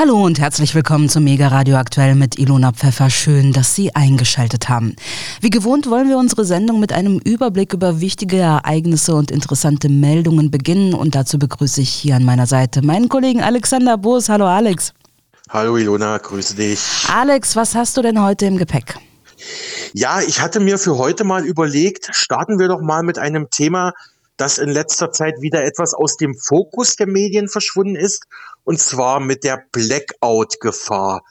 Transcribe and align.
Hallo 0.00 0.24
und 0.24 0.40
herzlich 0.40 0.74
willkommen 0.74 1.10
zum 1.10 1.24
Mega 1.24 1.48
Radio 1.48 1.76
Aktuell 1.76 2.14
mit 2.14 2.38
Ilona 2.38 2.72
Pfeffer. 2.72 3.10
Schön, 3.10 3.52
dass 3.52 3.74
Sie 3.74 3.94
eingeschaltet 3.94 4.70
haben. 4.70 4.96
Wie 5.42 5.50
gewohnt 5.50 5.90
wollen 5.90 6.08
wir 6.08 6.16
unsere 6.16 6.46
Sendung 6.46 6.80
mit 6.80 6.90
einem 6.90 7.18
Überblick 7.18 7.74
über 7.74 8.00
wichtige 8.00 8.38
Ereignisse 8.38 9.14
und 9.14 9.30
interessante 9.30 9.90
Meldungen 9.90 10.50
beginnen 10.50 10.94
und 10.94 11.14
dazu 11.14 11.38
begrüße 11.38 11.82
ich 11.82 11.90
hier 11.90 12.16
an 12.16 12.24
meiner 12.24 12.46
Seite 12.46 12.80
meinen 12.80 13.10
Kollegen 13.10 13.42
Alexander 13.42 13.98
Boos. 13.98 14.30
Hallo 14.30 14.46
Alex. 14.46 14.94
Hallo 15.50 15.76
Ilona, 15.76 16.16
grüße 16.16 16.54
dich. 16.54 16.80
Alex, 17.14 17.54
was 17.54 17.74
hast 17.74 17.94
du 17.98 18.00
denn 18.00 18.22
heute 18.22 18.46
im 18.46 18.56
Gepäck? 18.56 18.94
Ja, 19.92 20.22
ich 20.22 20.40
hatte 20.40 20.60
mir 20.60 20.78
für 20.78 20.96
heute 20.96 21.24
mal 21.24 21.44
überlegt, 21.44 22.08
starten 22.12 22.58
wir 22.58 22.68
doch 22.68 22.80
mal 22.80 23.02
mit 23.02 23.18
einem 23.18 23.50
Thema, 23.50 23.92
das 24.40 24.58
in 24.58 24.70
letzter 24.70 25.12
Zeit 25.12 25.40
wieder 25.40 25.64
etwas 25.64 25.92
aus 25.92 26.16
dem 26.16 26.34
Fokus 26.34 26.96
der 26.96 27.06
Medien 27.06 27.48
verschwunden 27.48 27.96
ist, 27.96 28.24
und 28.64 28.80
zwar 28.80 29.20
mit 29.20 29.44
der 29.44 29.62
Blackout-Gefahr. 29.72 31.22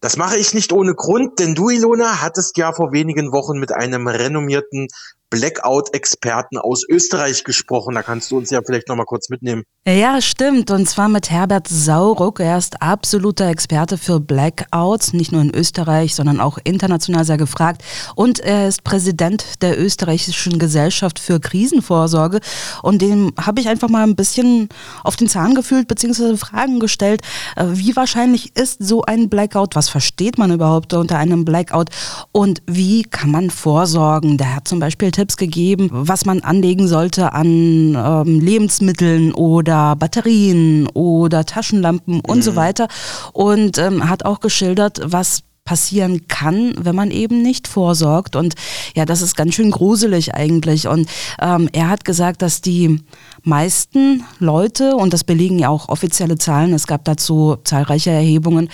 Das 0.00 0.16
mache 0.16 0.36
ich 0.36 0.54
nicht 0.54 0.72
ohne 0.72 0.94
Grund, 0.94 1.38
denn 1.38 1.54
du, 1.54 1.70
Ilona, 1.70 2.20
hattest 2.20 2.56
ja 2.56 2.72
vor 2.72 2.92
wenigen 2.92 3.32
Wochen 3.32 3.58
mit 3.58 3.72
einem 3.72 4.08
renommierten 4.08 4.88
Blackout-Experten 5.30 6.58
aus 6.58 6.84
Österreich 6.88 7.44
gesprochen. 7.44 7.94
Da 7.94 8.02
kannst 8.02 8.30
du 8.30 8.36
uns 8.36 8.50
ja 8.50 8.60
vielleicht 8.64 8.88
noch 8.88 8.96
mal 8.96 9.04
kurz 9.04 9.28
mitnehmen. 9.30 9.62
Ja, 9.86 10.20
stimmt. 10.20 10.70
Und 10.70 10.88
zwar 10.88 11.08
mit 11.08 11.30
Herbert 11.30 11.66
Sauruck. 11.66 12.40
Er 12.40 12.58
ist 12.58 12.82
absoluter 12.82 13.48
Experte 13.48 13.96
für 13.96 14.20
Blackouts, 14.20 15.14
nicht 15.14 15.32
nur 15.32 15.40
in 15.40 15.54
Österreich, 15.54 16.14
sondern 16.14 16.38
auch 16.40 16.58
international 16.64 17.24
sehr 17.24 17.38
gefragt. 17.38 17.82
Und 18.14 18.40
er 18.40 18.68
ist 18.68 18.84
Präsident 18.84 19.62
der 19.62 19.80
österreichischen 19.80 20.58
Gesellschaft 20.58 21.18
für 21.18 21.40
Krisenvorsorge. 21.40 22.40
Und 22.82 23.00
dem 23.00 23.32
habe 23.40 23.60
ich 23.60 23.68
einfach 23.68 23.88
mal 23.88 24.02
ein 24.02 24.16
bisschen 24.16 24.68
auf 25.02 25.16
den 25.16 25.28
Zahn 25.28 25.54
gefühlt, 25.54 25.88
beziehungsweise 25.88 26.36
Fragen 26.36 26.78
gestellt. 26.80 27.22
Äh, 27.56 27.66
wie 27.70 27.96
wahrscheinlich 27.96 28.56
ist 28.56 28.82
so 28.82 29.02
ein 29.02 29.30
Blackout? 29.30 29.76
Was 29.76 29.88
versteht 29.88 30.36
man 30.36 30.52
überhaupt 30.52 30.92
unter 30.92 31.16
einem 31.16 31.44
Blackout? 31.44 31.88
Und 32.32 32.62
wie 32.66 33.04
kann 33.04 33.30
man 33.30 33.48
vorsorgen? 33.48 34.36
Der 34.36 34.56
hat 34.56 34.68
zum 34.68 34.78
Beispiel 34.78 35.10
Tipps 35.20 35.36
gegeben, 35.36 35.90
was 35.92 36.24
man 36.24 36.40
anlegen 36.40 36.88
sollte 36.88 37.34
an 37.34 37.94
ähm, 37.94 38.40
Lebensmitteln 38.40 39.34
oder 39.34 39.94
Batterien 39.94 40.88
oder 40.94 41.44
Taschenlampen 41.44 42.14
mhm. 42.14 42.22
und 42.26 42.42
so 42.42 42.52
mhm. 42.52 42.56
weiter. 42.56 42.88
Und 43.34 43.76
ähm, 43.76 44.08
hat 44.08 44.24
auch 44.24 44.40
geschildert, 44.40 45.02
was 45.04 45.42
passieren 45.66 46.26
kann, 46.26 46.72
wenn 46.80 46.96
man 46.96 47.10
eben 47.10 47.42
nicht 47.42 47.68
vorsorgt. 47.68 48.34
Und 48.34 48.54
ja, 48.96 49.04
das 49.04 49.20
ist 49.20 49.36
ganz 49.36 49.54
schön 49.54 49.70
gruselig 49.70 50.34
eigentlich. 50.34 50.88
Und 50.88 51.06
ähm, 51.38 51.68
er 51.74 51.90
hat 51.90 52.06
gesagt, 52.06 52.40
dass 52.40 52.62
die 52.62 53.02
meisten 53.42 54.24
Leute, 54.38 54.96
und 54.96 55.12
das 55.12 55.22
belegen 55.22 55.58
ja 55.58 55.68
auch 55.68 55.90
offizielle 55.90 56.38
Zahlen, 56.38 56.72
es 56.72 56.86
gab 56.86 57.04
dazu 57.04 57.58
zahlreiche 57.62 58.10
Erhebungen, 58.10 58.70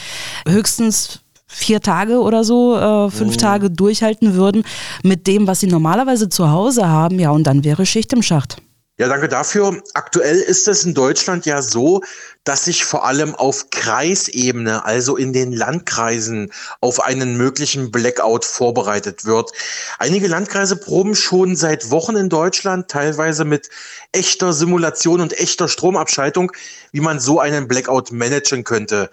höchstens 0.47 1.23
vier 1.57 1.81
Tage 1.81 2.21
oder 2.21 2.45
so, 2.45 2.77
äh, 2.77 3.11
fünf 3.11 3.35
oh. 3.35 3.39
Tage 3.39 3.71
durchhalten 3.71 4.35
würden 4.35 4.65
mit 5.03 5.27
dem, 5.27 5.47
was 5.47 5.61
sie 5.61 5.67
normalerweise 5.67 6.29
zu 6.29 6.51
Hause 6.51 6.89
haben, 6.89 7.19
ja, 7.19 7.31
und 7.31 7.45
dann 7.45 7.65
wäre 7.65 7.87
Schicht 7.87 8.13
im 8.13 8.23
Schacht. 8.23 8.59
Ja, 8.99 9.09
danke 9.09 9.29
dafür. 9.29 9.83
Aktuell 9.93 10.37
ist 10.37 10.69
es 10.69 10.87
in 10.87 10.95
Deutschland 10.95 11.45
ja 11.45 11.61
so, 11.61 12.01
dass 12.45 12.65
sich 12.65 12.87
vor 12.87 13.05
allem 13.05 13.35
auf 13.35 13.69
Kreisebene, 13.69 14.87
also 14.87 15.17
in 15.17 15.35
den 15.35 15.53
Landkreisen, 15.53 16.51
auf 16.81 17.05
einen 17.05 17.37
möglichen 17.37 17.91
Blackout 17.91 18.47
vorbereitet 18.47 19.27
wird. 19.27 19.53
Einige 19.99 20.29
Landkreise 20.29 20.77
proben 20.77 21.15
schon 21.15 21.57
seit 21.57 21.91
Wochen 21.91 22.17
in 22.17 22.31
Deutschland, 22.31 22.89
teilweise 22.89 23.45
mit 23.45 23.69
echter 24.13 24.55
Simulation 24.55 25.21
und 25.21 25.39
echter 25.39 25.69
Stromabschaltung, 25.69 26.53
wie 26.93 27.01
man 27.01 27.21
so 27.21 27.39
einen 27.39 27.69
Blackout 27.69 28.13
managen 28.13 28.65
könnte. 28.65 29.11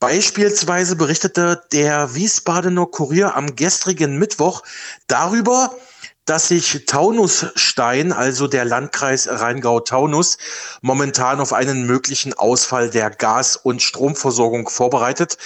Beispielsweise 0.00 0.94
berichtete 0.94 1.62
der 1.72 2.14
Wiesbadener 2.14 2.86
Kurier 2.86 3.34
am 3.34 3.56
gestrigen 3.56 4.16
Mittwoch 4.18 4.62
darüber, 5.08 5.74
dass 6.28 6.48
sich 6.48 6.84
Taunusstein, 6.84 8.12
also 8.12 8.48
der 8.48 8.64
Landkreis 8.64 9.28
Rheingau-Taunus, 9.28 10.36
momentan 10.82 11.40
auf 11.40 11.52
einen 11.52 11.86
möglichen 11.86 12.34
Ausfall 12.34 12.90
der 12.90 13.10
Gas- 13.10 13.56
und 13.56 13.82
Stromversorgung 13.82 14.68
vorbereitet. 14.68 15.38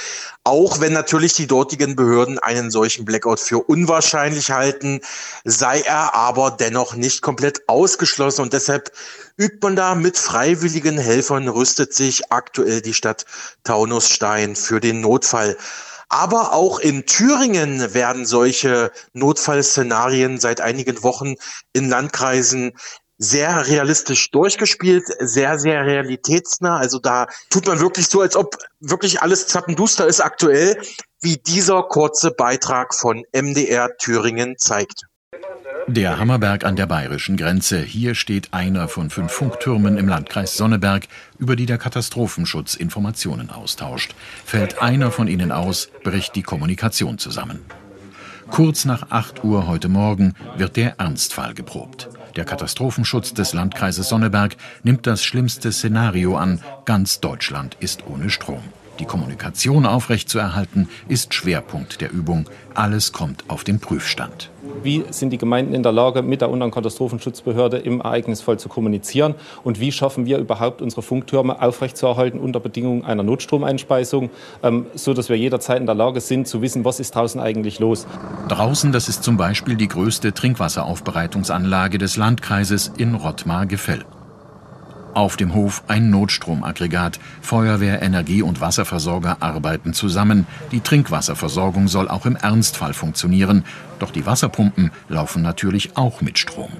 Auch 0.45 0.81
wenn 0.81 0.93
natürlich 0.93 1.35
die 1.35 1.47
dortigen 1.47 1.95
Behörden 1.95 2.41
einen 2.41 2.73
solchen 2.73 3.05
Blackout 3.05 3.39
für 3.39 3.59
unwahrscheinlich 3.59 4.51
halten, 4.51 5.01
sei 5.45 5.83
er 5.83 6.15
aber 6.15 6.51
dennoch 6.51 6.97
nicht 6.97 7.23
komplett 7.23 7.69
ausgeschlossen 7.69 8.43
und 8.43 8.53
deshalb 8.53 8.91
übt 9.37 9.59
man 9.63 9.77
da 9.77 9.95
mit 9.95 10.19
freiwilligen 10.19 10.99
Helfern, 10.99 11.49
rüstet 11.49 11.95
sich 11.95 12.33
aktuell 12.33 12.81
die 12.81 12.95
Stadt 12.95 13.25
Taunusstein 13.63 14.57
für 14.57 14.81
den 14.81 15.01
Notfall. 15.01 15.57
Aber 16.13 16.53
auch 16.53 16.79
in 16.79 17.07
Thüringen 17.07 17.95
werden 17.95 18.27
solche 18.27 18.93
Notfallszenarien 19.15 20.39
seit 20.39 20.61
einigen 20.61 21.03
Wochen 21.03 21.37
in 21.73 21.89
Landkreisen 21.89 22.73
sehr 23.17 23.67
realistisch 23.67 24.31
durchgespielt, 24.31 25.05
sehr, 25.21 25.59
sehr 25.59 25.87
realitätsnah. 25.87 26.77
Also 26.77 26.99
da 26.99 27.29
tut 27.49 27.67
man 27.67 27.81
wirklich 27.81 28.09
so, 28.09 28.21
als 28.21 28.37
ob 28.37 28.59
wirklich 28.79 29.23
alles 29.23 29.47
zappenduster 29.47 30.07
ist 30.07 30.21
aktuell, 30.21 30.83
wie 31.23 31.39
dieser 31.39 31.83
kurze 31.85 32.31
Beitrag 32.31 32.95
von 32.95 33.25
MDR 33.33 33.97
Thüringen 33.97 34.59
zeigt. 34.59 35.07
Der 35.89 36.19
Hammerberg 36.19 36.65
an 36.65 36.77
der 36.77 36.87
bayerischen 36.87 37.37
Grenze. 37.37 37.81
Hier 37.81 38.15
steht 38.15 38.55
einer 38.55 38.89
von 38.89 39.11
fünf 39.11 39.33
Funktürmen 39.33 39.99
im 39.99 40.09
Landkreis 40.09 40.57
Sonneberg, 40.57 41.09
über 41.39 41.57
die 41.57 41.67
der 41.67 41.79
Katastrophenschutz 41.79 42.75
Informationen 42.75 43.51
austauscht. 43.51 44.15
Fällt 44.45 44.81
einer 44.81 45.11
von 45.11 45.29
ihnen 45.29 45.53
aus, 45.53 45.91
bricht 46.05 46.35
die 46.37 46.43
Kommunikation 46.43 47.19
zusammen. 47.19 47.61
Kurz 48.51 48.85
nach 48.85 49.11
8 49.11 49.45
Uhr 49.45 49.67
heute 49.67 49.89
Morgen 49.89 50.35
wird 50.57 50.77
der 50.77 50.99
Ernstfall 50.99 51.55
geprobt. 51.55 52.09
Der 52.37 52.45
Katastrophenschutz 52.45 53.35
des 53.35 53.53
Landkreises 53.53 54.09
Sonneberg 54.09 54.57
nimmt 54.83 55.07
das 55.07 55.25
schlimmste 55.25 55.73
Szenario 55.73 56.37
an. 56.37 56.61
Ganz 56.85 57.21
Deutschland 57.21 57.77
ist 57.81 58.07
ohne 58.07 58.31
Strom. 58.31 58.63
Die 59.03 59.09
Kommunikation 59.09 59.85
aufrechtzuerhalten 59.85 60.89
ist 61.09 61.35
Schwerpunkt 61.35 62.01
der 62.01 62.13
Übung. 62.13 62.49
Alles 62.73 63.11
kommt 63.11 63.43
auf 63.49 63.65
den 63.65 63.81
Prüfstand. 63.81 64.49
Wie 64.85 65.03
sind 65.11 65.31
die 65.31 65.39
Gemeinden 65.39 65.75
in 65.75 65.83
der 65.83 65.91
Lage, 65.91 66.23
mit 66.23 66.41
der 66.41 66.51
unteren 66.51 66.71
Katastrophenschutzbehörde 66.71 67.79
im 67.79 68.01
Ereignisfall 68.01 68.61
zu 68.61 68.69
kommunizieren? 68.69 69.35
Und 69.65 69.81
wie 69.81 69.91
schaffen 69.91 70.25
wir 70.25 70.39
überhaupt, 70.39 70.81
unsere 70.83 71.03
Funktürme 71.03 71.61
aufrechtzuerhalten 71.61 72.39
unter 72.39 72.61
Bedingungen 72.61 73.05
einer 73.05 73.25
Notstromeinspeisung, 73.25 74.31
ähm, 74.63 74.87
so 74.95 75.15
dass 75.15 75.29
wir 75.29 75.37
jederzeit 75.37 75.81
in 75.81 75.87
der 75.87 75.97
Lage 75.97 76.21
sind, 76.21 76.47
zu 76.47 76.63
wissen, 76.63 76.85
was 76.85 77.01
ist 77.01 77.17
draußen 77.17 77.41
eigentlich 77.41 77.81
los? 77.81 78.07
Draußen, 78.47 78.93
das 78.93 79.09
ist 79.09 79.25
zum 79.25 79.37
Beispiel 79.37 79.75
die 79.75 79.89
größte 79.89 80.33
Trinkwasseraufbereitungsanlage 80.33 81.99
des 81.99 82.17
Landkreises 82.17 82.93
in 82.99 83.17
Rottmar-Gefell. 83.17 84.05
Auf 85.15 85.37
dem 85.37 85.55
Hof 85.55 85.83
ein 85.89 86.09
Notstromaggregat. 86.11 87.21
Feuerwehr, 87.43 88.01
Energie- 88.01 88.43
und 88.43 88.61
Wasserversorger 88.61 89.39
arbeiten 89.41 89.93
zusammen. 89.93 90.47
Die 90.71 90.81
Trinkwasserversorgung 90.81 91.89
soll 91.89 92.09
auch 92.09 92.25
im 92.25 92.37
Ernstfall 92.37 92.95
funktionieren. 92.95 93.65
Doch 93.99 94.11
die 94.11 94.25
Wasserpumpen 94.25 94.91
laufen 95.09 95.43
natürlich 95.43 95.97
auch 95.97 96.23
mit 96.23 96.39
Strom. 96.39 96.71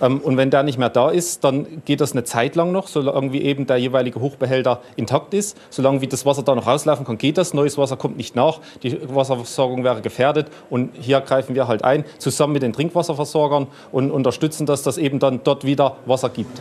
Ähm, 0.00 0.18
und 0.18 0.36
wenn 0.36 0.50
der 0.50 0.62
nicht 0.62 0.78
mehr 0.78 0.90
da 0.90 1.10
ist, 1.10 1.44
dann 1.44 1.82
geht 1.84 2.00
das 2.00 2.12
eine 2.12 2.24
Zeit 2.24 2.56
lang 2.56 2.72
noch, 2.72 2.88
solange 2.88 3.32
wie 3.32 3.42
eben 3.42 3.66
der 3.66 3.76
jeweilige 3.76 4.20
Hochbehälter 4.20 4.80
intakt 4.96 5.34
ist. 5.34 5.56
Solange 5.70 6.00
wie 6.00 6.06
das 6.06 6.26
Wasser 6.26 6.42
da 6.42 6.54
noch 6.54 6.66
rauslaufen 6.66 7.04
kann, 7.04 7.18
geht 7.18 7.38
das. 7.38 7.54
Neues 7.54 7.78
Wasser 7.78 7.96
kommt 7.96 8.16
nicht 8.16 8.36
nach. 8.36 8.60
Die 8.82 8.98
Wasserversorgung 9.14 9.84
wäre 9.84 10.00
gefährdet. 10.00 10.48
Und 10.70 10.92
hier 11.00 11.20
greifen 11.20 11.54
wir 11.54 11.68
halt 11.68 11.84
ein, 11.84 12.04
zusammen 12.18 12.52
mit 12.54 12.62
den 12.62 12.72
Trinkwasserversorgern 12.72 13.66
und 13.92 14.10
unterstützen 14.10 14.66
das, 14.66 14.82
dass 14.82 14.98
eben 14.98 15.18
dann 15.18 15.40
dort 15.44 15.64
wieder 15.64 15.96
Wasser 16.06 16.28
gibt. 16.28 16.60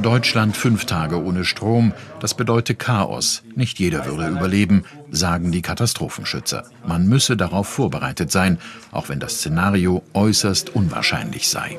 Deutschland 0.00 0.56
fünf 0.56 0.84
Tage 0.84 1.22
ohne 1.22 1.44
Strom, 1.44 1.92
das 2.18 2.34
bedeutet 2.34 2.78
Chaos. 2.80 3.42
Nicht 3.54 3.78
jeder 3.78 4.04
würde 4.06 4.26
überleben, 4.26 4.84
sagen 5.10 5.52
die 5.52 5.62
Katastrophenschützer. 5.62 6.64
Man 6.84 7.06
müsse 7.06 7.36
darauf 7.36 7.68
vorbereitet 7.68 8.32
sein, 8.32 8.58
auch 8.90 9.08
wenn 9.08 9.20
das 9.20 9.34
Szenario 9.34 10.02
äußerst 10.14 10.74
unwahrscheinlich 10.74 11.48
sei. 11.48 11.78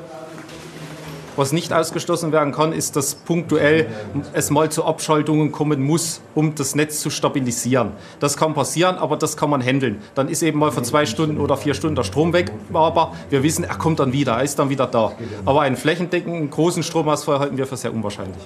Was 1.36 1.52
nicht 1.52 1.72
ausgeschlossen 1.72 2.32
werden 2.32 2.52
kann, 2.52 2.72
ist, 2.72 2.96
dass 2.96 3.14
punktuell 3.14 3.88
es 4.32 4.50
mal 4.50 4.70
zu 4.70 4.84
Abschaltungen 4.84 5.50
kommen 5.50 5.82
muss, 5.82 6.20
um 6.34 6.54
das 6.54 6.74
Netz 6.74 7.00
zu 7.00 7.10
stabilisieren. 7.10 7.92
Das 8.20 8.36
kann 8.36 8.54
passieren, 8.54 8.96
aber 8.96 9.16
das 9.16 9.36
kann 9.36 9.50
man 9.50 9.60
handeln. 9.60 9.98
Dann 10.14 10.28
ist 10.28 10.42
eben 10.42 10.58
mal 10.58 10.70
für 10.70 10.82
zwei 10.82 11.06
Stunden 11.06 11.38
oder 11.38 11.56
vier 11.56 11.74
Stunden 11.74 11.96
der 11.96 12.04
Strom 12.04 12.32
weg, 12.32 12.52
aber 12.72 13.14
wir 13.30 13.42
wissen, 13.42 13.64
er 13.64 13.76
kommt 13.76 13.98
dann 13.98 14.12
wieder, 14.12 14.34
er 14.34 14.44
ist 14.44 14.58
dann 14.58 14.70
wieder 14.70 14.86
da. 14.86 15.12
Aber 15.44 15.62
einen 15.62 15.76
flächendeckenden 15.76 16.50
großen 16.50 16.82
Stromausfall 16.82 17.40
halten 17.40 17.56
wir 17.56 17.66
für 17.66 17.76
sehr 17.76 17.92
unwahrscheinlich. 17.92 18.42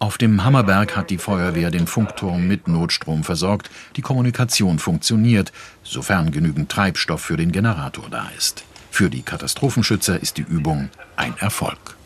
Auf 0.00 0.16
dem 0.16 0.44
Hammerberg 0.44 0.96
hat 0.96 1.10
die 1.10 1.18
Feuerwehr 1.18 1.72
den 1.72 1.88
Funkturm 1.88 2.46
mit 2.46 2.68
Notstrom 2.68 3.24
versorgt. 3.24 3.68
Die 3.96 4.02
Kommunikation 4.02 4.78
funktioniert, 4.78 5.52
sofern 5.82 6.30
genügend 6.30 6.70
Treibstoff 6.70 7.20
für 7.20 7.36
den 7.36 7.50
Generator 7.50 8.04
da 8.08 8.28
ist. 8.36 8.62
Für 8.92 9.10
die 9.10 9.22
Katastrophenschützer 9.22 10.22
ist 10.22 10.36
die 10.36 10.42
Übung 10.48 10.90
ein 11.16 11.34
Erfolg. 11.38 11.97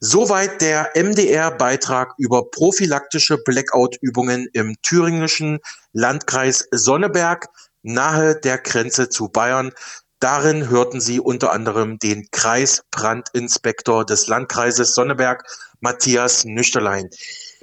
Soweit 0.00 0.60
der 0.60 0.90
MDR-Beitrag 0.94 2.14
über 2.18 2.50
prophylaktische 2.50 3.36
Blackout-Übungen 3.38 4.46
im 4.52 4.76
thüringischen 4.82 5.58
Landkreis 5.92 6.68
Sonneberg 6.70 7.48
nahe 7.82 8.38
der 8.38 8.58
Grenze 8.58 9.08
zu 9.08 9.28
Bayern. 9.28 9.72
Darin 10.20 10.68
hörten 10.68 11.00
Sie 11.00 11.18
unter 11.18 11.52
anderem 11.52 11.98
den 11.98 12.28
Kreisbrandinspektor 12.30 14.04
des 14.04 14.28
Landkreises 14.28 14.94
Sonneberg, 14.94 15.42
Matthias 15.80 16.44
Nüchterlein. 16.44 17.10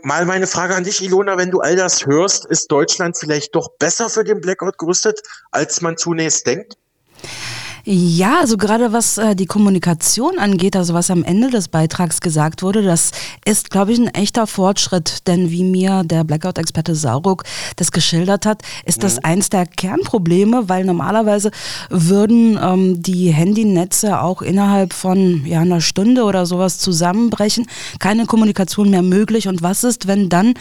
Mal 0.04 0.26
meine 0.26 0.48
Frage 0.48 0.76
an 0.76 0.84
dich, 0.84 1.02
Ilona, 1.02 1.38
wenn 1.38 1.52
du 1.52 1.62
all 1.62 1.76
das 1.76 2.06
hörst, 2.06 2.46
ist 2.46 2.72
Deutschland 2.72 3.18
vielleicht 3.18 3.56
doch 3.56 3.70
besser 3.80 4.10
für 4.10 4.24
den 4.24 4.42
Blackout 4.42 4.78
gerüstet, 4.78 5.22
als 5.52 5.82
man 5.82 5.98
zunächst 5.98 6.46
denkt? 6.48 6.78
Ja, 7.88 8.40
also 8.40 8.58
gerade 8.58 8.94
was 8.94 9.20
äh, 9.20 9.36
die 9.36 9.46
Kommunikation 9.46 10.40
angeht, 10.40 10.76
also 10.76 10.96
was 10.96 11.12
am 11.12 11.24
Ende 11.24 11.52
des 11.52 11.68
Beitrags 11.68 12.20
gesagt 12.20 12.64
wurde, 12.64 12.82
das 12.82 13.12
ist, 13.46 13.70
glaube 13.70 13.94
ich, 13.94 14.00
ein 14.00 14.08
echter 14.08 14.48
Fortschritt. 14.48 15.28
Denn 15.28 15.52
wie 15.52 15.64
mir 15.64 16.02
der 16.04 16.24
Blackout-Experte 16.24 16.96
Sauruck 16.96 17.44
das 17.76 17.92
geschildert 17.92 18.48
hat, 18.48 18.64
ist 18.86 18.98
mhm. 18.98 19.02
das 19.02 19.24
eins 19.24 19.50
der 19.50 19.68
Kernprobleme, 19.68 20.68
weil 20.68 20.84
normalerweise 20.84 21.52
würden 21.92 22.58
ähm, 22.60 23.04
die 23.04 23.32
Handynetze 23.32 24.20
auch 24.20 24.42
innerhalb 24.42 24.92
von 24.92 25.46
ja, 25.46 25.60
einer 25.60 25.80
Stunde 25.80 26.24
oder 26.24 26.48
sowas 26.48 26.80
zusammenbrechen, 26.80 27.68
keine 28.00 28.26
Kommunikation 28.26 28.90
mehr 28.90 29.04
möglich. 29.04 29.48
Und 29.48 29.62
was 29.62 29.84
ist, 29.84 30.08
wenn 30.08 30.28
dann 30.30 30.56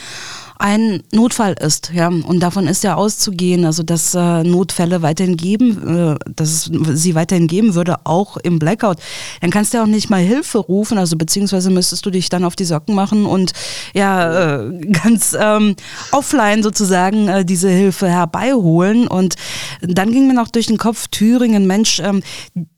ein 0.64 1.02
Notfall 1.12 1.52
ist, 1.60 1.92
ja, 1.92 2.08
und 2.08 2.40
davon 2.40 2.66
ist 2.66 2.84
ja 2.84 2.94
auszugehen, 2.94 3.66
also 3.66 3.82
dass 3.82 4.14
äh, 4.14 4.42
Notfälle 4.44 5.02
weiterhin 5.02 5.36
geben, 5.36 6.14
äh, 6.16 6.32
dass 6.34 6.48
es 6.48 6.70
sie 7.02 7.14
weiterhin 7.14 7.48
geben 7.48 7.74
würde, 7.74 7.96
auch 8.04 8.38
im 8.38 8.58
Blackout, 8.58 8.96
dann 9.42 9.50
kannst 9.50 9.74
du 9.74 9.76
ja 9.76 9.82
auch 9.82 9.88
nicht 9.88 10.08
mal 10.08 10.22
Hilfe 10.22 10.56
rufen, 10.56 10.96
also 10.96 11.18
beziehungsweise 11.18 11.68
müsstest 11.68 12.06
du 12.06 12.10
dich 12.10 12.30
dann 12.30 12.46
auf 12.46 12.56
die 12.56 12.64
Socken 12.64 12.94
machen 12.94 13.26
und 13.26 13.52
ja, 13.92 14.54
äh, 14.54 14.80
ganz 15.04 15.36
ähm, 15.38 15.76
offline 16.12 16.62
sozusagen 16.62 17.28
äh, 17.28 17.44
diese 17.44 17.68
Hilfe 17.68 18.08
herbeiholen. 18.08 19.06
Und 19.06 19.34
dann 19.82 20.12
ging 20.12 20.26
mir 20.28 20.34
noch 20.34 20.48
durch 20.48 20.68
den 20.68 20.78
Kopf 20.78 21.08
Thüringen, 21.08 21.66
Mensch, 21.66 22.00
ähm, 22.00 22.22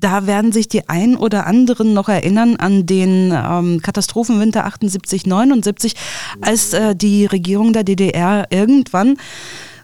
da 0.00 0.26
werden 0.26 0.50
sich 0.50 0.66
die 0.66 0.88
ein 0.88 1.16
oder 1.16 1.46
anderen 1.46 1.94
noch 1.94 2.08
erinnern 2.08 2.56
an 2.56 2.84
den 2.84 3.32
ähm, 3.32 3.80
Katastrophenwinter 3.80 4.64
78, 4.64 5.24
79, 5.24 5.94
als 6.40 6.72
äh, 6.72 6.96
die 6.96 7.26
Regierung 7.26 7.75
der 7.76 7.84
DDR 7.84 8.46
irgendwann 8.50 9.16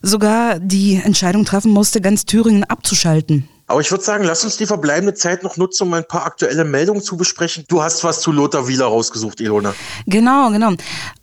sogar 0.02 0.58
die 0.58 1.00
Entscheidung 1.02 1.44
treffen 1.44 1.70
musste, 1.70 2.00
ganz 2.00 2.26
Thüringen 2.26 2.64
abzuschalten. 2.64 3.48
Aber 3.72 3.80
ich 3.80 3.90
würde 3.90 4.04
sagen, 4.04 4.24
lass 4.24 4.44
uns 4.44 4.58
die 4.58 4.66
verbleibende 4.66 5.14
Zeit 5.14 5.42
noch 5.42 5.56
nutzen, 5.56 5.84
um 5.84 5.94
ein 5.94 6.06
paar 6.06 6.26
aktuelle 6.26 6.62
Meldungen 6.62 7.00
zu 7.00 7.16
besprechen. 7.16 7.64
Du 7.68 7.82
hast 7.82 8.04
was 8.04 8.20
zu 8.20 8.30
Lothar 8.30 8.68
Wieler 8.68 8.84
rausgesucht, 8.84 9.40
Ilona. 9.40 9.74
Genau, 10.06 10.50
genau. 10.50 10.74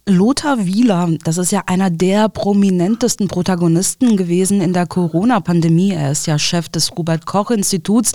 Lothar 0.09 0.65
Wieler, 0.65 1.07
das 1.23 1.37
ist 1.37 1.51
ja 1.51 1.61
einer 1.67 1.91
der 1.91 2.29
prominentesten 2.29 3.27
Protagonisten 3.27 4.17
gewesen 4.17 4.59
in 4.59 4.73
der 4.73 4.87
Corona-Pandemie. 4.87 5.91
Er 5.91 6.11
ist 6.11 6.25
ja 6.25 6.39
Chef 6.39 6.67
des 6.67 6.97
Robert-Koch-Instituts. 6.97 8.13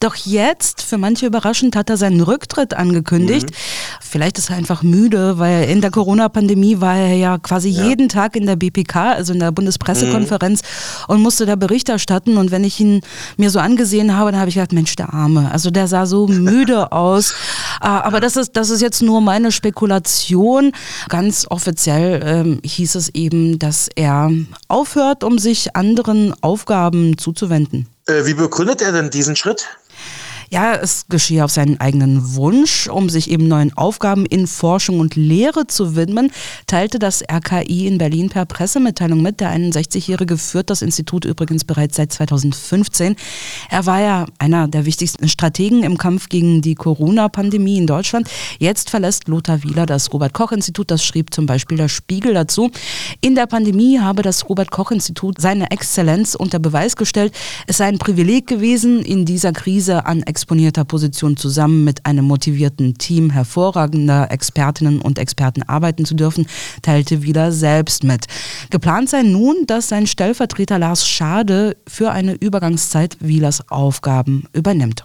Doch 0.00 0.16
jetzt, 0.16 0.82
für 0.82 0.98
manche 0.98 1.26
überraschend, 1.26 1.76
hat 1.76 1.88
er 1.88 1.96
seinen 1.96 2.20
Rücktritt 2.20 2.74
angekündigt. 2.74 3.50
Mhm. 3.50 3.54
Vielleicht 4.00 4.38
ist 4.38 4.50
er 4.50 4.56
einfach 4.56 4.82
müde, 4.82 5.38
weil 5.38 5.70
in 5.70 5.80
der 5.80 5.92
Corona-Pandemie 5.92 6.80
war 6.80 6.96
er 6.96 7.14
ja 7.14 7.38
quasi 7.38 7.68
ja. 7.68 7.84
jeden 7.84 8.08
Tag 8.08 8.34
in 8.34 8.46
der 8.46 8.56
BPK, 8.56 9.12
also 9.12 9.32
in 9.32 9.38
der 9.38 9.52
Bundespressekonferenz, 9.52 10.62
mhm. 10.62 11.14
und 11.14 11.22
musste 11.22 11.46
da 11.46 11.54
Bericht 11.54 11.88
erstatten. 11.88 12.38
Und 12.38 12.50
wenn 12.50 12.64
ich 12.64 12.80
ihn 12.80 13.02
mir 13.36 13.50
so 13.50 13.60
angesehen 13.76 14.16
habe, 14.16 14.32
dann 14.32 14.40
habe 14.40 14.48
ich 14.48 14.54
gedacht, 14.54 14.72
Mensch, 14.72 14.96
der 14.96 15.12
Arme. 15.12 15.50
Also 15.52 15.70
der 15.70 15.86
sah 15.86 16.06
so 16.06 16.26
müde 16.26 16.92
aus. 16.92 17.34
Ah, 17.80 18.00
aber 18.00 18.20
das 18.20 18.36
ist, 18.36 18.56
das 18.56 18.70
ist 18.70 18.80
jetzt 18.80 19.02
nur 19.02 19.20
meine 19.20 19.52
Spekulation. 19.52 20.72
Ganz 21.08 21.26
ganz 21.26 21.44
offiziell 21.50 22.20
ähm, 22.24 22.60
hieß 22.62 22.94
es 22.94 23.08
eben, 23.08 23.58
dass 23.58 23.88
er 23.96 24.30
aufhört, 24.68 25.24
um 25.24 25.38
sich 25.38 25.74
anderen 25.74 26.32
Aufgaben 26.40 27.18
zuzuwenden. 27.18 27.88
Äh, 28.06 28.26
wie 28.26 28.34
begründet 28.34 28.80
er 28.80 28.92
denn 28.92 29.10
diesen 29.10 29.34
Schritt? 29.34 29.66
Ja, 30.50 30.74
es 30.74 31.06
geschehe 31.08 31.44
auf 31.44 31.50
seinen 31.50 31.80
eigenen 31.80 32.36
Wunsch, 32.36 32.86
um 32.86 33.10
sich 33.10 33.30
eben 33.30 33.48
neuen 33.48 33.76
Aufgaben 33.76 34.24
in 34.26 34.46
Forschung 34.46 35.00
und 35.00 35.16
Lehre 35.16 35.66
zu 35.66 35.96
widmen, 35.96 36.30
teilte 36.68 37.00
das 37.00 37.22
RKI 37.22 37.88
in 37.88 37.98
Berlin 37.98 38.28
per 38.28 38.46
Pressemitteilung 38.46 39.22
mit. 39.22 39.40
Der 39.40 39.50
61-Jährige 39.50 40.38
führt 40.38 40.70
das 40.70 40.82
Institut 40.82 41.24
übrigens 41.24 41.64
bereits 41.64 41.96
seit 41.96 42.12
2015. 42.12 43.16
Er 43.70 43.86
war 43.86 44.00
ja 44.00 44.26
einer 44.38 44.68
der 44.68 44.84
wichtigsten 44.84 45.28
Strategen 45.28 45.82
im 45.82 45.98
Kampf 45.98 46.28
gegen 46.28 46.62
die 46.62 46.76
Corona-Pandemie 46.76 47.78
in 47.78 47.88
Deutschland. 47.88 48.30
Jetzt 48.60 48.90
verlässt 48.90 49.26
Lothar 49.26 49.64
Wieler 49.64 49.84
das 49.84 50.12
Robert-Koch-Institut. 50.12 50.92
Das 50.92 51.04
schrieb 51.04 51.34
zum 51.34 51.46
Beispiel 51.46 51.76
der 51.76 51.88
Spiegel 51.88 52.34
dazu. 52.34 52.70
In 53.20 53.34
der 53.34 53.46
Pandemie 53.46 53.98
habe 53.98 54.22
das 54.22 54.48
Robert-Koch-Institut 54.48 55.40
seine 55.40 55.72
Exzellenz 55.72 56.36
unter 56.36 56.60
Beweis 56.60 56.94
gestellt. 56.94 57.34
Es 57.66 57.78
sei 57.78 57.86
ein 57.86 57.98
Privileg 57.98 58.46
gewesen, 58.46 59.02
in 59.02 59.24
dieser 59.24 59.52
Krise 59.52 60.06
an 60.06 60.22
exponierter 60.36 60.84
Position 60.84 61.38
zusammen 61.38 61.82
mit 61.82 62.04
einem 62.04 62.26
motivierten 62.26 62.98
Team 62.98 63.30
hervorragender 63.30 64.30
Expertinnen 64.30 65.00
und 65.00 65.18
Experten 65.18 65.62
arbeiten 65.62 66.04
zu 66.04 66.14
dürfen, 66.14 66.46
teilte 66.82 67.22
Wieler 67.22 67.52
selbst 67.52 68.04
mit. 68.04 68.26
Geplant 68.68 69.08
sei 69.08 69.22
nun, 69.22 69.64
dass 69.66 69.88
sein 69.88 70.06
Stellvertreter 70.06 70.78
Lars 70.78 71.08
Schade 71.08 71.78
für 71.88 72.10
eine 72.10 72.34
Übergangszeit 72.34 73.16
Wielers 73.20 73.70
Aufgaben 73.70 74.44
übernimmt. 74.52 75.04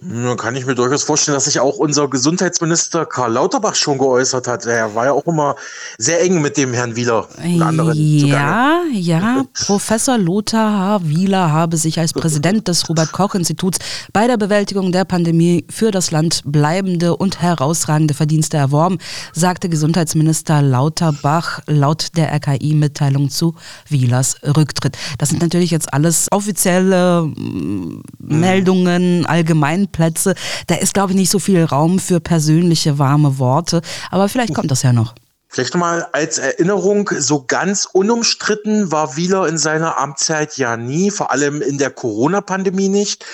Nun 0.00 0.36
kann 0.36 0.56
ich 0.56 0.66
mir 0.66 0.74
durchaus 0.74 1.04
vorstellen, 1.04 1.34
dass 1.34 1.44
sich 1.44 1.60
auch 1.60 1.76
unser 1.76 2.08
Gesundheitsminister 2.08 3.06
Karl 3.06 3.32
Lauterbach 3.32 3.74
schon 3.74 3.96
geäußert 3.96 4.48
hat. 4.48 4.66
Er 4.66 4.94
war 4.94 5.06
ja 5.06 5.12
auch 5.12 5.24
immer 5.26 5.54
sehr 5.98 6.20
eng 6.20 6.42
mit 6.42 6.56
dem 6.56 6.74
Herrn 6.74 6.96
Wieler 6.96 7.26
und 7.42 7.62
anderen. 7.62 7.96
Ja, 7.96 8.82
ja. 8.92 9.44
Professor 9.66 10.18
Lothar 10.18 10.78
H. 10.78 11.00
Wieler 11.04 11.52
habe 11.52 11.76
sich 11.76 11.98
als 12.00 12.12
Präsident 12.12 12.66
des 12.68 12.88
Robert-Koch-Instituts 12.88 13.78
bei 14.12 14.26
der 14.26 14.36
Bewältigung 14.36 14.90
der 14.90 15.04
Pandemie 15.04 15.64
für 15.70 15.90
das 15.90 16.10
Land 16.10 16.42
bleibende 16.44 17.16
und 17.16 17.40
herausragende 17.40 18.14
Verdienste 18.14 18.56
erworben, 18.56 18.98
sagte 19.32 19.68
Gesundheitsminister 19.68 20.60
Lauterbach 20.60 21.60
laut 21.66 22.08
der 22.16 22.32
RKI-Mitteilung 22.34 23.30
zu 23.30 23.54
Wielers 23.88 24.36
Rücktritt. 24.42 24.98
Das 25.18 25.30
sind 25.30 25.40
natürlich 25.40 25.70
jetzt 25.70 25.94
alles 25.94 26.26
offizielle 26.30 27.22
mm, 27.22 28.02
Meldungen, 28.18 29.24
allgemein 29.24 29.83
Plätze. 29.88 30.34
Da 30.66 30.76
ist, 30.76 30.94
glaube 30.94 31.12
ich, 31.12 31.16
nicht 31.16 31.30
so 31.30 31.38
viel 31.38 31.64
Raum 31.64 31.98
für 31.98 32.20
persönliche 32.20 32.98
warme 32.98 33.38
Worte. 33.38 33.82
Aber 34.10 34.28
vielleicht 34.28 34.54
kommt 34.54 34.70
das 34.70 34.82
ja 34.82 34.92
noch. 34.92 35.14
Vielleicht 35.48 35.74
nochmal 35.74 36.08
als 36.10 36.38
Erinnerung, 36.38 37.08
so 37.16 37.44
ganz 37.46 37.86
unumstritten 37.92 38.90
war 38.90 39.16
Wieler 39.16 39.46
in 39.46 39.56
seiner 39.56 40.00
Amtszeit 40.00 40.56
ja 40.56 40.76
nie, 40.76 41.12
vor 41.12 41.30
allem 41.30 41.62
in 41.62 41.78
der 41.78 41.90
Corona-Pandemie 41.90 42.88
nicht. 42.88 43.24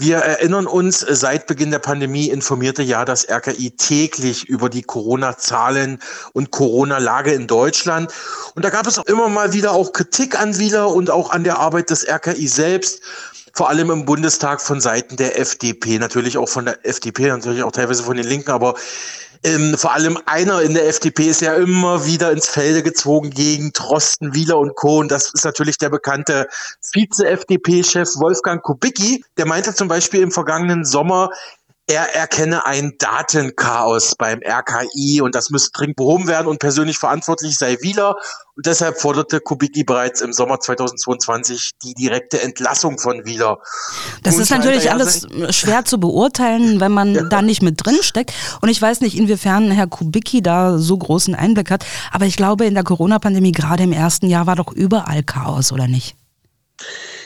Wir 0.00 0.18
erinnern 0.18 0.68
uns, 0.68 1.00
seit 1.00 1.48
Beginn 1.48 1.72
der 1.72 1.80
Pandemie 1.80 2.28
informierte 2.28 2.84
ja 2.84 3.04
das 3.04 3.28
RKI 3.28 3.72
täglich 3.72 4.44
über 4.44 4.68
die 4.68 4.82
Corona-Zahlen 4.82 5.98
und 6.32 6.52
Corona-Lage 6.52 7.32
in 7.32 7.48
Deutschland. 7.48 8.12
Und 8.54 8.64
da 8.64 8.70
gab 8.70 8.86
es 8.86 9.00
auch 9.00 9.06
immer 9.06 9.28
mal 9.28 9.52
wieder 9.54 9.72
auch 9.72 9.92
Kritik 9.92 10.40
an 10.40 10.56
Wieler 10.56 10.94
und 10.94 11.10
auch 11.10 11.32
an 11.32 11.42
der 11.42 11.58
Arbeit 11.58 11.90
des 11.90 12.06
RKI 12.08 12.46
selbst 12.46 13.00
vor 13.58 13.70
allem 13.70 13.90
im 13.90 14.04
Bundestag 14.04 14.60
von 14.60 14.80
Seiten 14.80 15.16
der 15.16 15.36
FDP, 15.36 15.98
natürlich 15.98 16.38
auch 16.38 16.48
von 16.48 16.66
der 16.66 16.86
FDP, 16.86 17.26
natürlich 17.26 17.64
auch 17.64 17.72
teilweise 17.72 18.04
von 18.04 18.16
den 18.16 18.24
Linken, 18.24 18.52
aber 18.52 18.76
ähm, 19.42 19.76
vor 19.76 19.94
allem 19.94 20.16
einer 20.26 20.62
in 20.62 20.74
der 20.74 20.86
FDP 20.86 21.24
ist 21.24 21.40
ja 21.40 21.54
immer 21.54 22.06
wieder 22.06 22.30
ins 22.30 22.48
Felde 22.48 22.84
gezogen 22.84 23.30
gegen 23.30 23.72
Trosten, 23.72 24.32
Wieler 24.32 24.58
und 24.58 24.76
Co. 24.76 24.98
Und 24.98 25.10
das 25.10 25.34
ist 25.34 25.44
natürlich 25.44 25.76
der 25.76 25.90
bekannte 25.90 26.46
Vize-FDP-Chef 26.92 28.08
Wolfgang 28.20 28.62
Kubicki. 28.62 29.24
Der 29.36 29.46
meinte 29.46 29.74
zum 29.74 29.88
Beispiel 29.88 30.20
im 30.20 30.30
vergangenen 30.30 30.84
Sommer, 30.84 31.30
er 31.88 32.14
erkenne 32.14 32.66
ein 32.66 32.92
Datenchaos 32.98 34.14
beim 34.16 34.40
RKI 34.44 35.22
und 35.22 35.34
das 35.34 35.48
müsste 35.48 35.70
dringend 35.72 35.96
behoben 35.96 36.28
werden 36.28 36.46
und 36.46 36.58
persönlich 36.58 36.98
verantwortlich 36.98 37.56
sei 37.56 37.78
Wieler. 37.80 38.14
Und 38.56 38.66
deshalb 38.66 39.00
forderte 39.00 39.40
Kubicki 39.40 39.84
bereits 39.84 40.20
im 40.20 40.34
Sommer 40.34 40.60
2022 40.60 41.70
die 41.82 41.94
direkte 41.94 42.42
Entlassung 42.42 42.98
von 42.98 43.24
Wieler. 43.24 43.58
Das 44.22 44.34
Nun 44.34 44.42
ist 44.42 44.50
natürlich 44.50 44.90
alles 44.90 45.26
schwer 45.50 45.86
zu 45.86 45.98
beurteilen, 45.98 46.78
wenn 46.78 46.92
man 46.92 47.14
ja. 47.14 47.22
da 47.22 47.40
nicht 47.40 47.62
mit 47.62 47.82
drin 47.82 47.98
steckt. 48.02 48.34
Und 48.60 48.68
ich 48.68 48.82
weiß 48.82 49.00
nicht, 49.00 49.16
inwiefern 49.16 49.70
Herr 49.70 49.86
Kubicki 49.86 50.42
da 50.42 50.76
so 50.76 50.98
großen 50.98 51.34
Einblick 51.34 51.70
hat. 51.70 51.86
Aber 52.12 52.26
ich 52.26 52.36
glaube, 52.36 52.66
in 52.66 52.74
der 52.74 52.84
Corona-Pandemie, 52.84 53.52
gerade 53.52 53.84
im 53.84 53.92
ersten 53.92 54.26
Jahr, 54.28 54.46
war 54.46 54.56
doch 54.56 54.72
überall 54.72 55.22
Chaos, 55.22 55.72
oder 55.72 55.88
nicht? 55.88 56.16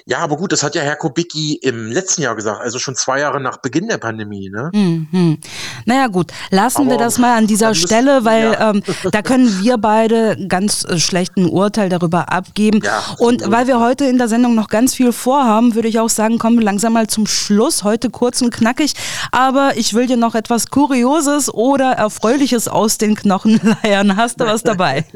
Ja, 0.07 0.19
aber 0.19 0.37
gut, 0.37 0.53
das 0.53 0.63
hat 0.63 0.75
ja 0.75 0.83
Herr 0.83 0.97
Kubicki 0.97 1.55
im 1.63 1.91
letzten 1.91 2.23
Jahr 2.23 2.35
gesagt, 2.35 2.61
also 2.61 2.79
schon 2.79 2.97
zwei 2.97 3.21
Jahre 3.21 3.41
nach 3.41 3.59
Beginn 3.59 3.89
der 3.89 3.99
Pandemie. 3.99 4.51
Ne? 4.51 4.71
Mhm. 4.75 5.39
Naja 5.85 6.09
gut, 6.09 6.33
lassen 6.51 6.83
aber 6.83 6.91
wir 6.93 6.99
das 6.99 7.19
mal 7.19 7.37
an 7.37 7.47
dieser 7.47 7.75
Stelle, 7.75 8.25
weil 8.25 8.53
ja. 8.53 8.71
ähm, 8.71 8.83
da 9.11 9.23
können 9.23 9.61
wir 9.61 9.79
beide 9.79 10.37
ganz 10.49 10.85
äh, 10.85 10.99
schlechten 10.99 11.49
Urteil 11.49 11.89
darüber 11.89 12.33
abgeben. 12.33 12.81
Ja, 12.83 13.03
und 13.19 13.51
weil 13.51 13.67
wir 13.67 13.81
heute 13.81 14.05
in 14.07 14.19
der 14.19 14.29
Sendung 14.29 14.55
noch 14.55 14.69
ganz 14.69 14.95
viel 14.95 15.13
vorhaben, 15.13 15.75
würde 15.75 15.89
ich 15.89 16.01
auch 16.01 16.11
sagen, 16.11 16.39
kommen 16.39 16.59
wir 16.59 16.65
langsam 16.65 16.93
mal 16.95 17.07
zum 17.07 17.27
Schluss. 17.27 17.85
Heute 17.85 18.11
kurz 18.11 18.43
und 18.43 18.53
knackig, 18.53 18.95
aber 19.31 19.73
ich 19.77 19.95
will 19.95 20.07
dir 20.07 20.17
noch 20.17 20.35
etwas 20.35 20.69
Kurioses 20.69 21.53
oder 21.53 21.93
Erfreuliches 21.93 22.69
aus 22.69 22.99
den 22.99 23.15
Knochen 23.15 23.61
leiern. 23.83 24.17
Hast 24.17 24.41
du 24.41 24.47
was 24.47 24.63
dabei? 24.63 25.05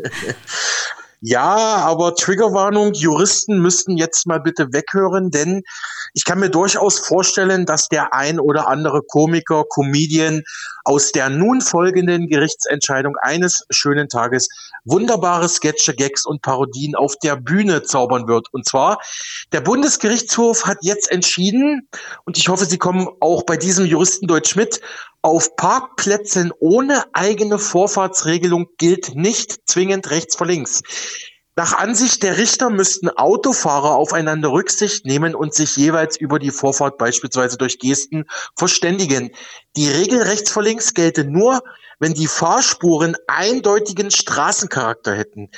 Ja, 1.28 1.78
aber 1.78 2.14
Triggerwarnung, 2.14 2.92
Juristen 2.92 3.58
müssten 3.58 3.96
jetzt 3.96 4.28
mal 4.28 4.38
bitte 4.38 4.72
weghören, 4.72 5.32
denn 5.32 5.64
ich 6.14 6.24
kann 6.24 6.38
mir 6.38 6.50
durchaus 6.50 6.98
vorstellen, 6.98 7.66
dass 7.66 7.88
der 7.88 8.14
ein 8.14 8.40
oder 8.40 8.68
andere 8.68 9.02
Komiker, 9.02 9.64
Comedian 9.68 10.42
aus 10.84 11.12
der 11.12 11.28
nun 11.28 11.60
folgenden 11.60 12.28
Gerichtsentscheidung 12.28 13.16
eines 13.20 13.64
schönen 13.70 14.08
Tages 14.08 14.48
wunderbare 14.84 15.48
Sketche, 15.48 15.94
Gags 15.94 16.24
und 16.24 16.42
Parodien 16.42 16.94
auf 16.94 17.16
der 17.22 17.36
Bühne 17.36 17.82
zaubern 17.82 18.28
wird. 18.28 18.46
Und 18.52 18.66
zwar, 18.66 18.98
der 19.52 19.60
Bundesgerichtshof 19.60 20.64
hat 20.64 20.78
jetzt 20.82 21.10
entschieden, 21.10 21.88
und 22.24 22.38
ich 22.38 22.48
hoffe, 22.48 22.66
Sie 22.66 22.78
kommen 22.78 23.08
auch 23.20 23.42
bei 23.44 23.56
diesem 23.56 23.84
Juristendeutsch 23.84 24.56
mit, 24.56 24.80
auf 25.22 25.56
Parkplätzen 25.56 26.52
ohne 26.60 27.04
eigene 27.12 27.58
Vorfahrtsregelung 27.58 28.68
gilt 28.78 29.16
nicht 29.16 29.68
zwingend 29.68 30.10
rechts 30.10 30.36
vor 30.36 30.46
links. 30.46 30.82
Nach 31.58 31.72
Ansicht 31.72 32.22
der 32.22 32.36
Richter 32.36 32.68
müssten 32.68 33.08
Autofahrer 33.08 33.96
aufeinander 33.96 34.52
Rücksicht 34.52 35.06
nehmen 35.06 35.34
und 35.34 35.54
sich 35.54 35.74
jeweils 35.76 36.18
über 36.18 36.38
die 36.38 36.50
Vorfahrt 36.50 36.98
beispielsweise 36.98 37.56
durch 37.56 37.78
Gesten 37.78 38.26
verständigen. 38.54 39.30
Die 39.74 39.88
Regel 39.88 40.20
rechts 40.20 40.50
vor 40.50 40.62
links 40.62 40.92
gelte 40.92 41.24
nur, 41.24 41.62
wenn 41.98 42.12
die 42.12 42.26
Fahrspuren 42.26 43.16
eindeutigen 43.26 44.10
Straßencharakter 44.10 45.14
hätten. 45.14 45.48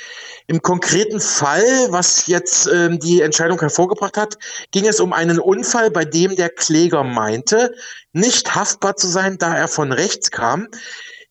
Im 0.47 0.61
konkreten 0.61 1.19
Fall, 1.19 1.87
was 1.89 2.27
jetzt 2.27 2.67
äh, 2.67 2.97
die 2.97 3.19
Entscheidung 3.19 3.59
hervorgebracht 3.59 4.15
hat, 4.15 4.37
ging 4.71 4.87
es 4.87 5.01
um 5.01 5.11
einen 5.11 5.37
Unfall, 5.37 5.91
bei 5.91 6.05
dem 6.05 6.37
der 6.37 6.49
Kläger 6.49 7.03
meinte, 7.03 7.73
nicht 8.13 8.55
haftbar 8.55 8.95
zu 8.95 9.07
sein, 9.07 9.37
da 9.37 9.53
er 9.53 9.67
von 9.67 9.91
rechts 9.91 10.31
kam. 10.31 10.69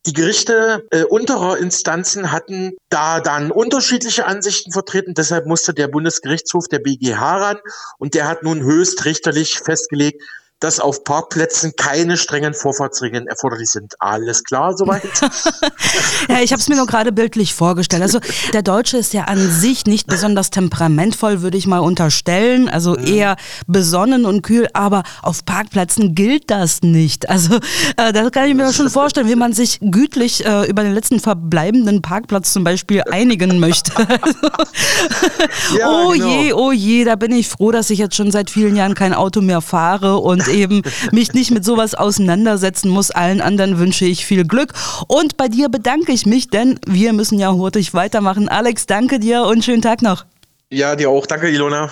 Die 0.09 0.15
Gerichte 0.15 0.87
äh, 0.91 1.05
unterer 1.05 1.59
Instanzen 1.59 2.33
hatten 2.33 2.73
da 2.89 3.21
dann 3.21 3.51
unterschiedliche 3.51 4.25
Ansichten 4.25 4.73
vertreten. 4.73 5.13
Deshalb 5.13 5.45
musste 5.45 5.75
der 5.75 5.87
Bundesgerichtshof 5.87 6.67
der 6.67 6.79
BGH 6.79 7.37
ran 7.37 7.59
und 7.99 8.15
der 8.15 8.27
hat 8.27 8.43
nun 8.43 8.63
höchstrichterlich 8.63 9.59
festgelegt, 9.59 10.23
dass 10.61 10.81
auf 10.81 11.05
Parkplätzen 11.05 11.75
keine 11.77 12.17
strengen 12.17 12.53
Vorfahrtsregeln 12.53 13.29
erforderlich 13.29 13.69
sind. 13.69 13.95
Alles 14.01 14.43
klar 14.43 14.77
soweit? 14.77 15.03
ja, 16.29 16.41
ich 16.43 16.53
habe 16.53 16.61
es 16.61 16.69
mir 16.69 16.75
nur 16.75 16.87
gerade 16.87 17.13
bildlich 17.13 17.55
vorgestellt. 17.55 18.03
Also 18.03 18.19
der 18.53 18.63
Deutsche 18.63 18.99
ist 18.99 19.15
ja 19.15 19.25
an 19.25 19.39
sich 19.39 19.87
nicht 19.87 20.09
besonders 20.09 20.51
temperamentvoll, 20.51 21.43
würde 21.43 21.57
ich 21.57 21.69
mal 21.69 21.79
unterstellen. 21.79 22.69
Also 22.69 22.93
mhm. 22.93 23.07
eher 23.07 23.37
besonnen 23.69 24.25
und 24.25 24.43
kühl, 24.43 24.69
aber 24.73 25.05
auf 25.23 25.45
Parkplätzen 25.45 26.17
gilt 26.17 26.51
das 26.51 26.83
nicht. 26.83 27.29
Also 27.29 27.57
äh, 27.97 28.13
das 28.13 28.33
kann 28.33 28.49
ich 28.49 28.55
mir 28.55 28.73
schon 28.73 28.91
vorstellen, 28.91 29.29
wie 29.29 29.37
man 29.37 29.53
sich 29.53 29.79
gütlich 29.81 30.45
äh, 30.45 30.69
über 30.69 30.83
den 30.83 30.93
letzten 30.93 31.21
verbleibenden 31.21 32.03
Parkplatz 32.03 32.53
zum 32.53 32.65
Beispiel 32.65 33.03
einigen 33.09 33.61
möchte. 33.61 33.93
ja, 35.79 35.89
oh 35.89 36.11
genau. 36.11 36.27
je, 36.27 36.53
oh 36.53 36.73
je, 36.73 37.05
da 37.05 37.15
bin 37.15 37.31
ich 37.31 37.49
froh, 37.49 37.71
dass 37.71 37.91
ich 37.91 38.01
jetzt 38.01 38.17
schon 38.17 38.33
seit 38.33 38.51
vielen 38.51 38.75
Jahren 38.75 38.95
kein 38.95 39.15
Auto 39.15 39.41
mehr 39.41 39.61
fahre 39.61 40.17
und 40.17 40.48
eben 40.49 40.83
mich 41.13 41.33
nicht 41.35 41.51
mit 41.51 41.65
sowas 41.65 41.95
auseinandersetzen 41.95 42.89
muss. 42.89 43.11
Allen 43.11 43.41
anderen 43.41 43.79
wünsche 43.79 44.05
ich 44.05 44.25
viel 44.25 44.45
Glück. 44.45 44.73
Und 45.07 45.37
bei 45.37 45.49
dir 45.49 45.69
bedanke 45.69 46.13
ich 46.13 46.27
mich, 46.27 46.49
denn 46.49 46.79
wir 46.87 47.13
müssen 47.13 47.39
ja 47.39 47.53
hurtig 47.53 47.95
weitermachen. 47.95 48.49
Alex, 48.49 48.87
danke 48.87 49.19
dir 49.19 49.43
und 49.43 49.65
schönen 49.65 49.83
Tag 49.83 50.03
noch. 50.03 50.25
Ja, 50.71 50.97
dir 50.97 51.11
auch. 51.11 51.27
Danke, 51.27 51.49
Ilona. 51.49 51.91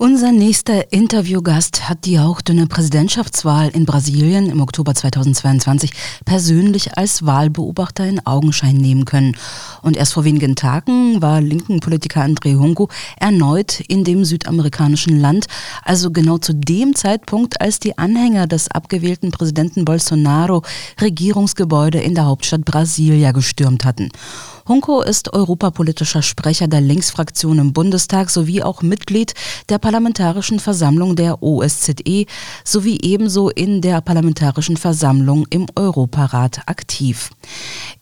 Unser 0.00 0.30
nächster 0.30 0.92
Interviewgast 0.92 1.88
hat 1.88 2.04
die 2.04 2.20
hauchdünne 2.20 2.68
Präsidentschaftswahl 2.68 3.70
in 3.70 3.84
Brasilien 3.84 4.48
im 4.48 4.60
Oktober 4.60 4.94
2022 4.94 5.90
persönlich 6.24 6.96
als 6.96 7.26
Wahlbeobachter 7.26 8.06
in 8.06 8.24
Augenschein 8.24 8.76
nehmen 8.76 9.06
können. 9.06 9.36
Und 9.82 9.96
erst 9.96 10.12
vor 10.12 10.22
wenigen 10.22 10.54
Tagen 10.54 11.20
war 11.20 11.40
linken 11.40 11.80
Politiker 11.80 12.22
André 12.22 12.56
Hunko 12.56 12.88
erneut 13.16 13.80
in 13.88 14.04
dem 14.04 14.24
südamerikanischen 14.24 15.18
Land, 15.18 15.46
also 15.82 16.12
genau 16.12 16.38
zu 16.38 16.54
dem 16.54 16.94
Zeitpunkt, 16.94 17.60
als 17.60 17.80
die 17.80 17.98
Anhänger 17.98 18.46
des 18.46 18.70
abgewählten 18.70 19.32
Präsidenten 19.32 19.84
Bolsonaro 19.84 20.62
Regierungsgebäude 21.00 21.98
in 21.98 22.14
der 22.14 22.26
Hauptstadt 22.26 22.64
Brasilia 22.64 23.32
gestürmt 23.32 23.84
hatten. 23.84 24.10
Hunko 24.68 25.00
ist 25.00 25.32
europapolitischer 25.32 26.20
Sprecher 26.20 26.68
der 26.68 26.82
Linksfraktion 26.82 27.58
im 27.58 27.72
Bundestag 27.72 28.28
sowie 28.28 28.62
auch 28.62 28.82
Mitglied 28.82 29.32
der 29.70 29.78
Parlamentarischen 29.78 30.60
Versammlung 30.60 31.16
der 31.16 31.42
OSZE 31.42 32.26
sowie 32.64 32.98
ebenso 33.00 33.48
in 33.48 33.80
der 33.80 34.02
Parlamentarischen 34.02 34.76
Versammlung 34.76 35.46
im 35.48 35.68
Europarat 35.74 36.60
aktiv. 36.66 37.30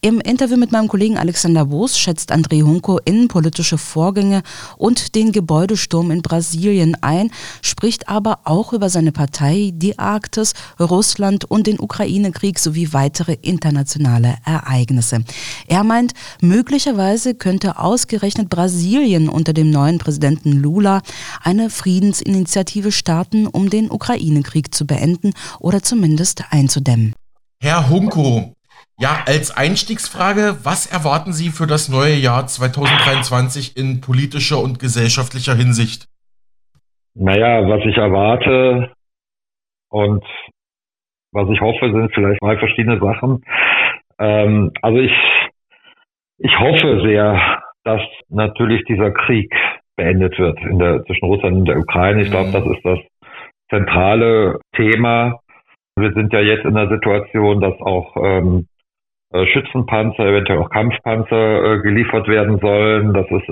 Im 0.00 0.20
Interview 0.20 0.56
mit 0.56 0.72
meinem 0.72 0.88
Kollegen 0.88 1.16
Alexander 1.16 1.66
Boos 1.66 1.96
schätzt 1.96 2.32
André 2.32 2.64
Hunko 2.64 2.98
innenpolitische 3.04 3.78
Vorgänge 3.78 4.42
und 4.76 5.14
den 5.14 5.30
Gebäudesturm 5.30 6.10
in 6.10 6.20
Brasilien 6.20 6.96
ein, 7.00 7.30
spricht 7.62 8.08
aber 8.08 8.40
auch 8.42 8.72
über 8.72 8.90
seine 8.90 9.12
Partei, 9.12 9.70
die 9.72 10.00
Arktis, 10.00 10.54
Russland 10.80 11.44
und 11.44 11.68
den 11.68 11.78
Ukraine-Krieg 11.78 12.58
sowie 12.58 12.92
weitere 12.92 13.34
internationale 13.34 14.38
Ereignisse. 14.44 15.22
Er 15.68 15.84
meint, 15.84 16.12
Möglicherweise 16.56 17.34
könnte 17.34 17.78
ausgerechnet 17.78 18.48
Brasilien 18.48 19.28
unter 19.28 19.52
dem 19.52 19.68
neuen 19.68 19.98
Präsidenten 19.98 20.52
Lula 20.52 21.02
eine 21.44 21.68
Friedensinitiative 21.68 22.92
starten, 22.92 23.46
um 23.46 23.68
den 23.68 23.90
Ukraine-Krieg 23.90 24.72
zu 24.72 24.86
beenden 24.86 25.32
oder 25.60 25.80
zumindest 25.80 26.44
einzudämmen. 26.50 27.14
Herr 27.60 27.90
Hunko, 27.90 28.54
ja, 28.98 29.18
als 29.26 29.54
Einstiegsfrage, 29.54 30.56
was 30.62 30.90
erwarten 30.90 31.34
Sie 31.34 31.50
für 31.50 31.66
das 31.66 31.90
neue 31.90 32.14
Jahr 32.14 32.46
2023 32.46 33.76
in 33.76 34.00
politischer 34.00 34.58
und 34.58 34.78
gesellschaftlicher 34.78 35.54
Hinsicht? 35.54 36.06
Naja, 37.12 37.68
was 37.68 37.80
ich 37.84 37.98
erwarte 37.98 38.94
und 39.90 40.24
was 41.32 41.50
ich 41.50 41.60
hoffe, 41.60 41.92
sind 41.92 42.14
vielleicht 42.14 42.40
zwei 42.40 42.56
verschiedene 42.56 42.98
Sachen. 42.98 43.44
Ähm, 44.18 44.72
also 44.80 44.98
ich 44.98 45.12
ich 46.38 46.58
hoffe 46.58 47.00
sehr, 47.04 47.62
dass 47.84 48.02
natürlich 48.28 48.84
dieser 48.84 49.10
Krieg 49.12 49.52
beendet 49.96 50.38
wird 50.38 50.60
in 50.60 50.78
der, 50.78 51.04
zwischen 51.04 51.26
Russland 51.26 51.56
und 51.58 51.68
der 51.68 51.78
Ukraine. 51.78 52.22
Ich 52.22 52.30
glaube, 52.30 52.48
mhm. 52.48 52.52
das 52.52 52.66
ist 52.66 52.84
das 52.84 52.98
zentrale 53.70 54.58
Thema. 54.74 55.40
Wir 55.96 56.12
sind 56.12 56.32
ja 56.32 56.40
jetzt 56.40 56.64
in 56.64 56.74
der 56.74 56.88
Situation, 56.88 57.60
dass 57.60 57.80
auch 57.80 58.14
ähm, 58.22 58.66
äh, 59.32 59.46
Schützenpanzer, 59.46 60.26
eventuell 60.26 60.58
auch 60.58 60.70
Kampfpanzer 60.70 61.64
äh, 61.64 61.78
geliefert 61.80 62.28
werden 62.28 62.58
sollen, 62.58 63.14
dass 63.14 63.26
es, 63.30 63.42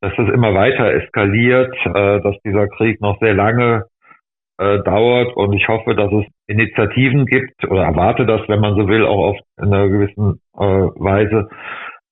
dass 0.00 0.12
es 0.16 0.32
immer 0.32 0.54
weiter 0.54 0.92
eskaliert, 0.92 1.74
äh, 1.86 2.20
dass 2.20 2.36
dieser 2.44 2.68
Krieg 2.68 3.00
noch 3.00 3.18
sehr 3.18 3.34
lange 3.34 3.86
äh, 4.58 4.78
dauert 4.80 5.36
und 5.36 5.52
ich 5.52 5.66
hoffe, 5.68 5.94
dass 5.94 6.12
es 6.12 6.24
Initiativen 6.46 7.26
gibt 7.26 7.64
oder 7.68 7.84
erwarte 7.84 8.26
das, 8.26 8.40
wenn 8.48 8.60
man 8.60 8.76
so 8.76 8.88
will, 8.88 9.04
auch 9.04 9.30
auf 9.30 9.38
einer 9.56 9.88
gewissen 9.88 10.40
äh, 10.56 10.60
Weise, 10.60 11.48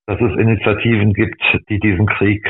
dass 0.07 0.21
es 0.21 0.39
Initiativen 0.39 1.13
gibt, 1.13 1.43
die 1.69 1.79
diesen 1.79 2.07
Krieg 2.07 2.47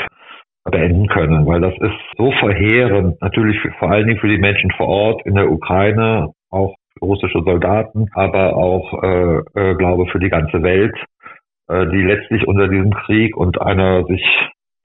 beenden 0.65 1.07
können, 1.07 1.47
weil 1.47 1.61
das 1.61 1.75
ist 1.79 1.97
so 2.17 2.33
verheerend, 2.33 3.21
natürlich 3.23 3.59
für, 3.61 3.71
vor 3.79 3.91
allen 3.91 4.07
Dingen 4.07 4.21
für 4.21 4.29
die 4.29 4.39
Menschen 4.39 4.71
vor 4.73 4.89
Ort 4.89 5.25
in 5.25 5.35
der 5.35 5.51
Ukraine, 5.51 6.33
auch 6.51 6.75
russische 7.01 7.43
Soldaten, 7.45 8.09
aber 8.15 8.57
auch, 8.57 9.03
äh, 9.03 9.37
äh, 9.55 9.75
glaube 9.77 10.07
für 10.07 10.19
die 10.19 10.29
ganze 10.29 10.63
Welt, 10.63 10.97
äh, 11.69 11.87
die 11.87 12.03
letztlich 12.03 12.47
unter 12.47 12.69
diesem 12.69 12.93
Krieg 12.93 13.37
und 13.37 13.61
einer 13.61 14.05
sich 14.05 14.25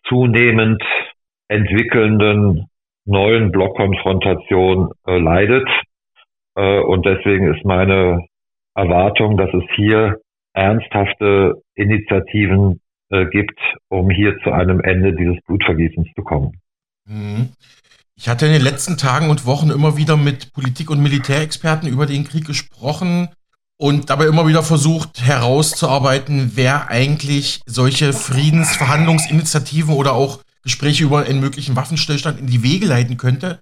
zunehmend 0.07 0.83
entwickelnden 1.47 2.67
neuen 3.05 3.51
Blockkonfrontation 3.51 4.91
äh, 5.07 5.17
leidet. 5.17 5.67
Äh, 6.55 6.79
und 6.79 7.05
deswegen 7.05 7.53
ist 7.53 7.65
meine 7.65 8.25
Erwartung, 8.75 9.37
dass 9.37 9.53
es 9.53 9.63
hier 9.75 10.19
ernsthafte 10.53 11.61
Initiativen 11.75 12.81
äh, 13.09 13.25
gibt, 13.25 13.59
um 13.89 14.09
hier 14.09 14.37
zu 14.43 14.51
einem 14.51 14.81
Ende 14.81 15.13
dieses 15.15 15.37
Blutvergießens 15.45 16.07
zu 16.15 16.23
kommen. 16.23 16.59
Mhm. 17.05 17.49
Ich 18.15 18.29
hatte 18.29 18.45
in 18.45 18.53
den 18.53 18.61
letzten 18.61 18.97
Tagen 18.97 19.29
und 19.29 19.45
Wochen 19.45 19.71
immer 19.71 19.97
wieder 19.97 20.15
mit 20.15 20.53
Politik- 20.53 20.91
und 20.91 21.01
Militärexperten 21.01 21.89
über 21.89 22.05
den 22.05 22.23
Krieg 22.23 22.45
gesprochen 22.45 23.29
und 23.77 24.11
dabei 24.11 24.27
immer 24.27 24.45
wieder 24.45 24.61
versucht 24.61 25.25
herauszuarbeiten, 25.25 26.51
wer 26.53 26.91
eigentlich 26.91 27.61
solche 27.65 28.13
Friedensverhandlungsinitiativen 28.13 29.95
oder 29.95 30.13
auch 30.13 30.43
Gespräche 30.61 31.03
über 31.03 31.25
einen 31.25 31.39
möglichen 31.39 31.75
Waffenstillstand 31.75 32.39
in 32.39 32.45
die 32.45 32.61
Wege 32.61 32.85
leiten 32.85 33.17
könnte. 33.17 33.59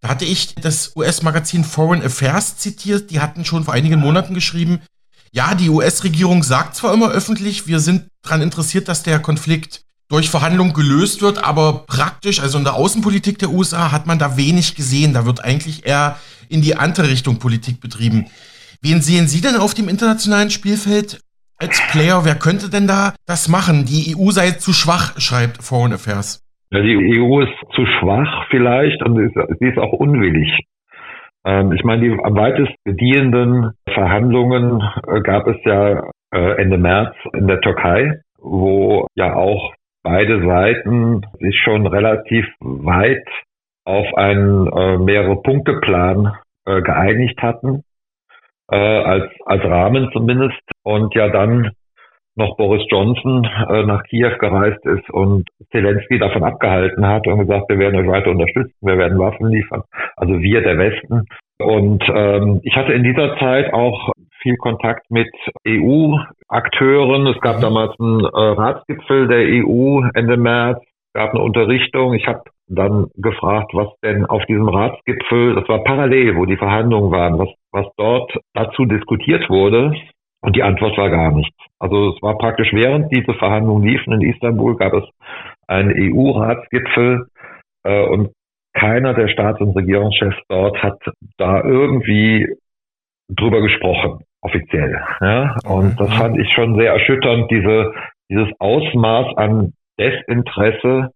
Da 0.00 0.08
hatte 0.08 0.24
ich 0.24 0.56
das 0.56 0.96
US-Magazin 0.96 1.62
Foreign 1.62 2.02
Affairs 2.02 2.56
zitiert. 2.58 3.12
Die 3.12 3.20
hatten 3.20 3.44
schon 3.44 3.62
vor 3.62 3.74
einigen 3.74 4.00
Monaten 4.00 4.34
geschrieben, 4.34 4.80
ja, 5.34 5.54
die 5.56 5.68
US-Regierung 5.68 6.44
sagt 6.44 6.76
zwar 6.76 6.94
immer 6.94 7.10
öffentlich, 7.10 7.66
wir 7.66 7.80
sind 7.80 8.04
daran 8.22 8.40
interessiert, 8.40 8.86
dass 8.86 9.02
der 9.02 9.18
Konflikt 9.18 9.82
durch 10.08 10.30
Verhandlungen 10.30 10.74
gelöst 10.74 11.22
wird, 11.22 11.42
aber 11.42 11.84
praktisch, 11.88 12.40
also 12.40 12.56
in 12.56 12.64
der 12.64 12.74
Außenpolitik 12.74 13.38
der 13.40 13.50
USA, 13.50 13.90
hat 13.90 14.06
man 14.06 14.20
da 14.20 14.36
wenig 14.36 14.76
gesehen. 14.76 15.12
Da 15.12 15.26
wird 15.26 15.44
eigentlich 15.44 15.86
eher 15.86 16.16
in 16.48 16.62
die 16.62 16.76
andere 16.76 17.08
Richtung 17.08 17.40
Politik 17.40 17.80
betrieben. 17.80 18.26
Wen 18.80 19.00
sehen 19.00 19.26
Sie 19.26 19.40
denn 19.40 19.56
auf 19.56 19.74
dem 19.74 19.88
internationalen 19.88 20.50
Spielfeld 20.50 21.20
als 21.56 21.82
Player? 21.90 22.24
Wer 22.24 22.36
könnte 22.36 22.70
denn 22.70 22.86
da 22.86 23.14
das 23.26 23.48
machen? 23.48 23.86
Die 23.86 24.14
EU 24.16 24.30
sei 24.30 24.52
zu 24.52 24.72
schwach, 24.72 25.18
schreibt 25.18 25.64
Foreign 25.64 25.94
Affairs. 25.94 26.44
Ja, 26.70 26.80
die 26.80 26.94
EU 26.94 27.40
ist 27.40 27.54
zu 27.74 27.84
schwach 27.98 28.46
vielleicht 28.50 29.02
und 29.02 29.16
sie 29.58 29.66
ist 29.66 29.78
auch 29.78 29.94
unwillig. 29.94 30.48
Ähm, 31.44 31.72
ich 31.72 31.84
meine, 31.84 32.02
die 32.02 32.18
am 32.22 32.36
weitest 32.36 32.72
gediehenden 32.84 33.72
Verhandlungen 33.88 34.82
äh, 35.06 35.20
gab 35.20 35.46
es 35.46 35.56
ja 35.64 36.08
äh, 36.32 36.62
Ende 36.62 36.78
März 36.78 37.14
in 37.34 37.46
der 37.46 37.60
Türkei, 37.60 38.20
wo 38.38 39.06
ja 39.14 39.34
auch 39.34 39.74
beide 40.02 40.44
Seiten 40.46 41.26
sich 41.40 41.58
schon 41.60 41.86
relativ 41.86 42.46
weit 42.60 43.26
auf 43.84 44.06
einen 44.16 44.66
äh, 44.68 44.98
mehrere 44.98 45.40
Punkteplan 45.42 46.34
geeinigt 46.66 47.42
hatten, 47.42 47.82
als, 48.68 49.30
als 49.44 49.64
Rahmen 49.64 50.08
zumindest. 50.14 50.62
Und 50.82 51.14
ja 51.14 51.28
dann 51.28 51.72
noch 52.36 52.56
Boris 52.56 52.82
Johnson 52.88 53.48
äh, 53.68 53.84
nach 53.84 54.02
Kiew 54.04 54.36
gereist 54.38 54.84
ist 54.84 55.08
und 55.10 55.48
Zelensky 55.70 56.18
davon 56.18 56.42
abgehalten 56.42 57.06
hat 57.06 57.26
und 57.26 57.38
gesagt, 57.38 57.68
wir 57.68 57.78
werden 57.78 58.00
euch 58.00 58.08
weiter 58.08 58.30
unterstützen, 58.30 58.74
wir 58.80 58.98
werden 58.98 59.18
Waffen 59.18 59.48
liefern. 59.48 59.82
Also 60.16 60.40
wir, 60.40 60.62
der 60.62 60.78
Westen. 60.78 61.26
Und 61.58 62.04
ähm, 62.12 62.60
ich 62.64 62.74
hatte 62.76 62.92
in 62.92 63.04
dieser 63.04 63.38
Zeit 63.38 63.72
auch 63.72 64.12
viel 64.42 64.56
Kontakt 64.56 65.10
mit 65.10 65.30
EU-Akteuren. 65.66 67.26
Es 67.28 67.40
gab 67.40 67.60
damals 67.60 67.98
einen 67.98 68.24
äh, 68.24 68.28
Ratsgipfel 68.32 69.28
der 69.28 69.64
EU 69.64 70.02
Ende 70.14 70.36
März, 70.36 70.82
gab 71.14 71.30
eine 71.30 71.42
Unterrichtung. 71.42 72.14
Ich 72.14 72.26
habe 72.26 72.42
dann 72.66 73.08
gefragt, 73.16 73.70
was 73.72 73.88
denn 74.02 74.26
auf 74.26 74.44
diesem 74.46 74.68
Ratsgipfel, 74.68 75.54
das 75.54 75.68
war 75.68 75.84
parallel, 75.84 76.36
wo 76.36 76.44
die 76.44 76.56
Verhandlungen 76.56 77.10
waren, 77.10 77.38
was, 77.38 77.48
was 77.72 77.86
dort 77.96 78.32
dazu 78.54 78.84
diskutiert 78.84 79.48
wurde. 79.48 79.94
Und 80.44 80.56
die 80.56 80.62
Antwort 80.62 80.98
war 80.98 81.08
gar 81.08 81.32
nichts. 81.32 81.56
Also 81.78 82.10
es 82.10 82.20
war 82.22 82.36
praktisch 82.36 82.68
während 82.74 83.10
diese 83.10 83.32
Verhandlungen 83.32 83.88
liefen 83.88 84.12
in 84.12 84.20
Istanbul, 84.30 84.76
gab 84.76 84.92
es 84.92 85.04
einen 85.66 85.90
EU-Ratsgipfel 85.90 87.28
äh, 87.84 88.06
und 88.06 88.30
keiner 88.74 89.14
der 89.14 89.28
Staats- 89.28 89.62
und 89.62 89.74
Regierungschefs 89.74 90.36
dort 90.48 90.82
hat 90.82 90.98
da 91.38 91.62
irgendwie 91.62 92.46
drüber 93.30 93.62
gesprochen, 93.62 94.20
offiziell. 94.42 95.00
Ja? 95.22 95.56
Und 95.64 95.98
das 95.98 96.12
fand 96.14 96.38
ich 96.38 96.52
schon 96.52 96.78
sehr 96.78 96.92
erschütternd, 96.92 97.50
diese, 97.50 97.94
dieses 98.28 98.48
Ausmaß 98.58 99.38
an 99.38 99.72
Desinteresse 99.98 101.10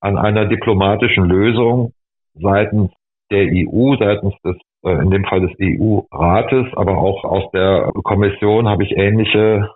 an 0.00 0.16
einer 0.16 0.46
diplomatischen 0.46 1.24
Lösung 1.24 1.92
seitens 2.34 2.92
der 3.32 3.48
EU, 3.50 3.96
seitens 3.96 4.34
des 4.44 4.56
in 4.84 5.10
dem 5.10 5.24
Fall 5.24 5.40
des 5.40 5.52
EU-Rates, 5.60 6.66
aber 6.76 6.98
auch 6.98 7.24
aus 7.24 7.50
der 7.52 7.90
Kommission 8.02 8.68
habe 8.68 8.84
ich 8.84 8.96
ähnliche 8.96 9.70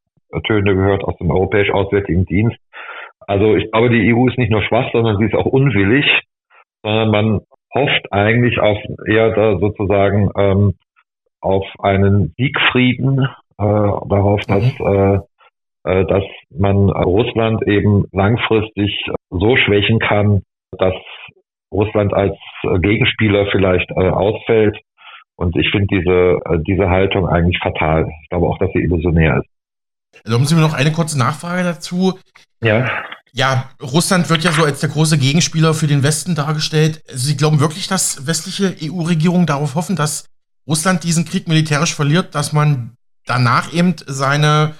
Töne 0.47 0.75
gehört 0.75 1.05
aus 1.05 1.17
dem 1.17 1.31
Europäisch 1.31 1.71
Auswärtigen 1.71 2.27
Dienst. 2.27 2.59
Also 3.27 3.57
ich 3.57 3.71
glaube, 3.71 3.91
die 3.91 4.15
EU 4.15 4.29
ist 4.29 4.39
nicht 4.39 4.51
nur 4.51 4.63
schwach, 4.63 4.91
sondern 4.93 5.19
sie 5.19 5.25
ist 5.25 5.35
auch 5.35 5.47
unwillig, 5.47 6.05
sondern 6.83 7.11
man 7.11 7.41
hofft 7.75 8.13
eigentlich 8.13 8.59
auf 8.59 8.79
eher 9.07 9.35
da 9.35 9.59
sozusagen 9.59 10.31
ähm, 10.37 10.75
auf 11.41 11.67
einen 11.79 12.35
Siegfrieden, 12.37 13.29
äh, 13.59 13.65
darauf, 14.09 14.41
dass, 14.47 14.79
mhm. 14.79 14.87
äh, 14.87 15.19
äh, 15.85 16.07
dass 16.07 16.25
man 16.51 16.91
Russland 16.91 17.63
eben 17.67 18.05
langfristig 18.13 19.05
so 19.31 19.57
schwächen 19.57 19.99
kann, 19.99 20.43
dass 20.79 20.95
Russland 21.73 22.15
als 22.15 22.37
Gegenspieler 22.81 23.47
vielleicht 23.51 23.91
äh, 23.91 24.09
ausfällt 24.09 24.79
und 25.39 25.57
ich 25.57 25.71
finde 25.71 25.87
diese, 25.87 26.41
äh, 26.47 26.59
diese 26.67 26.91
Haltung 26.91 27.29
eigentlich 27.29 27.59
fatal. 27.63 28.09
Ich 28.23 28.29
glaube 28.29 28.47
auch, 28.49 28.59
dass 28.59 28.71
sie 28.73 28.81
illusionär 28.81 29.39
ist. 29.39 30.25
Erlauben 30.25 30.47
Sie 30.47 30.57
mir 30.57 30.63
noch 30.63 30.75
eine 30.75 30.91
kurze 30.91 31.17
Nachfrage 31.17 31.63
dazu. 31.63 32.19
Ja. 32.61 32.91
Ja, 33.33 33.71
Russland 33.81 34.29
wird 34.31 34.43
ja 34.43 34.51
so 34.51 34.65
als 34.65 34.81
der 34.81 34.89
große 34.89 35.17
Gegenspieler 35.17 35.75
für 35.75 35.87
den 35.87 36.03
Westen 36.03 36.35
dargestellt. 36.35 37.03
Sie 37.07 37.37
glauben 37.37 37.61
wirklich, 37.61 37.87
dass 37.87 38.27
westliche 38.27 38.75
EU-Regierungen 38.83 39.47
darauf 39.47 39.77
hoffen, 39.77 39.95
dass 39.95 40.27
Russland 40.67 41.05
diesen 41.05 41.25
Krieg 41.25 41.47
militärisch 41.47 41.95
verliert, 41.95 42.35
dass 42.35 42.53
man 42.53 42.97
danach 43.25 43.73
eben 43.73 43.95
seine, 44.07 44.75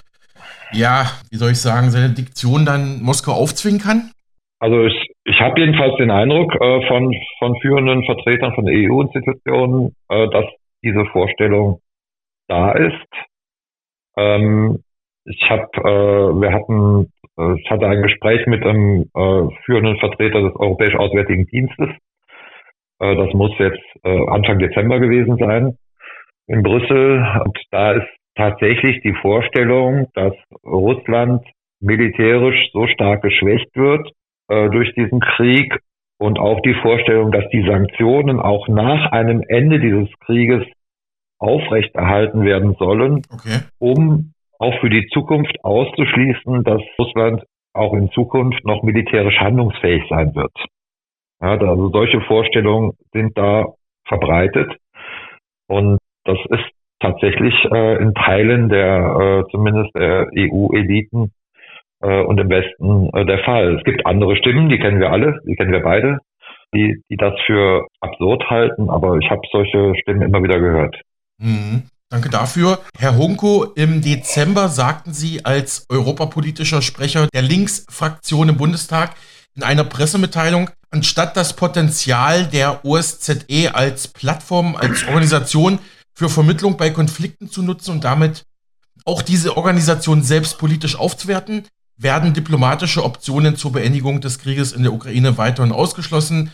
ja, 0.73 1.09
wie 1.29 1.37
soll 1.37 1.51
ich 1.51 1.61
sagen, 1.61 1.89
seine 1.89 2.09
Diktion 2.09 2.65
dann 2.65 3.01
Moskau 3.01 3.31
aufzwingen 3.31 3.79
kann? 3.79 4.11
Also 4.59 4.83
ich, 4.83 5.08
ich 5.39 5.45
habe 5.45 5.61
jedenfalls 5.61 5.95
den 5.95 6.11
Eindruck 6.11 6.53
äh, 6.55 6.85
von, 6.87 7.15
von 7.37 7.55
führenden 7.61 8.03
Vertretern 8.03 8.53
von 8.55 8.67
EU-Institutionen, 8.67 9.95
äh, 10.09 10.27
dass 10.27 10.43
diese 10.83 11.05
Vorstellung 11.13 11.79
da 12.49 12.73
ist. 12.73 13.07
Ähm, 14.17 14.83
ich 15.23 15.41
habe, 15.49 15.69
äh, 15.77 16.41
wir 16.41 16.51
hatten, 16.51 17.13
äh, 17.37 17.53
ich 17.57 17.71
hatte 17.71 17.87
ein 17.87 18.01
Gespräch 18.01 18.47
mit 18.47 18.65
einem 18.65 19.05
äh, 19.15 19.55
führenden 19.63 19.97
Vertreter 19.99 20.41
des 20.41 20.55
Europäisch 20.57 20.95
Auswärtigen 20.95 21.45
Dienstes. 21.45 21.91
Äh, 22.99 23.15
das 23.15 23.33
muss 23.33 23.57
jetzt 23.59 23.79
Anfang 24.03 24.59
Dezember 24.59 24.99
gewesen 24.99 25.37
sein 25.37 25.77
in 26.47 26.63
Brüssel. 26.63 27.25
Und 27.45 27.57
da 27.71 27.93
ist 27.93 28.07
tatsächlich 28.35 29.01
die 29.03 29.15
Vorstellung, 29.21 30.09
dass 30.15 30.33
Russland 30.65 31.45
militärisch 31.79 32.71
so 32.73 32.87
stark 32.87 33.21
geschwächt 33.21 33.73
wird, 33.75 34.05
äh, 34.49 34.69
durch 34.69 34.93
diesen 34.95 35.19
Krieg 35.19 35.79
und 36.19 36.39
auch 36.39 36.59
die 36.61 36.75
Vorstellung, 36.81 37.31
dass 37.31 37.45
die 37.51 37.65
Sanktionen 37.65 38.39
auch 38.39 38.67
nach 38.67 39.11
einem 39.11 39.41
Ende 39.47 39.79
dieses 39.79 40.09
Krieges 40.25 40.63
aufrechterhalten 41.39 42.43
werden 42.43 42.75
sollen, 42.77 43.21
okay. 43.31 43.59
um 43.79 44.33
auch 44.59 44.77
für 44.81 44.89
die 44.89 45.07
Zukunft 45.13 45.63
auszuschließen, 45.63 46.63
dass 46.63 46.81
Russland 46.99 47.43
auch 47.73 47.93
in 47.93 48.11
Zukunft 48.11 48.65
noch 48.65 48.83
militärisch 48.83 49.39
handlungsfähig 49.39 50.03
sein 50.09 50.35
wird. 50.35 50.51
Ja, 51.41 51.51
also 51.51 51.89
solche 51.89 52.19
Vorstellungen 52.21 52.91
sind 53.13 53.37
da 53.37 53.67
verbreitet 54.05 54.75
und 55.67 55.99
das 56.25 56.37
ist 56.49 56.69
tatsächlich 56.99 57.53
äh, 57.71 58.01
in 58.01 58.13
Teilen 58.13 58.67
der 58.67 59.45
äh, 59.47 59.51
zumindest 59.51 59.95
der 59.95 60.27
EU-Eliten 60.35 61.31
äh, 62.01 62.21
und 62.21 62.39
im 62.39 62.49
Westen 62.49 63.09
äh, 63.13 63.25
der 63.25 63.39
Fall. 63.39 63.75
Es 63.77 63.83
gibt 63.83 64.05
andere 64.05 64.35
Stimmen, 64.37 64.69
die 64.69 64.79
kennen 64.79 64.99
wir 64.99 65.11
alle, 65.11 65.39
die 65.45 65.55
kennen 65.55 65.71
wir 65.71 65.81
beide, 65.81 66.19
die, 66.73 67.01
die 67.09 67.17
das 67.17 67.33
für 67.45 67.87
absurd 68.01 68.49
halten, 68.49 68.89
aber 68.89 69.17
ich 69.17 69.29
habe 69.29 69.41
solche 69.51 69.93
Stimmen 70.01 70.21
immer 70.21 70.43
wieder 70.43 70.59
gehört. 70.59 70.95
Mhm. 71.39 71.83
Danke 72.11 72.29
dafür. 72.29 72.79
Herr 72.97 73.17
Hunko, 73.17 73.65
im 73.75 74.01
Dezember 74.01 74.67
sagten 74.67 75.13
Sie 75.13 75.45
als 75.45 75.85
europapolitischer 75.89 76.81
Sprecher 76.81 77.27
der 77.31 77.43
Linksfraktion 77.43 78.49
im 78.49 78.57
Bundestag 78.57 79.13
in 79.55 79.61
einer 79.61 79.83
Pressemitteilung, 79.83 80.71
anstatt 80.89 81.37
das 81.37 81.55
Potenzial 81.55 82.47
der 82.47 82.83
OSZE 82.83 83.75
als 83.75 84.07
Plattform, 84.07 84.75
als 84.75 85.07
Organisation 85.07 85.77
für 86.15 86.29
Vermittlung 86.29 86.77
bei 86.77 86.89
Konflikten 86.89 87.47
zu 87.47 87.61
nutzen 87.61 87.91
und 87.91 88.03
damit 88.03 88.43
auch 89.05 89.21
diese 89.21 89.55
Organisation 89.55 90.23
selbst 90.23 90.57
politisch 90.57 90.97
aufzuwerten, 90.97 91.67
werden 92.01 92.33
diplomatische 92.33 93.03
Optionen 93.03 93.55
zur 93.55 93.73
Beendigung 93.73 94.21
des 94.21 94.39
Krieges 94.39 94.71
in 94.71 94.83
der 94.83 94.93
Ukraine 94.93 95.37
weiterhin 95.37 95.71
ausgeschlossen. 95.71 96.51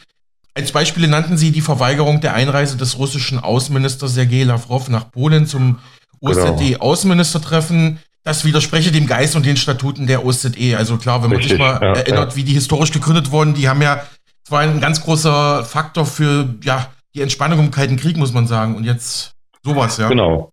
Als 0.56 0.72
Beispiele 0.72 1.08
nannten 1.08 1.38
sie 1.38 1.52
die 1.52 1.62
Verweigerung 1.62 2.22
der 2.22 2.34
Einreise 2.34 2.78
des 2.78 2.98
russischen 2.98 3.40
Außenministers 3.40 4.16
Sergei 4.16 4.44
Lavrov 4.44 4.90
nach 4.90 5.12
Polen 5.12 5.46
zum 5.46 5.80
OSZE-Außenministertreffen. 6.22 8.00
Das 8.24 8.46
widerspreche 8.46 8.92
dem 8.92 9.06
Geist 9.06 9.36
und 9.36 9.46
den 9.46 9.58
Statuten 9.58 10.08
der 10.08 10.26
OSZE. 10.26 10.76
Also 10.78 10.98
klar, 10.98 11.22
wenn 11.22 11.30
man 11.30 11.38
Richtig, 11.38 11.54
sich 11.54 11.60
mal 11.60 11.80
ja, 11.82 11.94
erinnert, 11.94 12.32
ja. 12.32 12.36
wie 12.38 12.44
die 12.44 12.54
historisch 12.54 12.92
gegründet 12.92 13.32
wurden, 13.32 13.54
die 13.54 13.70
haben 13.70 13.82
ja, 13.82 13.98
das 14.44 14.52
war 14.52 14.62
ein 14.62 14.80
ganz 14.80 15.04
großer 15.04 15.64
Faktor 15.64 16.06
für 16.06 16.56
ja, 16.64 16.88
die 17.14 17.22
Entspannung 17.22 17.60
im 17.60 17.72
Kalten 17.72 17.98
Krieg, 17.98 18.18
muss 18.18 18.34
man 18.34 18.48
sagen. 18.48 18.76
Und 18.76 18.86
jetzt 18.86 19.36
sowas, 19.62 19.98
ja. 19.98 20.08
Genau. 20.08 20.52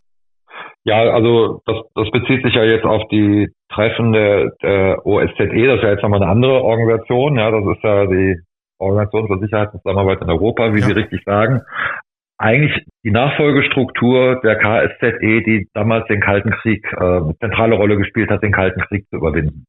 Ja, 0.85 0.97
also 1.13 1.63
das, 1.65 1.77
das 1.95 2.11
bezieht 2.11 2.43
sich 2.43 2.55
ja 2.55 2.65
jetzt 2.65 2.85
auf 2.85 3.03
die 3.11 3.49
Treffen 3.73 4.13
der, 4.13 4.53
der 4.63 5.07
OSZE, 5.07 5.67
das 5.67 5.77
ist 5.77 5.83
ja 5.83 5.91
jetzt 5.91 6.03
nochmal 6.03 6.23
eine 6.23 6.31
andere 6.31 6.63
Organisation, 6.63 7.37
ja, 7.37 7.51
das 7.51 7.65
ist 7.77 7.83
ja 7.83 8.07
die 8.07 8.37
Organisation 8.79 9.29
für 9.29 9.39
Sicherheit 9.39 9.73
und 9.73 9.83
Zusammenarbeit 9.83 10.23
in 10.23 10.31
Europa, 10.31 10.75
wie 10.75 10.81
ja. 10.81 10.87
Sie 10.87 10.93
richtig 10.93 11.23
sagen. 11.25 11.63
Eigentlich 12.39 12.85
die 13.05 13.11
Nachfolgestruktur 13.11 14.41
der 14.43 14.57
KSZE, 14.57 15.43
die 15.43 15.69
damals 15.75 16.07
den 16.09 16.21
Kalten 16.21 16.51
Krieg, 16.51 16.85
äh, 16.93 16.97
eine 16.97 17.37
zentrale 17.39 17.77
Rolle 17.77 17.97
gespielt 17.97 18.31
hat, 18.31 18.43
den 18.43 18.53
Kalten 18.53 18.81
Krieg 18.81 19.07
zu 19.11 19.17
überwinden, 19.17 19.67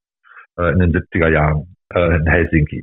äh, 0.58 0.72
in 0.72 0.80
den 0.80 0.92
70er 0.92 1.30
Jahren. 1.30 1.74
äh, 1.94 2.16
in 2.16 2.28
Helsinki. 2.28 2.82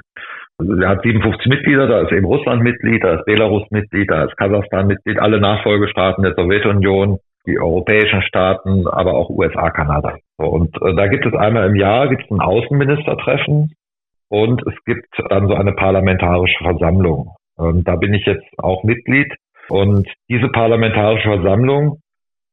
Also 0.59 0.75
er 0.75 0.91
hat 0.91 1.03
57 1.03 1.47
Mitglieder, 1.47 1.87
da 1.87 2.03
ist 2.03 2.13
eben 2.13 2.27
Russland 2.27 2.63
Mitglied, 2.63 3.03
da 3.03 3.15
ist 3.15 3.25
Belarus 3.25 3.65
Mitglied, 3.71 4.11
da 4.11 4.25
ist 4.25 4.37
Kasachstan 4.37 4.87
Mitglied, 4.87 5.19
alle 5.19 5.41
Nachfolgestaaten 5.41 6.23
der 6.23 6.35
Sowjetunion, 6.35 7.19
die 7.47 7.59
europäischen 7.59 8.23
Staaten, 8.23 8.87
aber 8.87 9.15
auch 9.15 9.31
USA, 9.31 9.71
Kanada. 9.71 10.17
Und 10.41 10.75
äh, 10.83 10.95
da 10.95 11.07
gibt 11.07 11.27
es 11.27 11.35
einmal 11.35 11.69
im 11.69 11.77
Jahr 11.77 12.09
gibt's 12.09 12.31
ein 12.31 12.41
Außenministertreffen 12.41 13.75
und 14.29 14.63
es 14.67 14.75
gibt 14.87 15.09
dann 15.29 15.49
so 15.49 15.55
eine 15.55 15.73
parlamentarische 15.73 16.65
Versammlung. 16.65 17.35
Ähm, 17.59 17.85
da 17.85 17.97
bin 17.97 18.15
ich 18.15 18.25
jetzt 18.25 18.47
auch 18.59 18.83
Mitglied 18.83 19.35
und 19.69 20.09
diese 20.31 20.49
parlamentarische 20.49 21.29
Versammlung 21.29 21.99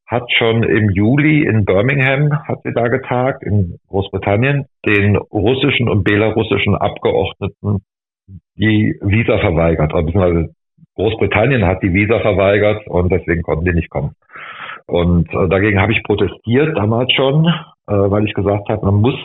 hat 0.06 0.23
schon 0.38 0.63
im 0.63 0.89
Juli 0.89 1.45
in 1.45 1.65
Birmingham, 1.65 2.32
hat 2.47 2.60
sie 2.63 2.73
da 2.73 2.88
getagt, 2.88 3.43
in 3.43 3.78
Großbritannien, 3.89 4.65
den 4.86 5.15
russischen 5.15 5.89
und 5.89 6.04
belarussischen 6.04 6.76
Abgeordneten 6.76 7.84
die 8.56 8.97
Visa 9.02 9.38
verweigert. 9.38 9.93
Also 9.93 10.50
Großbritannien 10.95 11.65
hat 11.65 11.84
die 11.84 11.93
Visa 11.93 12.19
verweigert 12.19 12.86
und 12.88 13.12
deswegen 13.12 13.43
konnten 13.43 13.65
die 13.65 13.73
nicht 13.73 13.89
kommen. 13.89 14.12
Und 14.88 15.30
äh, 15.34 15.47
dagegen 15.47 15.82
habe 15.82 15.93
ich 15.93 16.04
protestiert 16.04 16.78
damals 16.78 17.12
schon, 17.13 17.47
äh, 17.88 17.93
weil 17.93 18.26
ich 18.26 18.34
gesagt 18.34 18.69
habe, 18.69 18.86
man 18.86 18.95
muss, 18.95 19.15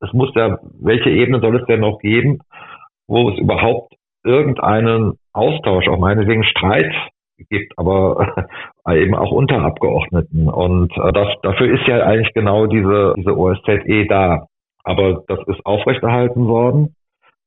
es 0.00 0.12
muss 0.12 0.30
ja, 0.34 0.58
welche 0.80 1.10
Ebene 1.10 1.40
soll 1.40 1.56
es 1.56 1.66
denn 1.66 1.80
noch 1.80 1.98
geben, 1.98 2.40
wo 3.06 3.30
es 3.30 3.38
überhaupt 3.38 3.94
irgendeinen 4.24 5.18
Austausch, 5.32 5.88
auch 5.88 5.98
meinetwegen 5.98 6.44
Streit 6.44 6.92
gibt, 7.50 7.78
aber 7.78 8.48
eben 8.88 9.14
auch 9.14 9.30
unter 9.30 9.62
Abgeordneten. 9.62 10.48
Und 10.48 10.96
äh, 10.96 11.12
das, 11.12 11.28
dafür 11.42 11.78
ist 11.78 11.86
ja 11.86 12.04
eigentlich 12.04 12.32
genau 12.34 12.66
diese, 12.66 13.14
diese 13.16 13.36
OSZE 13.36 14.06
da. 14.08 14.46
Aber 14.84 15.24
das 15.28 15.40
ist 15.46 15.64
aufrechterhalten 15.64 16.46
worden. 16.46 16.94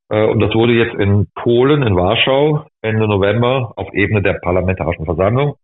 Äh, 0.09 0.25
und 0.25 0.39
das 0.39 0.53
wurde 0.53 0.73
jetzt 0.73 0.95
in 0.95 1.27
Polen, 1.35 1.83
in 1.83 1.95
Warschau, 1.95 2.65
Ende 2.81 3.07
November 3.07 3.73
auf 3.75 3.93
Ebene 3.93 4.21
der 4.21 4.33
Parlamentarischen 4.33 5.05
Versammlung 5.05 5.55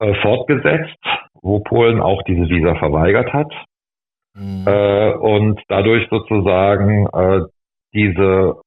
äh, 0.00 0.14
fortgesetzt, 0.22 0.98
wo 1.42 1.60
Polen 1.60 2.00
auch 2.00 2.22
diese 2.22 2.48
Visa 2.48 2.74
verweigert 2.76 3.32
hat. 3.32 3.52
Mhm. 4.34 4.64
Äh, 4.66 5.12
und 5.14 5.60
dadurch 5.68 6.08
sozusagen 6.10 7.06
äh, 7.12 7.40
diese, 7.94 8.60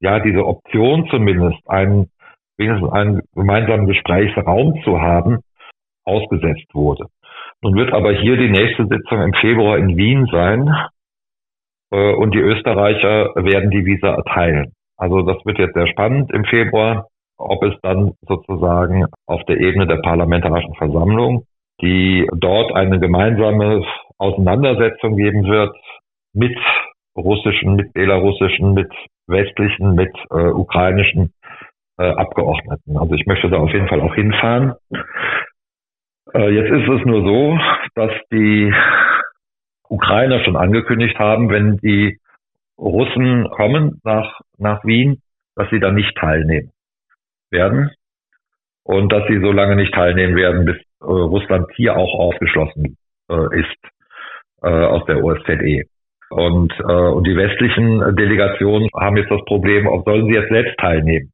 ja, 0.00 0.20
diese 0.20 0.46
Option 0.46 1.08
zumindest, 1.10 1.58
einen, 1.68 2.10
wenigstens 2.56 2.92
einen 2.92 3.22
gemeinsamen 3.34 3.86
Gesprächsraum 3.86 4.80
zu 4.84 5.00
haben, 5.00 5.40
ausgesetzt 6.04 6.74
wurde. 6.74 7.06
Nun 7.62 7.74
wird 7.74 7.92
aber 7.92 8.12
hier 8.12 8.36
die 8.36 8.50
nächste 8.50 8.86
Sitzung 8.86 9.22
im 9.22 9.34
Februar 9.34 9.78
in 9.78 9.96
Wien 9.96 10.26
sein, 10.32 10.72
äh, 11.90 12.14
und 12.14 12.34
die 12.34 12.40
Österreicher 12.40 13.34
werden 13.34 13.70
die 13.70 13.84
Visa 13.84 14.14
erteilen. 14.14 14.72
Also 14.96 15.22
das 15.22 15.44
wird 15.44 15.58
jetzt 15.58 15.74
sehr 15.74 15.88
spannend 15.88 16.30
im 16.32 16.44
Februar, 16.44 17.08
ob 17.38 17.62
es 17.64 17.74
dann 17.82 18.12
sozusagen 18.22 19.06
auf 19.26 19.44
der 19.44 19.58
Ebene 19.58 19.86
der 19.86 19.96
Parlamentarischen 19.96 20.74
Versammlung, 20.74 21.44
die 21.80 22.28
dort 22.36 22.74
eine 22.74 23.00
gemeinsame 23.00 23.82
Auseinandersetzung 24.20 25.16
geben 25.16 25.44
wird 25.44 25.74
mit 26.34 26.56
russischen, 27.16 27.76
mit 27.76 27.92
belarussischen, 27.94 28.74
mit 28.74 28.92
westlichen, 29.26 29.94
mit 29.94 30.14
äh, 30.30 30.50
ukrainischen 30.50 31.32
äh, 31.98 32.04
Abgeordneten. 32.04 32.98
Also 32.98 33.14
ich 33.14 33.26
möchte 33.26 33.48
da 33.48 33.58
auf 33.58 33.72
jeden 33.72 33.88
Fall 33.88 34.00
auch 34.00 34.14
hinfahren. 34.14 34.74
Äh, 36.34 36.50
jetzt 36.50 36.70
ist 36.70 36.88
es 36.88 37.04
nur 37.06 37.24
so, 37.24 37.58
dass 37.94 38.12
die 38.30 38.72
Ukrainer 39.88 40.44
schon 40.44 40.56
angekündigt 40.56 41.18
haben, 41.18 41.48
wenn 41.48 41.78
die 41.78 42.18
Russen 42.78 43.48
kommen 43.50 44.00
nach, 44.04 44.40
nach 44.58 44.84
Wien, 44.84 45.22
dass 45.56 45.68
sie 45.70 45.80
da 45.80 45.90
nicht 45.90 46.14
teilnehmen 46.16 46.72
werden 47.50 47.90
und 48.84 49.12
dass 49.12 49.26
sie 49.28 49.40
so 49.40 49.50
lange 49.50 49.76
nicht 49.76 49.94
teilnehmen 49.94 50.36
werden, 50.36 50.64
bis 50.66 50.76
äh, 50.76 51.04
Russland 51.04 51.66
hier 51.74 51.96
auch 51.96 52.14
ausgeschlossen 52.18 52.96
äh, 53.30 53.60
ist 53.60 53.76
äh, 54.62 54.68
aus 54.68 55.04
der 55.06 55.22
OSZE. 55.22 55.84
Und, 56.30 56.72
äh, 56.78 56.92
und 56.92 57.26
die 57.26 57.36
westlichen 57.36 58.16
Delegationen 58.16 58.88
haben 58.98 59.16
jetzt 59.16 59.30
das 59.30 59.44
Problem, 59.46 59.86
ob 59.86 60.04
sollen 60.04 60.26
sie 60.26 60.34
jetzt 60.34 60.50
selbst 60.50 60.76
teilnehmen, 60.78 61.32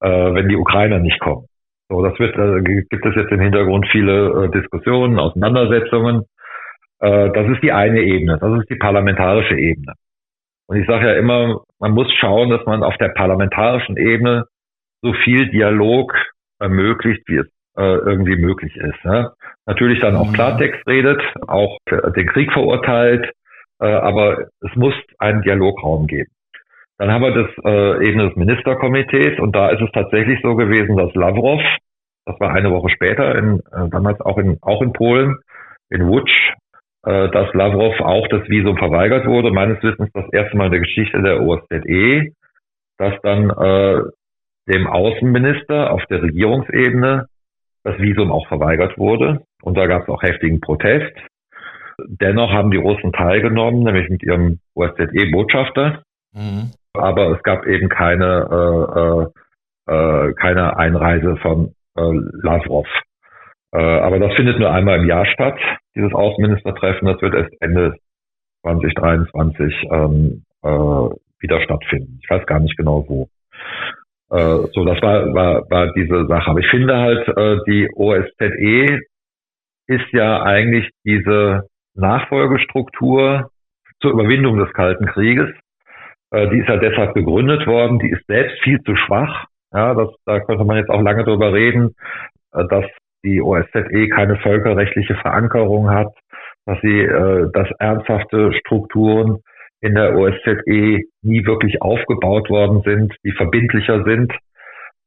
äh, 0.00 0.08
wenn 0.08 0.48
die 0.48 0.56
Ukrainer 0.56 0.98
nicht 0.98 1.20
kommen. 1.20 1.46
So, 1.88 2.04
das 2.04 2.18
wird, 2.18 2.36
äh, 2.36 2.62
gibt 2.62 3.06
es 3.06 3.14
jetzt 3.14 3.32
im 3.32 3.40
Hintergrund 3.40 3.86
viele 3.90 4.44
äh, 4.44 4.50
Diskussionen, 4.50 5.18
Auseinandersetzungen. 5.18 6.24
Äh, 7.00 7.30
das 7.30 7.48
ist 7.48 7.62
die 7.62 7.72
eine 7.72 8.00
Ebene, 8.00 8.38
das 8.40 8.60
ist 8.60 8.68
die 8.70 8.76
parlamentarische 8.76 9.56
Ebene. 9.56 9.94
Und 10.66 10.76
ich 10.76 10.86
sage 10.86 11.06
ja 11.06 11.14
immer, 11.14 11.62
man 11.78 11.92
muss 11.92 12.12
schauen, 12.20 12.50
dass 12.50 12.64
man 12.66 12.82
auf 12.82 12.96
der 12.98 13.08
parlamentarischen 13.08 13.96
Ebene 13.96 14.44
so 15.00 15.14
viel 15.24 15.48
Dialog 15.50 16.12
ermöglicht, 16.60 17.22
wie 17.26 17.36
es 17.36 17.46
irgendwie 17.80 18.36
möglich 18.36 18.76
ist. 18.76 19.04
Ne? 19.04 19.30
Natürlich 19.66 20.00
dann 20.00 20.16
auch 20.16 20.28
mhm. 20.28 20.32
Klartext 20.32 20.86
redet, 20.86 21.22
auch 21.46 21.78
den 21.88 22.26
Krieg 22.26 22.52
verurteilt, 22.52 23.30
äh, 23.80 23.86
aber 23.86 24.48
es 24.60 24.74
muss 24.74 24.94
einen 25.18 25.42
Dialograum 25.42 26.06
geben. 26.06 26.30
Dann 26.98 27.12
haben 27.12 27.22
wir 27.22 27.30
das 27.30 27.50
äh, 27.64 28.08
Ebene 28.08 28.28
des 28.28 28.36
Ministerkomitees 28.36 29.38
und 29.38 29.54
da 29.54 29.70
ist 29.70 29.80
es 29.80 29.90
tatsächlich 29.92 30.40
so 30.42 30.56
gewesen, 30.56 30.96
dass 30.96 31.14
Lavrov, 31.14 31.62
das 32.26 32.38
war 32.40 32.50
eine 32.50 32.72
Woche 32.72 32.90
später, 32.90 33.36
in, 33.36 33.60
äh, 33.72 33.88
damals 33.88 34.20
auch 34.20 34.38
in, 34.38 34.58
auch 34.62 34.82
in 34.82 34.92
Polen, 34.92 35.38
in 35.90 36.02
Łódź, 36.02 36.30
äh, 37.06 37.30
dass 37.30 37.54
Lavrov 37.54 38.00
auch 38.00 38.26
das 38.28 38.48
Visum 38.48 38.76
verweigert 38.76 39.26
wurde. 39.26 39.52
Meines 39.52 39.80
Wissens 39.82 40.10
das 40.12 40.28
erste 40.32 40.56
Mal 40.56 40.66
in 40.66 40.72
der 40.72 40.80
Geschichte 40.80 41.22
der 41.22 41.40
OSZE, 41.40 42.32
dass 42.98 43.14
dann 43.22 43.50
äh, 43.50 44.02
dem 44.66 44.88
Außenminister 44.88 45.92
auf 45.92 46.04
der 46.06 46.22
Regierungsebene 46.22 47.26
das 47.88 47.98
Visum 47.98 48.30
auch 48.30 48.46
verweigert 48.48 48.98
wurde. 48.98 49.42
Und 49.62 49.76
da 49.76 49.86
gab 49.86 50.02
es 50.02 50.08
auch 50.08 50.22
heftigen 50.22 50.60
Protest. 50.60 51.16
Dennoch 52.06 52.52
haben 52.52 52.70
die 52.70 52.76
Russen 52.76 53.12
teilgenommen, 53.12 53.82
nämlich 53.82 54.08
mit 54.08 54.22
ihrem 54.22 54.60
OSZE-Botschafter. 54.74 56.02
Mhm. 56.32 56.72
Aber 56.94 57.34
es 57.36 57.42
gab 57.42 57.66
eben 57.66 57.88
keine, 57.88 59.32
äh, 59.88 59.92
äh, 59.92 60.32
keine 60.34 60.76
Einreise 60.76 61.36
von 61.36 61.74
äh, 61.96 62.02
Lavrov. 62.42 62.86
Äh, 63.72 63.78
aber 63.78 64.18
das 64.18 64.34
findet 64.34 64.58
nur 64.58 64.70
einmal 64.70 65.00
im 65.00 65.06
Jahr 65.06 65.26
statt, 65.26 65.58
dieses 65.94 66.12
Außenministertreffen. 66.12 67.08
Das 67.08 67.20
wird 67.20 67.34
erst 67.34 67.54
Ende 67.60 67.94
2023 68.62 69.74
ähm, 69.90 70.44
äh, 70.62 70.68
wieder 71.40 71.60
stattfinden. 71.62 72.20
Ich 72.22 72.30
weiß 72.30 72.46
gar 72.46 72.60
nicht 72.60 72.76
genau 72.76 73.04
wo. 73.08 73.28
Äh, 74.30 74.58
so, 74.72 74.84
das 74.84 75.00
war, 75.02 75.32
war, 75.34 75.70
war 75.70 75.92
diese 75.92 76.26
Sache. 76.26 76.50
Aber 76.50 76.60
ich 76.60 76.68
finde 76.68 76.96
halt, 76.96 77.28
äh, 77.28 77.58
die 77.66 77.88
OSZE 77.94 79.00
ist 79.86 80.12
ja 80.12 80.42
eigentlich 80.42 80.90
diese 81.04 81.68
Nachfolgestruktur 81.94 83.50
zur 84.00 84.12
Überwindung 84.12 84.58
des 84.58 84.72
Kalten 84.72 85.06
Krieges. 85.06 85.48
Äh, 86.30 86.48
die 86.50 86.58
ist 86.58 86.68
ja 86.68 86.76
deshalb 86.76 87.14
gegründet 87.14 87.66
worden. 87.66 87.98
Die 87.98 88.10
ist 88.10 88.24
selbst 88.26 88.62
viel 88.62 88.80
zu 88.82 88.94
schwach. 88.96 89.46
Ja, 89.72 89.94
das, 89.94 90.08
da 90.24 90.40
könnte 90.40 90.64
man 90.64 90.78
jetzt 90.78 90.90
auch 90.90 91.02
lange 91.02 91.24
drüber 91.24 91.52
reden, 91.52 91.94
äh, 92.52 92.64
dass 92.68 92.84
die 93.24 93.42
OSZE 93.42 94.08
keine 94.08 94.36
völkerrechtliche 94.36 95.14
Verankerung 95.16 95.90
hat, 95.90 96.08
dass 96.66 96.78
sie, 96.82 97.00
äh, 97.00 97.50
dass 97.52 97.68
ernsthafte 97.78 98.52
Strukturen 98.52 99.42
in 99.80 99.94
der 99.94 100.16
OSZE 100.16 101.02
nie 101.22 101.46
wirklich 101.46 101.80
aufgebaut 101.82 102.50
worden 102.50 102.82
sind, 102.82 103.14
die 103.24 103.32
verbindlicher 103.32 104.04
sind. 104.04 104.32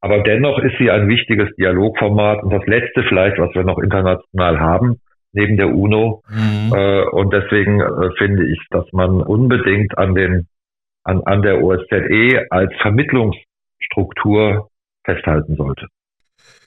Aber 0.00 0.20
dennoch 0.20 0.58
ist 0.58 0.76
sie 0.78 0.90
ein 0.90 1.08
wichtiges 1.08 1.54
Dialogformat 1.56 2.42
und 2.42 2.50
das 2.52 2.66
letzte 2.66 3.04
vielleicht, 3.04 3.38
was 3.38 3.54
wir 3.54 3.62
noch 3.62 3.78
international 3.78 4.58
haben, 4.58 5.00
neben 5.32 5.56
der 5.56 5.68
UNO. 5.68 6.22
Mhm. 6.28 6.72
Äh, 6.74 7.04
und 7.10 7.32
deswegen 7.32 7.80
äh, 7.80 8.10
finde 8.18 8.46
ich, 8.46 8.58
dass 8.70 8.90
man 8.92 9.20
unbedingt 9.22 9.96
an 9.98 10.14
den, 10.14 10.48
an, 11.04 11.22
an 11.24 11.42
der 11.42 11.62
OSZE 11.62 12.46
als 12.50 12.72
Vermittlungsstruktur 12.80 14.68
festhalten 15.04 15.56
sollte. 15.56 15.86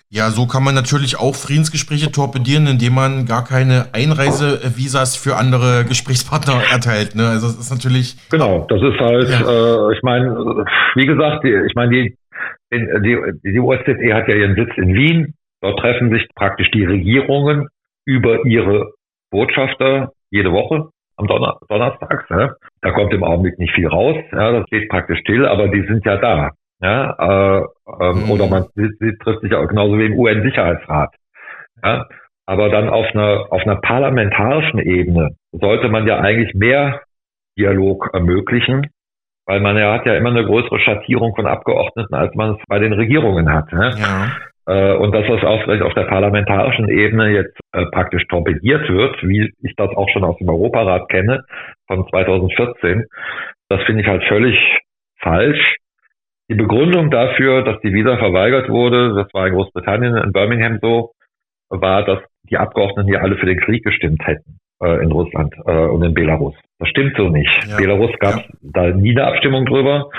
Ja, 0.09 0.29
so 0.29 0.45
kann 0.47 0.63
man 0.63 0.75
natürlich 0.75 1.19
auch 1.19 1.35
Friedensgespräche 1.35 2.11
torpedieren, 2.11 2.67
indem 2.67 2.93
man 2.93 3.25
gar 3.25 3.43
keine 3.43 3.87
Einreisevisas 3.93 5.15
für 5.15 5.35
andere 5.35 5.83
Gesprächspartner 5.83 6.61
erteilt. 6.71 7.15
Ne? 7.15 7.27
Also 7.27 7.47
das 7.47 7.59
ist 7.59 7.71
natürlich. 7.71 8.15
Genau, 8.29 8.65
das 8.69 8.81
ist 8.81 8.99
halt, 8.99 9.29
ja. 9.29 9.41
äh, 9.41 9.93
ich 9.93 10.03
meine, 10.03 10.29
wie 10.95 11.05
gesagt, 11.05 11.43
ich 11.43 11.75
meine, 11.75 11.91
die, 11.91 12.17
die, 12.71 13.17
die 13.43 13.59
OSZE 13.59 14.13
hat 14.13 14.27
ja 14.27 14.35
ihren 14.35 14.55
Sitz 14.55 14.71
in 14.77 14.93
Wien. 14.93 15.33
Dort 15.61 15.79
treffen 15.79 16.11
sich 16.11 16.27
praktisch 16.35 16.69
die 16.71 16.85
Regierungen 16.85 17.67
über 18.05 18.45
ihre 18.45 18.91
Botschafter 19.31 20.11
jede 20.29 20.51
Woche 20.51 20.89
am 21.17 21.27
Donner 21.27 21.57
Donnerstag. 21.67 22.29
Ne? 22.29 22.55
Da 22.81 22.91
kommt 22.91 23.13
im 23.13 23.23
Augenblick 23.23 23.57
nicht 23.57 23.73
viel 23.73 23.87
raus. 23.87 24.17
Ja, 24.31 24.51
das 24.51 24.65
geht 24.69 24.89
praktisch 24.89 25.19
still, 25.19 25.45
aber 25.45 25.69
die 25.69 25.85
sind 25.87 26.05
ja 26.05 26.17
da. 26.17 26.51
Ja, 26.81 27.15
äh, 27.19 27.65
ähm, 28.01 28.25
mhm. 28.25 28.31
Oder 28.31 28.47
man 28.47 28.65
sie, 28.75 28.89
sie 28.99 29.17
trifft 29.17 29.41
sich 29.41 29.53
auch 29.53 29.67
genauso 29.67 29.97
wie 29.97 30.05
im 30.05 30.17
UN-Sicherheitsrat. 30.17 31.13
Ja, 31.83 32.05
aber 32.45 32.69
dann 32.69 32.89
auf 32.89 33.07
einer, 33.13 33.47
auf 33.49 33.61
einer 33.63 33.77
parlamentarischen 33.77 34.79
Ebene 34.79 35.35
sollte 35.51 35.89
man 35.89 36.05
ja 36.05 36.19
eigentlich 36.19 36.53
mehr 36.53 37.01
Dialog 37.57 38.09
ermöglichen, 38.13 38.87
weil 39.45 39.61
man 39.61 39.77
ja 39.77 39.93
hat 39.93 40.05
ja 40.05 40.15
immer 40.15 40.29
eine 40.29 40.45
größere 40.45 40.79
Schattierung 40.79 41.35
von 41.35 41.47
Abgeordneten, 41.47 42.13
als 42.13 42.35
man 42.35 42.55
es 42.55 42.57
bei 42.67 42.79
den 42.79 42.93
Regierungen 42.93 43.51
hat. 43.51 43.71
Ne? 43.71 43.91
Ja. 43.97 44.31
Äh, 44.67 44.97
und 44.97 45.13
dass 45.13 45.27
das 45.27 45.43
auch 45.43 45.61
vielleicht 45.63 45.83
auf 45.83 45.93
der 45.93 46.05
parlamentarischen 46.05 46.89
Ebene 46.89 47.29
jetzt 47.29 47.57
äh, 47.71 47.85
praktisch 47.91 48.25
torpediert 48.27 48.89
wird, 48.89 49.21
wie 49.23 49.53
ich 49.61 49.75
das 49.75 49.89
auch 49.89 50.09
schon 50.09 50.23
aus 50.23 50.37
dem 50.37 50.49
Europarat 50.49 51.07
kenne 51.09 51.43
von 51.87 52.07
2014, 52.09 53.05
das 53.69 53.81
finde 53.83 54.01
ich 54.01 54.07
halt 54.07 54.23
völlig 54.25 54.57
falsch. 55.19 55.77
Die 56.49 56.55
Begründung 56.55 57.09
dafür, 57.09 57.63
dass 57.63 57.79
die 57.81 57.93
Visa 57.93 58.17
verweigert 58.17 58.69
wurde, 58.69 59.15
das 59.15 59.33
war 59.33 59.47
in 59.47 59.53
Großbritannien, 59.53 60.15
in 60.17 60.31
Birmingham 60.31 60.79
so, 60.81 61.11
war, 61.69 62.03
dass 62.05 62.19
die 62.49 62.57
Abgeordneten 62.57 63.09
hier 63.09 63.21
alle 63.23 63.37
für 63.37 63.47
den 63.47 63.59
Krieg 63.59 63.83
gestimmt 63.83 64.25
hätten 64.25 64.59
äh, 64.81 65.03
in 65.03 65.11
Russland 65.11 65.55
äh, 65.65 65.71
und 65.71 66.03
in 66.03 66.13
Belarus. 66.13 66.53
Das 66.79 66.89
stimmt 66.89 67.15
so 67.17 67.29
nicht. 67.29 67.49
Ja. 67.67 67.77
Belarus 67.77 68.11
gab 68.19 68.35
es 68.35 68.41
ja. 68.41 68.53
da 68.61 68.91
nie 68.91 69.11
eine 69.11 69.25
Abstimmung 69.25 69.65
drüber. 69.65 70.09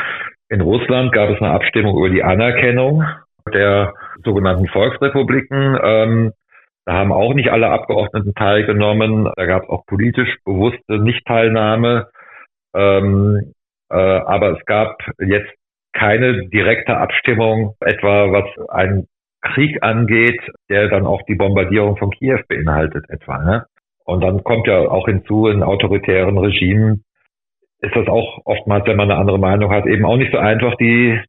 In 0.49 0.61
Russland 0.61 1.13
gab 1.13 1.31
es 1.31 1.41
eine 1.41 1.53
Abstimmung 1.53 1.97
über 1.97 2.11
die 2.11 2.25
Anerkennung 2.25 3.05
der 3.53 3.95
sogenannten 4.25 4.67
Volksrepubliken. 4.69 5.79
Ähm, 5.83 6.33
da 6.85 6.95
haben 6.95 7.13
auch 7.13 7.35
nicht 7.35 7.51
alle 7.51 7.69
Abgeordneten 7.69 8.35
teilgenommen. 8.35 9.29
Da 9.37 9.47
gab 9.47 9.65
es 9.65 9.69
auch 9.69 9.85
politisch 9.87 10.37
bewusste 10.45 10.99
Nichtteilnahme. 10.99 12.09
Ähm, 12.75 13.53
äh, 13.91 13.97
aber 13.97 14.59
es 14.59 14.65
gab 14.67 14.99
jetzt 15.19 15.53
keine 15.97 16.47
direkte 16.49 16.97
Abstimmung, 16.97 17.75
etwa 17.81 18.31
was 18.33 18.69
einen 18.69 19.07
Krieg 19.43 19.83
angeht, 19.83 20.41
der 20.69 20.89
dann 20.89 21.07
auch 21.07 21.23
die 21.23 21.35
Bombardierung 21.35 21.97
von 21.97 22.11
Kiew 22.11 22.41
beinhaltet, 22.49 23.09
etwa. 23.09 23.39
Ne? 23.39 23.65
Und 24.05 24.23
dann 24.23 24.45
kommt 24.45 24.67
ja 24.67 24.79
auch 24.79 25.07
hinzu, 25.07 25.49
in 25.49 25.63
autoritären 25.63 26.39
Regimen 26.39 27.03
ist 27.81 27.95
das 27.95 28.09
auch 28.09 28.41
oftmals, 28.45 28.87
wenn 28.87 28.97
man 28.97 29.11
eine 29.11 29.21
andere 29.21 29.39
Meinung 29.39 29.71
hat, 29.71 29.87
eben 29.87 30.05
auch 30.05 30.17
nicht 30.17 30.33
so 30.33 30.39
einfach, 30.39 30.75
die 30.77 31.21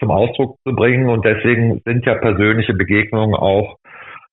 zum 0.00 0.10
Ausdruck 0.10 0.58
zu 0.66 0.74
bringen. 0.74 1.08
Und 1.08 1.24
deswegen 1.24 1.80
sind 1.84 2.04
ja 2.06 2.14
persönliche 2.14 2.74
Begegnungen 2.74 3.34
auch 3.34 3.76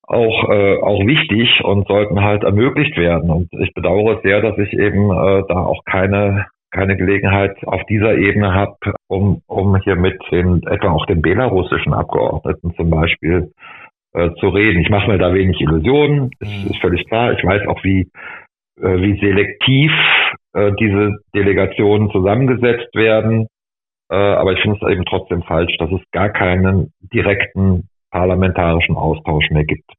auch 0.04 0.50
äh, 0.50 0.78
auch 0.82 1.06
wichtig 1.06 1.64
und 1.64 1.88
sollten 1.88 2.22
halt 2.22 2.44
ermöglicht 2.44 2.98
werden. 2.98 3.30
Und 3.30 3.48
ich 3.54 3.74
bedauere 3.74 4.20
sehr, 4.22 4.42
dass 4.42 4.58
ich 4.58 4.74
eben 4.74 5.10
äh, 5.10 5.44
da 5.48 5.64
auch 5.64 5.86
keine 5.86 6.48
keine 6.72 6.96
Gelegenheit 6.98 7.56
auf 7.66 7.82
dieser 7.88 8.16
Ebene 8.16 8.54
habe, 8.54 8.76
um, 9.08 9.42
um 9.48 9.76
hier 9.78 9.96
mit 9.96 10.20
den, 10.32 10.64
etwa 10.68 10.92
auch 10.92 11.06
den 11.06 11.22
belarussischen 11.22 11.94
Abgeordneten 11.94 12.74
zum 12.76 12.90
Beispiel 12.90 13.52
äh, 14.14 14.30
zu 14.40 14.50
reden. 14.50 14.82
Ich 14.82 14.90
mache 14.90 15.10
mir 15.10 15.18
da 15.18 15.34
wenig 15.34 15.60
Illusionen, 15.60 16.32
ist, 16.40 16.50
mhm. 16.50 16.72
ist 16.72 16.82
völlig 16.82 17.06
klar. 17.08 17.34
Ich 17.34 17.44
weiß 17.44 17.68
auch, 17.68 17.84
wie, 17.84 18.10
äh, 18.82 19.02
wie 19.02 19.20
selektiv 19.20 19.92
äh, 20.54 20.72
diese 20.80 21.18
Delegationen 21.36 22.10
zusammengesetzt 22.12 22.94
werden. 22.96 23.48
Äh, 24.10 24.16
aber 24.16 24.54
ich 24.54 24.62
finde 24.62 24.80
es 24.82 24.92
eben 24.92 25.06
trotzdem 25.06 25.44
falsch, 25.44 25.76
dass 25.78 25.92
es 25.92 26.02
gar 26.12 26.30
keinen 26.30 26.92
direkten 27.14 27.88
parlamentarischen 28.12 28.96
Austausch 28.96 29.50
mehr 29.52 29.66
gibt. 29.66 29.90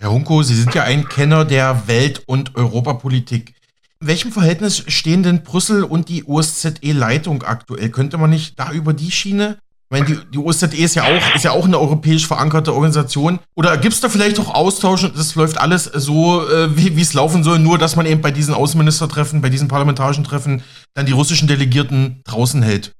Herr 0.00 0.12
Hunko, 0.12 0.42
Sie 0.42 0.54
sind 0.54 0.74
ja 0.74 0.84
ein 0.84 1.04
Kenner 1.04 1.44
der 1.44 1.88
Welt- 1.88 2.22
und 2.26 2.56
Europapolitik. 2.56 3.52
Welchem 4.02 4.32
Verhältnis 4.32 4.82
stehen 4.88 5.22
denn 5.22 5.42
Brüssel 5.42 5.84
und 5.84 6.08
die 6.08 6.24
OSZE-Leitung 6.24 7.42
aktuell? 7.42 7.90
Könnte 7.90 8.16
man 8.16 8.30
nicht 8.30 8.58
da 8.58 8.72
über 8.72 8.94
die 8.94 9.10
Schiene? 9.10 9.58
Ich 9.92 9.98
meine, 9.98 10.06
die, 10.06 10.30
die 10.32 10.38
OSZE 10.38 10.74
ist 10.74 10.94
ja 10.94 11.02
auch, 11.02 11.34
ist 11.34 11.44
ja 11.44 11.50
auch 11.50 11.66
eine 11.66 11.78
europäisch 11.78 12.26
verankerte 12.26 12.72
Organisation. 12.72 13.40
Oder 13.56 13.76
gibt 13.76 13.92
es 13.92 14.00
da 14.00 14.08
vielleicht 14.08 14.40
auch 14.40 14.54
Austausch 14.54 15.04
und 15.04 15.18
das 15.18 15.34
läuft 15.34 15.60
alles 15.60 15.84
so, 15.84 16.40
äh, 16.40 16.74
wie 16.76 16.98
es 16.98 17.12
laufen 17.12 17.42
soll, 17.42 17.58
nur 17.58 17.76
dass 17.76 17.96
man 17.96 18.06
eben 18.06 18.22
bei 18.22 18.30
diesen 18.30 18.54
Außenministertreffen, 18.54 19.42
bei 19.42 19.50
diesen 19.50 19.68
parlamentarischen 19.68 20.24
Treffen 20.24 20.62
dann 20.94 21.04
die 21.04 21.12
russischen 21.12 21.46
Delegierten 21.46 22.22
draußen 22.24 22.62
hält? 22.62 22.92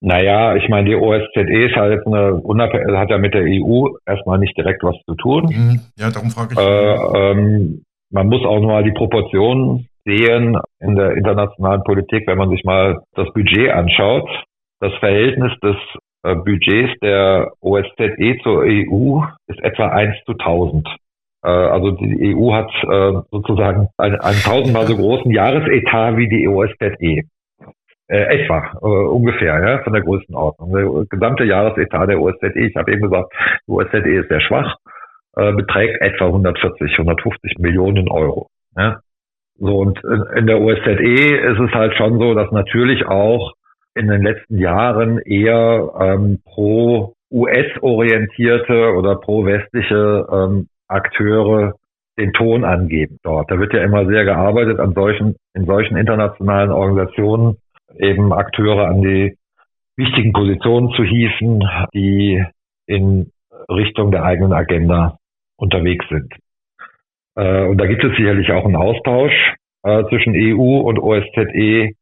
Naja, 0.00 0.56
ich 0.56 0.68
meine, 0.68 0.88
die 0.88 0.96
OSZE 0.96 1.66
ist 1.66 1.76
halt 1.76 2.04
eine 2.04 2.98
hat 2.98 3.10
ja 3.10 3.18
mit 3.18 3.34
der 3.34 3.42
EU 3.42 3.90
erstmal 4.06 4.38
nicht 4.38 4.56
direkt 4.56 4.82
was 4.82 4.96
zu 5.06 5.14
tun. 5.14 5.44
Mhm. 5.50 5.80
Ja, 5.96 6.10
darum 6.10 6.30
frage 6.30 6.54
ich. 6.54 6.58
Äh, 6.58 7.30
ähm, 7.30 7.82
man 8.10 8.26
muss 8.26 8.44
auch 8.44 8.60
mal 8.60 8.82
die 8.82 8.92
Proportionen 8.92 9.86
sehen 10.08 10.58
in 10.80 10.96
der 10.96 11.12
internationalen 11.12 11.82
Politik, 11.84 12.26
wenn 12.26 12.38
man 12.38 12.50
sich 12.50 12.64
mal 12.64 13.02
das 13.14 13.30
Budget 13.32 13.70
anschaut. 13.70 14.28
Das 14.80 14.94
Verhältnis 15.00 15.52
des 15.60 15.76
äh, 16.22 16.34
Budgets 16.34 16.98
der 17.00 17.52
OSZE 17.60 18.38
zur 18.42 18.62
EU 18.62 19.22
ist 19.46 19.60
etwa 19.62 19.88
1 19.88 20.16
zu 20.24 20.32
1000. 20.32 20.88
Äh, 21.44 21.48
also 21.48 21.92
die 21.92 22.34
EU 22.34 22.52
hat 22.52 22.70
äh, 22.84 23.20
sozusagen 23.30 23.88
einen, 23.98 24.20
einen 24.20 24.42
tausendmal 24.42 24.86
so 24.86 24.96
großen 24.96 25.30
Jahresetat 25.30 26.16
wie 26.16 26.28
die 26.28 26.48
OSZE. 26.48 27.24
Äh, 28.10 28.42
etwa, 28.42 28.72
äh, 28.80 28.86
ungefähr, 28.86 29.60
ja, 29.60 29.82
von 29.82 29.92
der 29.92 30.02
Größenordnung. 30.02 30.72
Der 30.72 31.04
gesamte 31.10 31.44
Jahresetat 31.44 32.08
der 32.08 32.20
OSZE, 32.20 32.58
ich 32.58 32.74
habe 32.74 32.90
eben 32.92 33.02
gesagt, 33.02 33.32
die 33.66 33.70
OSZE 33.70 33.98
ist 33.98 34.28
sehr 34.28 34.40
schwach, 34.40 34.76
äh, 35.36 35.52
beträgt 35.52 36.00
etwa 36.00 36.26
140, 36.26 36.98
150 36.98 37.58
Millionen 37.58 38.08
Euro. 38.08 38.48
Ja. 38.76 39.00
So, 39.58 39.78
und 39.78 40.00
in 40.36 40.46
der 40.46 40.60
OSZE 40.60 41.36
ist 41.36 41.60
es 41.60 41.72
halt 41.72 41.94
schon 41.96 42.18
so, 42.18 42.34
dass 42.34 42.50
natürlich 42.52 43.06
auch 43.06 43.54
in 43.94 44.06
den 44.06 44.22
letzten 44.22 44.58
Jahren 44.58 45.18
eher 45.18 45.90
ähm, 46.00 46.38
pro 46.44 47.14
US-orientierte 47.30 48.94
oder 48.94 49.16
pro-westliche 49.16 50.26
ähm, 50.32 50.68
Akteure 50.86 51.74
den 52.18 52.32
Ton 52.32 52.64
angeben 52.64 53.18
dort. 53.22 53.50
Da 53.50 53.58
wird 53.58 53.72
ja 53.72 53.82
immer 53.82 54.06
sehr 54.06 54.24
gearbeitet 54.24 54.80
an 54.80 54.94
solchen, 54.94 55.36
in 55.54 55.66
solchen 55.66 55.96
internationalen 55.96 56.70
Organisationen 56.70 57.56
eben 57.98 58.32
Akteure 58.32 58.86
an 58.86 59.02
die 59.02 59.36
wichtigen 59.96 60.32
Positionen 60.32 60.90
zu 60.90 61.02
hieven, 61.02 61.62
die 61.92 62.44
in 62.86 63.30
Richtung 63.68 64.10
der 64.10 64.24
eigenen 64.24 64.52
Agenda 64.52 65.18
unterwegs 65.56 66.06
sind. 66.08 66.32
Äh, 67.38 67.66
und 67.66 67.78
da 67.78 67.86
gibt 67.86 68.04
es 68.04 68.16
sicherlich 68.16 68.50
auch 68.50 68.64
einen 68.64 68.76
Austausch 68.76 69.54
äh, 69.84 70.04
zwischen 70.08 70.34
EU 70.34 70.80
und 70.80 70.98
OSZE. 70.98 71.92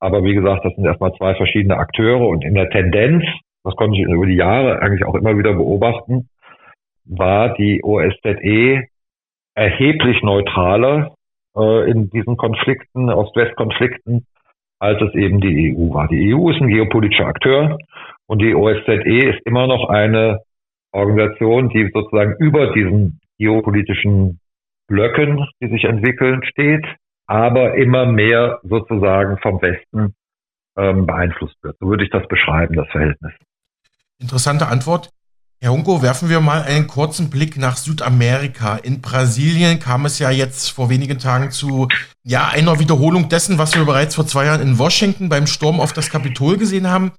Aber 0.00 0.22
wie 0.22 0.34
gesagt, 0.34 0.64
das 0.64 0.74
sind 0.74 0.84
erstmal 0.84 1.14
zwei 1.14 1.34
verschiedene 1.34 1.76
Akteure 1.76 2.28
und 2.28 2.44
in 2.44 2.54
der 2.54 2.68
Tendenz, 2.70 3.24
das 3.64 3.74
konnte 3.76 3.98
ich 3.98 4.04
über 4.04 4.26
die 4.26 4.36
Jahre 4.36 4.80
eigentlich 4.80 5.04
auch 5.04 5.14
immer 5.14 5.38
wieder 5.38 5.54
beobachten, 5.54 6.28
war 7.04 7.54
die 7.54 7.82
OSZE 7.82 8.84
erheblich 9.54 10.22
neutraler 10.22 11.14
äh, 11.56 11.90
in 11.90 12.10
diesen 12.10 12.36
Konflikten, 12.36 13.10
Ost-West-Konflikten, 13.10 14.26
als 14.78 15.00
es 15.00 15.14
eben 15.14 15.40
die 15.40 15.74
EU 15.74 15.94
war. 15.94 16.08
Die 16.08 16.34
EU 16.34 16.50
ist 16.50 16.60
ein 16.60 16.68
geopolitischer 16.68 17.26
Akteur 17.26 17.78
und 18.26 18.42
die 18.42 18.54
OSZE 18.54 19.28
ist 19.28 19.40
immer 19.46 19.66
noch 19.66 19.88
eine 19.88 20.40
Organisation, 20.92 21.68
die 21.70 21.88
sozusagen 21.94 22.34
über 22.38 22.72
diesen 22.72 23.20
geopolitischen 23.38 24.40
Blöcken, 24.92 25.46
die 25.62 25.68
sich 25.68 25.84
entwickeln, 25.84 26.42
steht, 26.44 26.84
aber 27.26 27.74
immer 27.76 28.04
mehr 28.04 28.60
sozusagen 28.62 29.38
vom 29.38 29.62
Westen 29.62 30.14
ähm, 30.76 31.06
beeinflusst 31.06 31.56
wird. 31.62 31.76
So 31.80 31.86
würde 31.86 32.04
ich 32.04 32.10
das 32.10 32.28
beschreiben, 32.28 32.76
das 32.76 32.88
Verhältnis. 32.90 33.32
Interessante 34.18 34.68
Antwort. 34.68 35.08
Herr 35.62 35.70
Hunko, 35.70 36.02
werfen 36.02 36.28
wir 36.28 36.40
mal 36.40 36.62
einen 36.62 36.88
kurzen 36.88 37.30
Blick 37.30 37.56
nach 37.56 37.76
Südamerika. 37.76 38.76
In 38.76 39.00
Brasilien 39.00 39.78
kam 39.78 40.04
es 40.04 40.18
ja 40.18 40.30
jetzt 40.30 40.70
vor 40.70 40.90
wenigen 40.90 41.18
Tagen 41.18 41.52
zu 41.52 41.88
ja, 42.22 42.48
einer 42.48 42.78
Wiederholung 42.80 43.28
dessen, 43.28 43.58
was 43.58 43.74
wir 43.74 43.84
bereits 43.84 44.16
vor 44.16 44.26
zwei 44.26 44.46
Jahren 44.46 44.60
in 44.60 44.78
Washington 44.78 45.28
beim 45.28 45.46
Sturm 45.46 45.80
auf 45.80 45.92
das 45.92 46.10
Kapitol 46.10 46.58
gesehen 46.58 46.90
haben. 46.90 47.12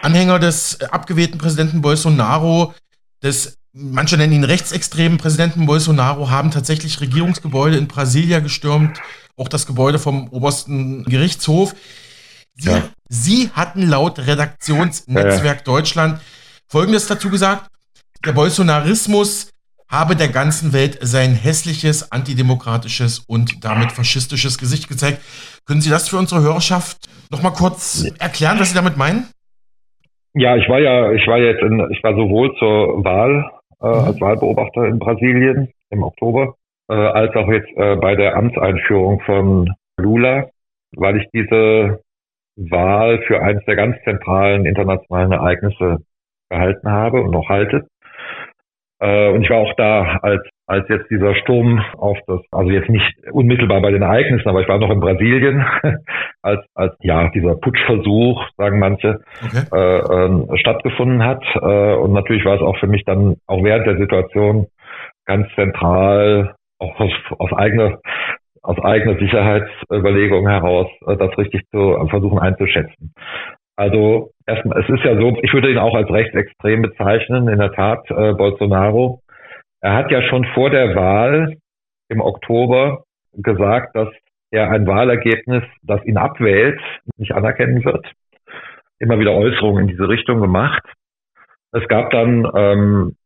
Anhänger 0.00 0.38
des 0.38 0.80
abgewählten 0.90 1.38
Präsidenten 1.38 1.82
Bolsonaro, 1.82 2.74
des 3.22 3.61
manche 3.72 4.16
nennen 4.16 4.32
ihn 4.32 4.44
rechtsextremen 4.44 5.18
Präsidenten 5.18 5.66
Bolsonaro, 5.66 6.30
haben 6.30 6.50
tatsächlich 6.50 7.00
Regierungsgebäude 7.00 7.76
in 7.76 7.88
Brasilia 7.88 8.40
gestürmt, 8.40 9.00
auch 9.36 9.48
das 9.48 9.66
Gebäude 9.66 9.98
vom 9.98 10.28
obersten 10.28 11.04
Gerichtshof. 11.04 11.74
Sie, 12.54 12.70
ja. 12.70 12.82
Sie 13.08 13.50
hatten 13.54 13.88
laut 13.88 14.18
Redaktionsnetzwerk 14.18 15.58
ja, 15.58 15.64
Deutschland 15.64 16.20
Folgendes 16.68 17.06
dazu 17.06 17.30
gesagt. 17.30 17.68
Der 18.24 18.32
Bolsonarismus 18.32 19.50
habe 19.90 20.16
der 20.16 20.28
ganzen 20.28 20.72
Welt 20.72 20.98
sein 21.02 21.34
hässliches, 21.34 22.12
antidemokratisches 22.12 23.18
und 23.20 23.62
damit 23.62 23.92
faschistisches 23.92 24.56
Gesicht 24.56 24.88
gezeigt. 24.88 25.20
Können 25.66 25.82
Sie 25.82 25.90
das 25.90 26.08
für 26.08 26.16
unsere 26.16 26.40
Hörerschaft 26.40 27.08
nochmal 27.30 27.52
kurz 27.52 28.06
erklären, 28.18 28.58
was 28.58 28.70
Sie 28.70 28.74
damit 28.74 28.96
meinen? 28.96 29.26
Ja, 30.34 30.56
ich 30.56 30.66
war 30.68 30.78
ja, 30.78 31.12
ich 31.12 31.26
war 31.26 31.38
jetzt 31.38 31.60
in, 31.60 31.86
ich 31.90 32.02
war 32.02 32.14
sowohl 32.14 32.56
zur 32.58 33.04
Wahl 33.04 33.50
äh, 33.82 33.86
mhm. 33.86 34.04
als 34.06 34.20
Wahlbeobachter 34.20 34.86
in 34.86 34.98
Brasilien 34.98 35.72
im 35.90 36.02
Oktober, 36.02 36.54
äh, 36.88 36.94
als 36.94 37.34
auch 37.34 37.48
jetzt 37.48 37.70
äh, 37.76 37.96
bei 37.96 38.14
der 38.16 38.36
Amtseinführung 38.36 39.20
von 39.20 39.70
Lula, 39.98 40.48
weil 40.96 41.18
ich 41.18 41.28
diese 41.32 42.00
Wahl 42.56 43.22
für 43.26 43.42
eines 43.42 43.64
der 43.64 43.76
ganz 43.76 43.96
zentralen 44.04 44.66
internationalen 44.66 45.32
Ereignisse 45.32 45.98
gehalten 46.50 46.90
habe 46.90 47.22
und 47.22 47.30
noch 47.30 47.48
halte. 47.48 47.86
Äh, 49.02 49.32
und 49.32 49.42
ich 49.42 49.50
war 49.50 49.58
auch 49.58 49.74
da, 49.76 50.18
als, 50.22 50.42
als 50.68 50.88
jetzt 50.88 51.10
dieser 51.10 51.34
Sturm 51.34 51.84
auf 51.98 52.16
das, 52.28 52.40
also 52.52 52.70
jetzt 52.70 52.88
nicht 52.88 53.12
unmittelbar 53.32 53.82
bei 53.82 53.90
den 53.90 54.02
Ereignissen, 54.02 54.48
aber 54.48 54.60
ich 54.60 54.68
war 54.68 54.78
noch 54.78 54.90
in 54.90 55.00
Brasilien, 55.00 55.64
als, 56.42 56.64
als 56.74 56.94
ja 57.00 57.28
dieser 57.30 57.56
Putschversuch, 57.56 58.46
sagen 58.56 58.78
manche, 58.78 59.20
okay. 59.44 59.64
äh, 59.72 60.54
äh, 60.54 60.58
stattgefunden 60.58 61.24
hat. 61.24 61.42
Äh, 61.56 61.94
und 61.96 62.12
natürlich 62.12 62.44
war 62.44 62.54
es 62.54 62.62
auch 62.62 62.78
für 62.78 62.86
mich 62.86 63.04
dann 63.04 63.38
auch 63.48 63.64
während 63.64 63.88
der 63.88 63.98
Situation 63.98 64.68
ganz 65.26 65.48
zentral, 65.56 66.54
auch 66.78 67.00
aus, 67.00 67.12
aus 67.38 67.52
eigener 67.52 67.98
aus 68.64 68.78
eigener 68.78 69.18
Sicherheitsüberlegung 69.18 70.46
heraus, 70.48 70.86
äh, 71.08 71.16
das 71.16 71.36
richtig 71.36 71.62
zu 71.72 71.96
versuchen 72.08 72.38
einzuschätzen. 72.38 73.12
Also 73.76 74.30
erstmal, 74.46 74.82
es 74.82 74.88
ist 74.88 75.04
ja 75.04 75.18
so, 75.18 75.36
ich 75.42 75.52
würde 75.52 75.70
ihn 75.70 75.78
auch 75.78 75.94
als 75.94 76.10
rechtsextrem 76.10 76.82
bezeichnen, 76.82 77.48
in 77.48 77.58
der 77.58 77.72
Tat, 77.72 78.10
äh, 78.10 78.32
Bolsonaro. 78.34 79.20
Er 79.80 79.94
hat 79.94 80.10
ja 80.10 80.22
schon 80.22 80.44
vor 80.54 80.70
der 80.70 80.94
Wahl 80.94 81.56
im 82.08 82.20
Oktober 82.20 83.04
gesagt, 83.32 83.96
dass 83.96 84.08
er 84.50 84.70
ein 84.70 84.86
Wahlergebnis, 84.86 85.64
das 85.82 86.04
ihn 86.04 86.18
abwählt, 86.18 86.80
nicht 87.16 87.32
anerkennen 87.32 87.84
wird. 87.84 88.06
Immer 88.98 89.18
wieder 89.18 89.32
Äußerungen 89.32 89.84
in 89.84 89.88
diese 89.88 90.08
Richtung 90.08 90.40
gemacht. 90.40 90.82
Es 91.72 91.88
gab 91.88 92.10
dann 92.10 92.46
ähm, 92.54 93.16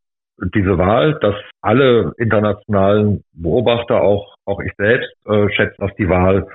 diese 0.55 0.79
Wahl, 0.79 1.19
dass 1.21 1.35
alle 1.63 2.13
internationalen 2.19 3.25
Beobachter, 3.33 4.01
auch, 4.01 4.37
auch 4.45 4.61
ich 4.61 4.73
selbst, 4.77 5.13
äh, 5.27 5.49
schätzen, 5.51 5.77
dass 5.79 5.95
die 5.97 6.09
Wahl 6.09 6.47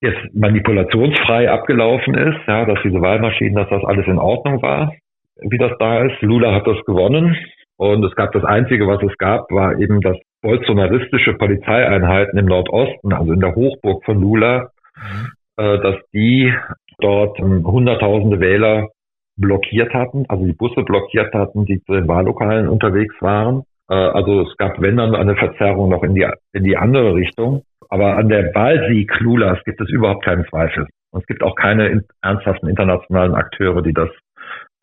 jetzt 0.00 0.34
manipulationsfrei 0.34 1.50
abgelaufen 1.50 2.14
ist, 2.14 2.40
ja, 2.46 2.64
dass 2.64 2.78
diese 2.82 3.00
Wahlmaschinen, 3.00 3.54
dass 3.54 3.68
das 3.68 3.84
alles 3.84 4.06
in 4.06 4.18
Ordnung 4.18 4.62
war, 4.62 4.94
wie 5.42 5.58
das 5.58 5.72
da 5.78 6.04
ist. 6.04 6.20
Lula 6.22 6.54
hat 6.54 6.66
das 6.66 6.82
gewonnen 6.84 7.36
und 7.76 8.04
es 8.04 8.14
gab 8.14 8.32
das 8.32 8.44
Einzige, 8.44 8.86
was 8.86 9.02
es 9.02 9.16
gab, 9.18 9.50
war 9.50 9.78
eben, 9.78 10.00
dass 10.00 10.16
bolsonaristische 10.42 11.34
Polizeieinheiten 11.34 12.38
im 12.38 12.46
Nordosten, 12.46 13.12
also 13.12 13.32
in 13.32 13.40
der 13.40 13.54
Hochburg 13.54 14.04
von 14.04 14.20
Lula, 14.20 14.70
mhm. 14.96 15.28
äh, 15.56 15.78
dass 15.78 15.96
die 16.12 16.52
dort 16.98 17.38
ähm, 17.38 17.66
hunderttausende 17.66 18.40
Wähler 18.40 18.88
blockiert 19.36 19.94
hatten, 19.94 20.26
also 20.28 20.44
die 20.44 20.52
Busse 20.52 20.82
blockiert 20.82 21.32
hatten, 21.34 21.64
die 21.64 21.82
zu 21.84 21.92
den 21.92 22.06
Wahllokalen 22.08 22.68
unterwegs 22.68 23.14
waren. 23.20 23.62
Äh, 23.88 23.94
also 23.94 24.42
es 24.42 24.56
gab, 24.56 24.80
wenn 24.80 24.96
dann, 24.96 25.14
eine 25.14 25.36
Verzerrung 25.36 25.88
noch 25.90 26.02
in 26.02 26.14
die, 26.14 26.26
in 26.52 26.64
die 26.64 26.76
andere 26.76 27.14
Richtung. 27.14 27.62
Aber 27.90 28.16
an 28.16 28.28
der 28.28 28.54
Wahlsieg 28.54 29.12
Lulas 29.20 29.58
gibt 29.64 29.80
es 29.80 29.90
überhaupt 29.90 30.24
keinen 30.24 30.46
Zweifel. 30.46 30.86
Und 31.10 31.22
es 31.22 31.26
gibt 31.26 31.42
auch 31.42 31.56
keine 31.56 31.88
in, 31.88 32.04
ernsthaften 32.22 32.68
internationalen 32.68 33.34
Akteure, 33.34 33.82
die 33.82 33.92
das 33.92 34.08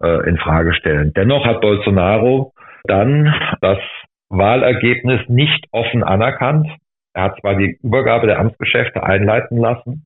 äh, 0.02 0.28
in 0.28 0.38
Frage 0.38 0.74
stellen. 0.74 1.14
Dennoch 1.16 1.46
hat 1.46 1.62
Bolsonaro 1.62 2.54
dann 2.84 3.34
das 3.62 3.80
Wahlergebnis 4.30 5.22
nicht 5.30 5.66
offen 5.72 6.04
anerkannt. 6.04 6.68
Er 7.14 7.24
hat 7.24 7.40
zwar 7.40 7.56
die 7.56 7.78
Übergabe 7.82 8.28
der 8.28 8.40
Amtsgeschäfte 8.40 9.02
einleiten 9.04 9.58
lassen, 9.58 10.06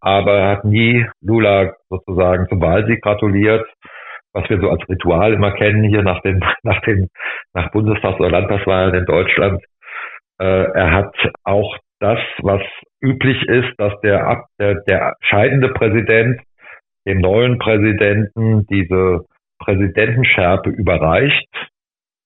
aber 0.00 0.34
er 0.34 0.48
hat 0.48 0.64
nie 0.64 1.06
Lula 1.22 1.72
sozusagen 1.88 2.48
zum 2.48 2.60
Wahlsieg 2.60 3.02
gratuliert, 3.02 3.66
was 4.34 4.48
wir 4.50 4.60
so 4.60 4.68
als 4.68 4.86
Ritual 4.88 5.32
immer 5.32 5.52
kennen 5.52 5.84
hier 5.84 6.02
nach 6.02 6.20
den, 6.20 6.44
nach 6.62 6.80
den, 6.82 7.08
nach 7.54 7.70
Bundestags- 7.70 8.20
oder 8.20 8.30
Landtagswahlen 8.30 8.94
in 8.94 9.06
Deutschland. 9.06 9.64
Äh, 10.38 10.44
er 10.44 10.92
hat 10.92 11.14
auch 11.44 11.78
das, 12.02 12.18
was 12.42 12.60
üblich 13.00 13.40
ist, 13.48 13.72
dass 13.78 13.92
der, 14.00 14.44
der, 14.58 14.82
der 14.88 15.16
scheidende 15.20 15.68
Präsident 15.68 16.40
dem 17.06 17.18
neuen 17.18 17.58
Präsidenten 17.58 18.66
diese 18.66 19.24
Präsidentenschärpe 19.58 20.70
überreicht 20.70 21.48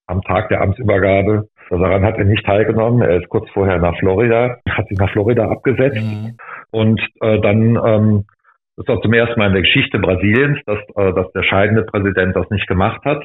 am 0.07 0.23
Tag 0.23 0.49
der 0.49 0.61
Amtsübergabe. 0.61 1.49
Daran 1.69 2.05
hat 2.05 2.17
er 2.17 2.25
nicht 2.25 2.47
teilgenommen. 2.47 3.03
Er 3.03 3.21
ist 3.21 3.29
kurz 3.29 3.51
vorher 3.51 3.79
nach 3.79 3.99
Florida, 3.99 4.59
hat 4.69 4.89
sich 4.89 4.99
nach 4.99 5.11
Florida 5.11 5.49
abgesetzt. 5.49 6.01
Mhm. 6.01 6.37
Und 6.71 7.01
äh, 7.21 7.41
dann 7.41 7.77
ähm, 7.85 8.25
das 8.77 8.89
war 8.89 9.01
zum 9.01 9.13
ersten 9.15 9.39
Mal 9.39 9.47
in 9.49 9.55
der 9.55 9.63
Geschichte 9.63 9.99
Brasiliens, 9.99 10.59
dass, 10.67 10.79
äh, 10.97 11.13
dass 11.15 11.33
der 11.33 11.43
scheidende 11.43 11.83
Präsident 11.85 12.37
das 12.37 12.49
nicht 12.51 12.67
gemacht 12.67 13.03
hat. 13.05 13.25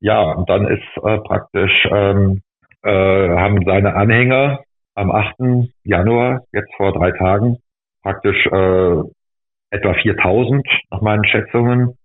Ja, 0.00 0.22
und 0.22 0.48
dann 0.48 0.66
ist 0.66 0.82
äh, 0.96 1.18
praktisch 1.18 1.86
ähm, 1.90 2.40
äh, 2.82 2.90
haben 2.90 3.64
seine 3.66 3.94
Anhänger 3.94 4.60
am 4.98 5.12
8. 5.12 5.70
Januar, 5.84 6.42
jetzt 6.52 6.74
vor 6.76 6.92
drei 6.92 7.12
Tagen, 7.12 7.58
praktisch 8.02 8.46
äh, 8.46 9.02
etwa 9.70 9.94
4000 9.94 10.66
nach 10.90 11.00
meinen 11.00 11.24
Schätzungen, 11.24 11.96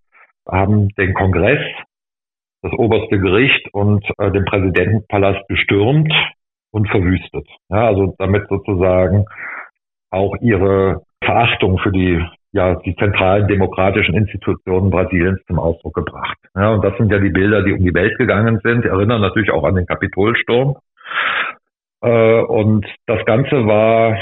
haben 0.47 0.89
den 0.89 1.13
Kongress, 1.13 1.61
das 2.61 2.71
oberste 2.73 3.19
Gericht 3.19 3.67
und 3.73 4.05
äh, 4.19 4.31
den 4.31 4.45
Präsidentenpalast 4.45 5.47
gestürmt 5.47 6.13
und 6.71 6.87
verwüstet. 6.89 7.47
Ja, 7.69 7.87
also 7.87 8.13
damit 8.19 8.47
sozusagen 8.47 9.25
auch 10.11 10.35
ihre 10.41 11.01
Verachtung 11.23 11.79
für 11.79 11.91
die 11.91 12.23
ja, 12.55 12.75
die 12.75 12.95
zentralen 12.95 13.47
demokratischen 13.47 14.13
Institutionen 14.13 14.91
Brasiliens 14.91 15.39
zum 15.47 15.57
Ausdruck 15.57 15.95
gebracht. 15.95 16.37
Ja, 16.55 16.69
und 16.69 16.85
das 16.85 16.95
sind 16.97 17.11
ja 17.11 17.17
die 17.17 17.31
Bilder, 17.31 17.63
die 17.63 17.73
um 17.73 17.79
die 17.79 17.95
Welt 17.95 18.15
gegangen 18.19 18.59
sind, 18.63 18.85
erinnern 18.85 19.21
natürlich 19.21 19.49
auch 19.49 19.63
an 19.63 19.73
den 19.73 19.87
Kapitolsturm. 19.87 20.77
Äh, 22.03 22.41
und 22.41 22.85
das 23.07 23.23
Ganze 23.25 23.65
war 23.65 24.17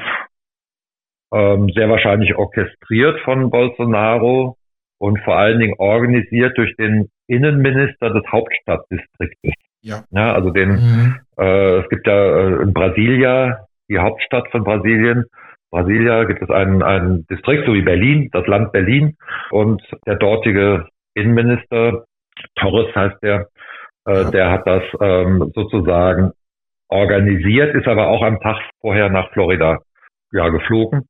ähm, 1.33 1.69
sehr 1.75 1.89
wahrscheinlich 1.89 2.35
orchestriert 2.35 3.19
von 3.21 3.49
Bolsonaro 3.49 4.57
und 4.99 5.19
vor 5.23 5.37
allen 5.37 5.59
Dingen 5.59 5.75
organisiert 5.77 6.57
durch 6.57 6.75
den 6.77 7.09
Innenminister 7.27 8.11
des 8.11 8.23
Hauptstadtdistriktes. 8.31 9.53
Ja. 9.81 10.03
ja 10.11 10.33
also 10.33 10.51
den, 10.51 10.69
mhm. 10.69 11.19
äh, 11.37 11.79
es 11.79 11.89
gibt 11.89 12.05
ja 12.05 12.13
äh, 12.13 12.61
in 12.61 12.73
Brasilia, 12.73 13.65
die 13.89 13.97
Hauptstadt 13.97 14.49
von 14.51 14.63
Brasilien, 14.63 15.25
Brasilia 15.71 16.25
gibt 16.25 16.41
es 16.41 16.49
einen, 16.49 16.83
einen 16.83 17.25
Distrikt, 17.27 17.65
so 17.65 17.73
wie 17.73 17.81
Berlin, 17.81 18.29
das 18.33 18.45
Land 18.45 18.73
Berlin. 18.73 19.15
Und 19.51 19.81
der 20.05 20.17
dortige 20.17 20.87
Innenminister, 21.13 22.03
Torres 22.55 22.93
heißt 22.93 23.23
der, 23.23 23.47
äh, 24.05 24.29
der 24.31 24.51
hat 24.51 24.67
das 24.67 24.83
ähm, 24.99 25.51
sozusagen 25.55 26.33
organisiert, 26.91 27.73
ist 27.75 27.87
aber 27.87 28.07
auch 28.09 28.21
am 28.21 28.39
Tag 28.39 28.57
vorher 28.81 29.09
nach 29.09 29.31
Florida 29.31 29.79
ja, 30.31 30.49
geflogen. 30.49 31.07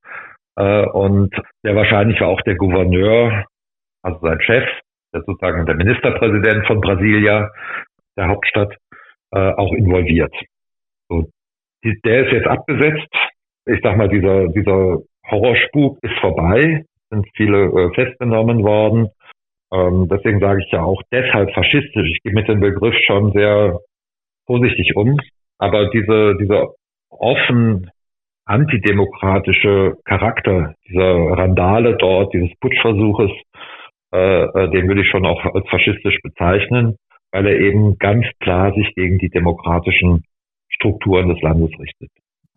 Äh, 0.56 0.86
und 0.86 1.34
der 1.64 1.76
wahrscheinlich 1.76 2.22
war 2.22 2.30
auch 2.30 2.42
der 2.42 2.56
Gouverneur, 2.56 3.46
also 4.04 4.20
sein 4.22 4.42
Chef, 4.42 4.64
der 5.14 5.22
sozusagen 5.24 5.66
der 5.66 5.76
Ministerpräsident 5.76 6.66
von 6.68 6.80
Brasilia, 6.80 7.50
der 8.18 8.28
Hauptstadt, 8.28 8.76
äh, 9.32 9.40
auch 9.40 9.74
involviert. 9.74 10.34
So, 11.10 11.30
die, 11.84 12.00
der 12.06 12.26
ist 12.26 12.34
jetzt 12.34 12.48
abgesetzt. 12.48 13.08
Ich 13.66 13.80
sag 13.84 13.98
mal, 13.98 14.10
dieser, 14.10 14.48
dieser 14.50 15.00
Horrorspuk 15.30 15.98
ist 16.02 16.18
vorbei, 16.20 16.84
sind 17.10 17.28
viele 17.36 17.66
äh, 17.66 17.94
festgenommen 17.94 18.64
worden. 18.64 19.10
Ähm, 19.74 20.08
deswegen 20.12 20.40
sage 20.40 20.62
ich 20.64 20.72
ja 20.72 20.84
auch 20.84 21.02
deshalb 21.12 21.54
faschistisch. 21.54 22.10
Ich 22.10 22.22
gehe 22.24 22.34
mit 22.34 22.48
dem 22.48 22.60
Begriff 22.60 22.96
schon 23.06 23.32
sehr 23.32 23.80
vorsichtig 24.46 24.96
um. 24.96 25.18
Aber 25.62 25.92
diese, 25.92 26.36
dieser 26.38 26.74
offen 27.10 27.92
antidemokratische 28.46 29.96
Charakter 30.06 30.74
dieser 30.88 31.38
Randale 31.38 31.98
dort, 31.98 32.34
dieses 32.34 32.50
Putschversuches, 32.60 33.30
äh, 34.12 34.44
äh, 34.44 34.72
den 34.72 34.88
würde 34.88 35.02
ich 35.02 35.10
schon 35.10 35.26
auch 35.26 35.46
als 35.54 35.70
faschistisch 35.70 36.18
bezeichnen, 36.24 36.98
weil 37.32 37.46
er 37.46 37.60
eben 37.60 37.98
ganz 38.00 38.26
klar 38.40 38.74
sich 38.74 38.94
gegen 38.96 39.20
die 39.20 39.30
demokratischen 39.30 40.24
Strukturen 40.68 41.30
des 41.30 41.40
Landes 41.42 41.70
richtet. 41.80 42.10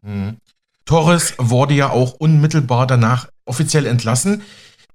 Mhm. 0.03 0.39
Torres 0.87 1.37
wurde 1.39 1.75
ja 1.75 1.91
auch 1.91 2.15
unmittelbar 2.15 2.87
danach 2.87 3.29
offiziell 3.45 3.85
entlassen. 3.85 4.43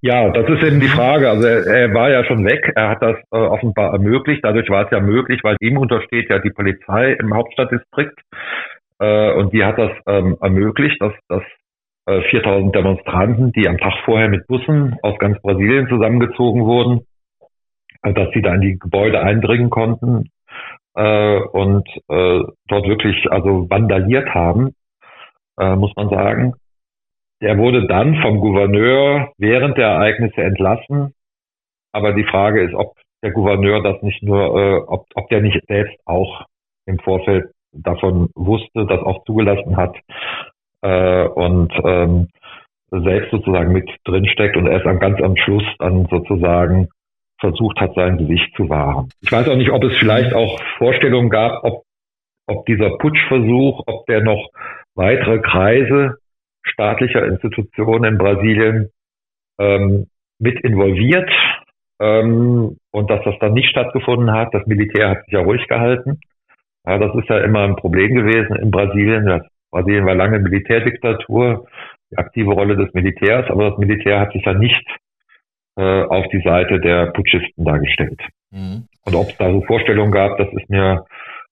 Ja, 0.01 0.29
das 0.29 0.47
ist 0.47 0.63
eben 0.63 0.79
die 0.79 0.87
Frage. 0.87 1.29
Also 1.29 1.45
er, 1.45 1.65
er 1.65 1.93
war 1.93 2.09
ja 2.09 2.23
schon 2.23 2.45
weg. 2.45 2.71
Er 2.75 2.89
hat 2.89 3.01
das 3.01 3.17
äh, 3.31 3.37
offenbar 3.37 3.91
ermöglicht. 3.91 4.43
Dadurch 4.43 4.69
war 4.69 4.85
es 4.85 4.91
ja 4.91 5.01
möglich, 5.01 5.41
weil 5.43 5.57
ihm 5.59 5.77
untersteht 5.77 6.29
ja 6.29 6.39
die 6.39 6.51
Polizei 6.51 7.13
im 7.13 7.33
Hauptstadtdistrikt. 7.33 8.17
Äh, 8.99 9.33
und 9.33 9.51
die 9.53 9.65
hat 9.65 9.77
das 9.77 9.91
ähm, 10.07 10.37
ermöglicht, 10.39 11.01
dass, 11.01 11.13
dass 11.27 11.43
äh, 12.05 12.21
4000 12.29 12.73
Demonstranten, 12.73 13.51
die 13.51 13.67
am 13.67 13.77
Tag 13.77 13.93
vorher 14.05 14.29
mit 14.29 14.47
Bussen 14.47 14.95
aus 15.03 15.17
ganz 15.19 15.41
Brasilien 15.41 15.89
zusammengezogen 15.89 16.63
wurden, 16.63 17.01
äh, 18.01 18.13
dass 18.13 18.29
sie 18.33 18.41
da 18.41 18.55
in 18.55 18.61
die 18.61 18.79
Gebäude 18.79 19.21
eindringen 19.21 19.69
konnten 19.69 20.29
äh, 20.95 21.39
und 21.39 21.87
äh, 22.07 22.41
dort 22.67 22.87
wirklich 22.87 23.29
also 23.31 23.69
vandaliert 23.69 24.33
haben, 24.33 24.73
muss 25.61 25.93
man 25.97 26.07
sagen. 26.07 26.53
Der 27.41 27.57
wurde 27.57 27.87
dann 27.87 28.21
vom 28.21 28.39
Gouverneur 28.39 29.31
während 29.37 29.77
der 29.77 29.87
Ereignisse 29.87 30.41
entlassen. 30.41 31.13
Aber 31.93 32.13
die 32.13 32.25
Frage 32.25 32.61
ist, 32.63 32.73
ob 32.73 32.95
der 33.23 33.31
Gouverneur 33.31 33.81
das 33.81 34.01
nicht 34.01 34.21
nur, 34.23 34.59
äh, 34.59 34.77
ob, 34.87 35.05
ob 35.15 35.29
der 35.29 35.41
nicht 35.41 35.59
selbst 35.67 35.97
auch 36.05 36.45
im 36.85 36.99
Vorfeld 36.99 37.51
davon 37.71 38.29
wusste, 38.35 38.85
das 38.85 39.01
auch 39.01 39.23
zugelassen 39.25 39.77
hat 39.77 39.95
äh, 40.81 41.23
und 41.27 41.71
ähm, 41.83 42.29
selbst 42.91 43.31
sozusagen 43.31 43.71
mit 43.71 43.89
drinsteckt 44.03 44.57
und 44.57 44.67
erst 44.67 44.85
am 44.85 44.99
ganz 44.99 45.21
am 45.21 45.35
Schluss 45.37 45.63
dann 45.77 46.07
sozusagen 46.09 46.89
versucht 47.39 47.79
hat, 47.79 47.93
sein 47.95 48.17
Gesicht 48.17 48.53
zu 48.55 48.69
wahren. 48.69 49.09
Ich 49.21 49.31
weiß 49.31 49.47
auch 49.47 49.55
nicht, 49.55 49.71
ob 49.71 49.83
es 49.83 49.95
vielleicht 49.97 50.33
auch 50.33 50.59
Vorstellungen 50.77 51.29
gab, 51.29 51.63
ob, 51.63 51.83
ob 52.47 52.65
dieser 52.65 52.97
Putschversuch, 52.97 53.83
ob 53.85 54.05
der 54.07 54.21
noch 54.21 54.49
weitere 54.95 55.39
Kreise 55.39 56.17
staatlicher 56.63 57.25
Institutionen 57.25 58.13
in 58.13 58.17
Brasilien 58.17 58.89
ähm, 59.59 60.07
mit 60.39 60.59
involviert 60.61 61.29
ähm, 61.99 62.77
und 62.91 63.09
dass 63.09 63.23
das 63.23 63.35
dann 63.39 63.53
nicht 63.53 63.69
stattgefunden 63.69 64.31
hat. 64.31 64.53
Das 64.53 64.65
Militär 64.65 65.09
hat 65.09 65.25
sich 65.25 65.33
ja 65.33 65.41
ruhig 65.41 65.67
gehalten. 65.67 66.19
Ja, 66.85 66.97
das 66.97 67.13
ist 67.15 67.29
ja 67.29 67.39
immer 67.39 67.63
ein 67.63 67.75
Problem 67.75 68.15
gewesen 68.15 68.55
in 68.55 68.71
Brasilien. 68.71 69.25
Das 69.25 69.41
Brasilien 69.71 70.05
war 70.05 70.15
lange 70.15 70.39
Militärdiktatur, 70.39 71.67
die 72.11 72.17
aktive 72.17 72.51
Rolle 72.51 72.75
des 72.75 72.93
Militärs, 72.93 73.49
aber 73.49 73.69
das 73.69 73.77
Militär 73.77 74.19
hat 74.19 74.31
sich 74.31 74.43
ja 74.43 74.53
nicht 74.53 74.85
äh, 75.77 76.03
auf 76.03 76.25
die 76.31 76.41
Seite 76.41 76.79
der 76.79 77.07
Putschisten 77.07 77.65
dargestellt. 77.65 78.21
Mhm. 78.51 78.87
Und 79.05 79.15
ob 79.15 79.29
es 79.29 79.37
da 79.37 79.51
so 79.51 79.61
Vorstellungen 79.61 80.11
gab, 80.11 80.37
das 80.37 80.47
ist 80.53 80.69
mir 80.69 81.05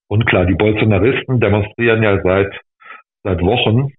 unklar. 0.08 0.46
Die 0.46 0.54
Bolsonaristen 0.54 1.40
demonstrieren 1.40 2.02
ja 2.02 2.20
seit 2.22 2.52
seit 3.22 3.40
Wochen, 3.42 3.92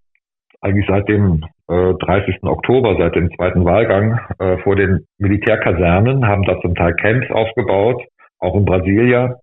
eigentlich 0.61 0.85
seit 0.87 1.07
dem 1.07 1.43
äh, 1.67 1.93
30. 1.93 2.43
Oktober, 2.43 2.97
seit 2.97 3.15
dem 3.15 3.29
zweiten 3.35 3.65
Wahlgang, 3.65 4.19
äh, 4.39 4.57
vor 4.59 4.75
den 4.75 5.05
Militärkasernen, 5.17 6.27
haben 6.27 6.43
da 6.43 6.59
zum 6.61 6.75
Teil 6.75 6.93
Camps 6.95 7.29
aufgebaut, 7.31 8.03
auch 8.39 8.55
in 8.55 8.65
Brasilia, 8.65 9.37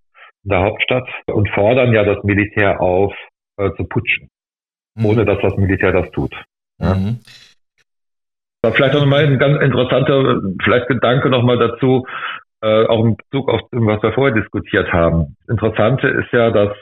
in 0.44 0.50
der 0.50 0.60
Hauptstadt, 0.60 1.08
und 1.26 1.48
fordern 1.50 1.92
ja 1.92 2.04
das 2.04 2.22
Militär 2.24 2.80
auf, 2.80 3.14
äh, 3.58 3.70
zu 3.76 3.84
putschen, 3.84 4.28
mhm. 4.94 5.06
ohne 5.06 5.24
dass 5.24 5.40
das 5.40 5.56
Militär 5.56 5.92
das 5.92 6.10
tut. 6.10 6.34
Ja. 6.78 6.94
Mhm. 6.94 7.20
Vielleicht 8.72 8.96
auch 8.96 9.00
nochmal 9.00 9.26
ein 9.26 9.38
ganz 9.38 9.62
interessanter, 9.62 10.40
vielleicht 10.62 10.88
Gedanke 10.88 11.30
nochmal 11.30 11.56
dazu, 11.56 12.04
äh, 12.62 12.86
auch 12.86 13.04
in 13.04 13.16
Bezug 13.16 13.48
auf 13.48 13.60
dem, 13.70 13.86
was 13.86 14.02
wir 14.02 14.12
vorher 14.12 14.34
diskutiert 14.34 14.92
haben. 14.92 15.36
Das 15.46 15.50
Interessante 15.50 16.08
ist 16.08 16.32
ja, 16.32 16.50
dass 16.50 16.76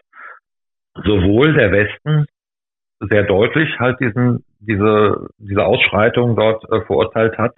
sowohl 1.05 1.53
der 1.53 1.73
Westen 1.73 2.27
sehr 3.11 3.25
deutlich 3.25 3.79
halt 3.79 4.01
diesen, 4.01 4.45
diese, 4.61 5.29
diese 5.39 5.65
Ausschreitung 5.65 6.37
dort 6.37 6.65
äh, 6.71 6.81
verurteilt 6.83 7.39
hat, 7.39 7.55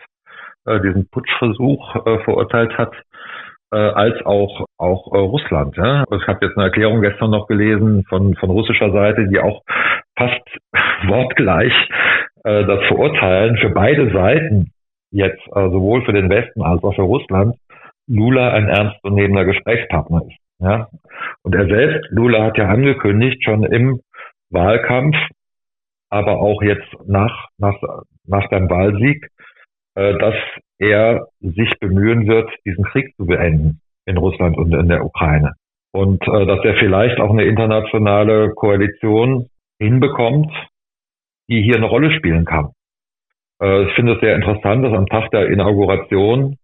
äh, 0.66 0.80
diesen 0.80 1.08
Putschversuch 1.10 1.96
äh, 2.06 2.18
verurteilt 2.24 2.76
hat, 2.78 2.92
äh, 3.72 3.76
als 3.76 4.24
auch 4.24 4.66
auch 4.78 5.12
äh, 5.12 5.18
Russland. 5.18 5.76
Ja? 5.76 6.04
Ich 6.10 6.26
habe 6.26 6.46
jetzt 6.46 6.56
eine 6.56 6.66
Erklärung 6.66 7.00
gestern 7.00 7.30
noch 7.30 7.46
gelesen 7.46 8.04
von 8.08 8.34
von 8.36 8.50
russischer 8.50 8.92
Seite, 8.92 9.28
die 9.28 9.40
auch 9.40 9.62
fast 10.16 10.42
wortgleich 11.08 11.72
äh, 12.44 12.64
das 12.64 12.84
verurteilen 12.86 13.56
für 13.58 13.70
beide 13.70 14.12
Seiten 14.12 14.70
jetzt 15.12 15.42
sowohl 15.54 16.04
für 16.04 16.12
den 16.12 16.28
Westen 16.28 16.62
als 16.62 16.82
auch 16.82 16.94
für 16.94 17.02
Russland 17.02 17.54
Lula 18.08 18.50
ein 18.50 18.68
ernstzunehmender 18.68 19.44
Gesprächspartner 19.44 20.22
ist. 20.26 20.36
Ja? 20.60 20.88
Und 21.42 21.54
er 21.54 21.66
selbst, 21.66 22.10
Lula 22.10 22.44
hat 22.44 22.58
ja 22.58 22.68
angekündigt, 22.68 23.42
schon 23.44 23.64
im 23.64 24.00
Wahlkampf, 24.50 25.16
aber 26.10 26.40
auch 26.40 26.62
jetzt 26.62 26.88
nach, 27.06 27.48
nach, 27.58 27.76
nach 28.26 28.48
seinem 28.50 28.70
Wahlsieg, 28.70 29.28
äh, 29.94 30.16
dass 30.18 30.34
er 30.78 31.28
sich 31.40 31.72
bemühen 31.80 32.26
wird, 32.26 32.50
diesen 32.64 32.84
Krieg 32.84 33.14
zu 33.16 33.26
beenden 33.26 33.80
in 34.04 34.16
Russland 34.16 34.56
und 34.56 34.72
in 34.72 34.88
der 34.88 35.04
Ukraine. 35.04 35.54
Und 35.92 36.22
äh, 36.28 36.46
dass 36.46 36.64
er 36.64 36.74
vielleicht 36.74 37.20
auch 37.20 37.30
eine 37.30 37.44
internationale 37.44 38.50
Koalition 38.54 39.48
hinbekommt, 39.78 40.52
die 41.48 41.62
hier 41.62 41.76
eine 41.76 41.86
Rolle 41.86 42.12
spielen 42.12 42.44
kann. 42.44 42.72
Äh, 43.60 43.84
ich 43.84 43.94
finde 43.94 44.14
es 44.14 44.20
sehr 44.20 44.34
interessant, 44.34 44.84
dass 44.84 44.92
am 44.92 45.06
Tag 45.06 45.30
der 45.30 45.48
Inauguration 45.48 46.56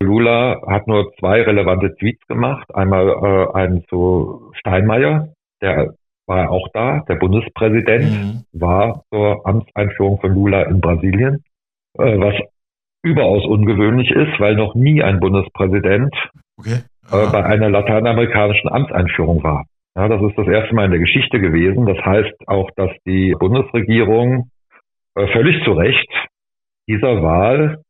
Lula 0.00 0.62
hat 0.68 0.86
nur 0.86 1.12
zwei 1.18 1.42
relevante 1.42 1.94
Tweets 1.96 2.24
gemacht. 2.28 2.72
Einmal 2.72 3.08
äh, 3.08 3.56
einen 3.56 3.84
zu 3.88 4.52
Steinmeier, 4.54 5.32
der 5.60 5.94
war 6.28 6.50
auch 6.50 6.68
da. 6.72 7.04
Der 7.08 7.16
Bundespräsident 7.16 8.10
mhm. 8.10 8.44
war 8.52 9.02
zur 9.10 9.46
Amtseinführung 9.46 10.20
von 10.20 10.34
Lula 10.34 10.62
in 10.62 10.80
Brasilien, 10.80 11.42
äh, 11.98 12.18
was 12.18 12.34
überaus 13.02 13.44
ungewöhnlich 13.46 14.10
ist, 14.10 14.38
weil 14.38 14.54
noch 14.54 14.74
nie 14.74 15.02
ein 15.02 15.20
Bundespräsident 15.20 16.14
okay. 16.58 16.82
äh, 17.10 17.32
bei 17.32 17.44
einer 17.44 17.70
lateinamerikanischen 17.70 18.70
Amtseinführung 18.70 19.42
war. 19.42 19.64
Ja, 19.96 20.08
das 20.08 20.22
ist 20.22 20.38
das 20.38 20.46
erste 20.46 20.74
Mal 20.74 20.84
in 20.84 20.92
der 20.92 21.00
Geschichte 21.00 21.40
gewesen. 21.40 21.86
Das 21.86 21.98
heißt 21.98 22.34
auch, 22.46 22.70
dass 22.76 22.90
die 23.04 23.34
Bundesregierung 23.38 24.50
äh, 25.14 25.26
völlig 25.28 25.64
zu 25.64 25.72
Recht 25.72 26.08
dieser 26.86 27.22
Wahl 27.22 27.82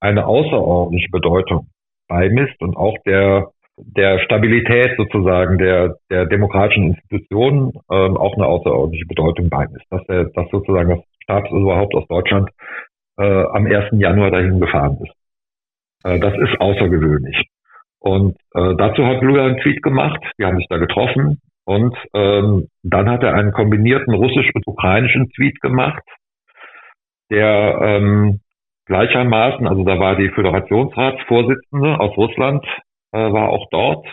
eine 0.00 0.26
außerordentliche 0.26 1.10
Bedeutung 1.10 1.68
beimisst 2.08 2.60
und 2.60 2.76
auch 2.76 2.96
der 3.06 3.50
der 3.76 4.20
Stabilität 4.20 4.96
sozusagen 4.96 5.58
der, 5.58 5.96
der 6.10 6.26
demokratischen 6.26 6.94
Institutionen 6.94 7.72
ähm, 7.90 8.16
auch 8.16 8.36
eine 8.36 8.46
außerordentliche 8.46 9.06
Bedeutung 9.06 9.50
beimisst. 9.50 9.84
Dass, 9.90 10.04
der, 10.06 10.24
dass 10.24 10.48
sozusagen 10.50 10.90
das 10.90 11.00
Staatsoberhaupt 11.22 11.94
aus 11.94 12.06
Deutschland 12.08 12.50
äh, 13.18 13.24
am 13.24 13.66
1. 13.66 13.86
Januar 13.92 14.30
dahin 14.30 14.60
gefahren 14.60 14.98
ist. 15.02 15.12
Äh, 16.04 16.20
das 16.20 16.34
ist 16.34 16.60
außergewöhnlich. 16.60 17.48
Und 17.98 18.36
äh, 18.54 18.74
dazu 18.76 19.06
hat 19.06 19.22
Lula 19.22 19.46
einen 19.46 19.60
Tweet 19.60 19.82
gemacht, 19.82 20.20
die 20.38 20.44
haben 20.44 20.58
sich 20.58 20.66
da 20.68 20.76
getroffen 20.76 21.40
und 21.64 21.96
ähm, 22.12 22.68
dann 22.82 23.08
hat 23.08 23.22
er 23.22 23.34
einen 23.34 23.52
kombinierten 23.52 24.14
russisch- 24.14 24.50
und 24.54 24.66
ukrainischen 24.66 25.30
Tweet 25.30 25.60
gemacht, 25.62 26.02
der 27.30 27.78
ähm, 27.80 28.40
gleichermaßen, 28.84 29.66
also 29.66 29.84
da 29.84 29.98
war 29.98 30.16
die 30.16 30.28
Föderationsratsvorsitzende 30.28 31.98
aus 31.98 32.14
Russland, 32.18 32.66
äh, 33.14 33.32
war 33.32 33.48
auch 33.50 33.68
dort 33.70 34.06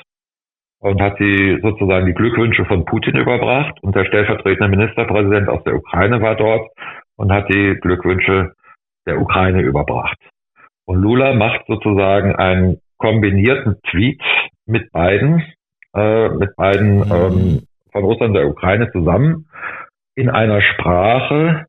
und 0.80 1.02
hat 1.02 1.20
die 1.20 1.60
sozusagen 1.62 2.06
die 2.06 2.14
Glückwünsche 2.14 2.66
von 2.66 2.86
Putin 2.86 3.18
überbracht 3.18 3.82
und 3.82 3.96
der 3.96 4.06
stellvertretende 4.06 4.70
Ministerpräsident 4.70 5.50
aus 5.50 5.64
der 5.64 5.76
Ukraine 5.76 6.22
war 6.22 6.36
dort 6.36 6.70
und 7.16 7.32
hat 7.32 7.50
die 7.50 7.76
Glückwünsche 7.82 8.54
der 9.08 9.20
Ukraine 9.20 9.62
überbracht. 9.62 10.18
Und 10.86 11.02
Lula 11.02 11.34
macht 11.34 11.66
sozusagen 11.68 12.36
einen 12.36 12.80
kombinierten 12.98 13.82
Tweet 13.90 14.22
mit 14.66 14.92
beiden, 14.92 15.44
äh, 15.96 16.30
mit 16.30 16.56
beiden 16.56 17.02
ähm, 17.12 17.62
von 17.92 18.04
Russland 18.04 18.36
der 18.36 18.48
Ukraine 18.48 18.92
zusammen 18.92 19.48
in 20.16 20.30
einer 20.30 20.62
Sprache, 20.62 21.66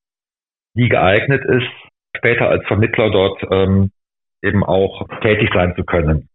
die 0.74 0.88
geeignet 0.88 1.44
ist, 1.44 1.70
später 2.16 2.48
als 2.48 2.66
Vermittler 2.66 3.10
dort 3.10 3.42
ähm, 3.50 3.90
eben 4.42 4.64
auch 4.64 5.08
tätig 5.22 5.50
sein 5.54 5.74
zu 5.76 5.84
können. 5.84 6.28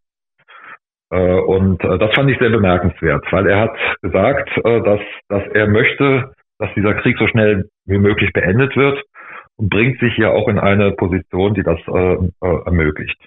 Äh, 1.10 1.40
und 1.40 1.84
äh, 1.84 1.98
das 1.98 2.14
fand 2.14 2.30
ich 2.30 2.40
sehr 2.40 2.50
bemerkenswert, 2.50 3.26
weil 3.32 3.48
er 3.48 3.62
hat 3.62 3.78
gesagt, 4.02 4.50
äh, 4.64 4.82
dass, 4.82 5.00
dass 5.30 5.44
er 5.54 5.68
möchte, 5.68 6.34
dass 6.60 6.70
dieser 6.76 6.96
Krieg 6.96 7.18
so 7.18 7.28
schnell 7.28 7.70
wie 7.86 7.98
möglich 7.98 8.34
beendet 8.34 8.76
wird 8.76 9.02
und 9.56 9.70
bringt 9.70 10.00
sich 10.00 10.14
hier 10.16 10.32
auch 10.32 10.48
in 10.48 10.60
eine 10.60 10.92
Position, 10.92 11.54
die 11.54 11.64
das 11.64 11.80
ermöglicht. 11.88 13.18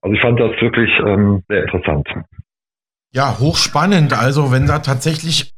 Also 0.00 0.14
ich 0.14 0.20
fand 0.20 0.38
das 0.40 0.52
wirklich 0.60 0.90
ähm, 1.04 1.42
sehr 1.48 1.62
interessant. 1.62 2.08
Ja, 3.12 3.38
hochspannend. 3.38 4.18
Also 4.18 4.52
wenn 4.52 4.66
da 4.66 4.78
tatsächlich, 4.78 5.52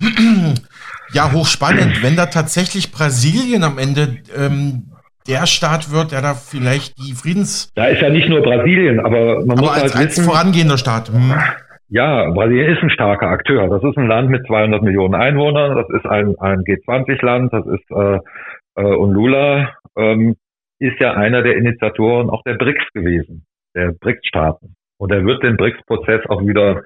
ja, 1.12 1.32
hochspannend, 1.32 2.02
wenn 2.02 2.16
da 2.16 2.26
tatsächlich 2.26 2.92
Brasilien 2.92 3.64
am 3.64 3.78
Ende 3.78 4.18
ähm, 4.36 4.89
der 5.30 5.46
Staat 5.46 5.92
wird, 5.92 6.12
der 6.12 6.22
da 6.22 6.34
vielleicht 6.34 6.98
die 6.98 7.12
Friedens... 7.12 7.72
Da 7.74 7.86
ist 7.86 8.02
ja 8.02 8.10
nicht 8.10 8.28
nur 8.28 8.42
Brasilien, 8.42 9.00
aber 9.00 9.44
man 9.46 9.58
aber 9.58 9.60
muss 9.62 9.70
als, 9.70 9.94
halt 9.94 10.08
wissen... 10.08 10.22
als 10.22 10.30
vorangehender 10.30 10.78
Staat. 10.78 11.08
Hm. 11.08 11.34
Ja, 11.88 12.30
Brasilien 12.30 12.76
ist 12.76 12.82
ein 12.82 12.90
starker 12.90 13.28
Akteur. 13.28 13.68
Das 13.68 13.82
ist 13.82 13.96
ein 13.96 14.06
Land 14.06 14.30
mit 14.30 14.46
200 14.46 14.82
Millionen 14.82 15.14
Einwohnern. 15.14 15.76
Das 15.76 15.88
ist 15.90 16.06
ein, 16.06 16.36
ein 16.38 16.60
G20-Land. 16.60 17.52
Das 17.52 17.66
ist 17.66 17.90
äh, 17.90 18.18
äh, 18.76 18.94
und 18.94 19.12
Lula 19.12 19.74
ähm, 19.96 20.36
ist 20.78 20.98
ja 21.00 21.14
einer 21.14 21.42
der 21.42 21.56
Initiatoren 21.56 22.30
auch 22.30 22.42
der 22.44 22.54
BRICS 22.54 22.92
gewesen, 22.94 23.44
der 23.74 23.92
BRICS-Staaten. 23.92 24.74
Und 24.98 25.12
er 25.12 25.24
wird 25.24 25.42
den 25.42 25.56
BRICS-Prozess 25.56 26.26
auch 26.28 26.46
wieder 26.46 26.82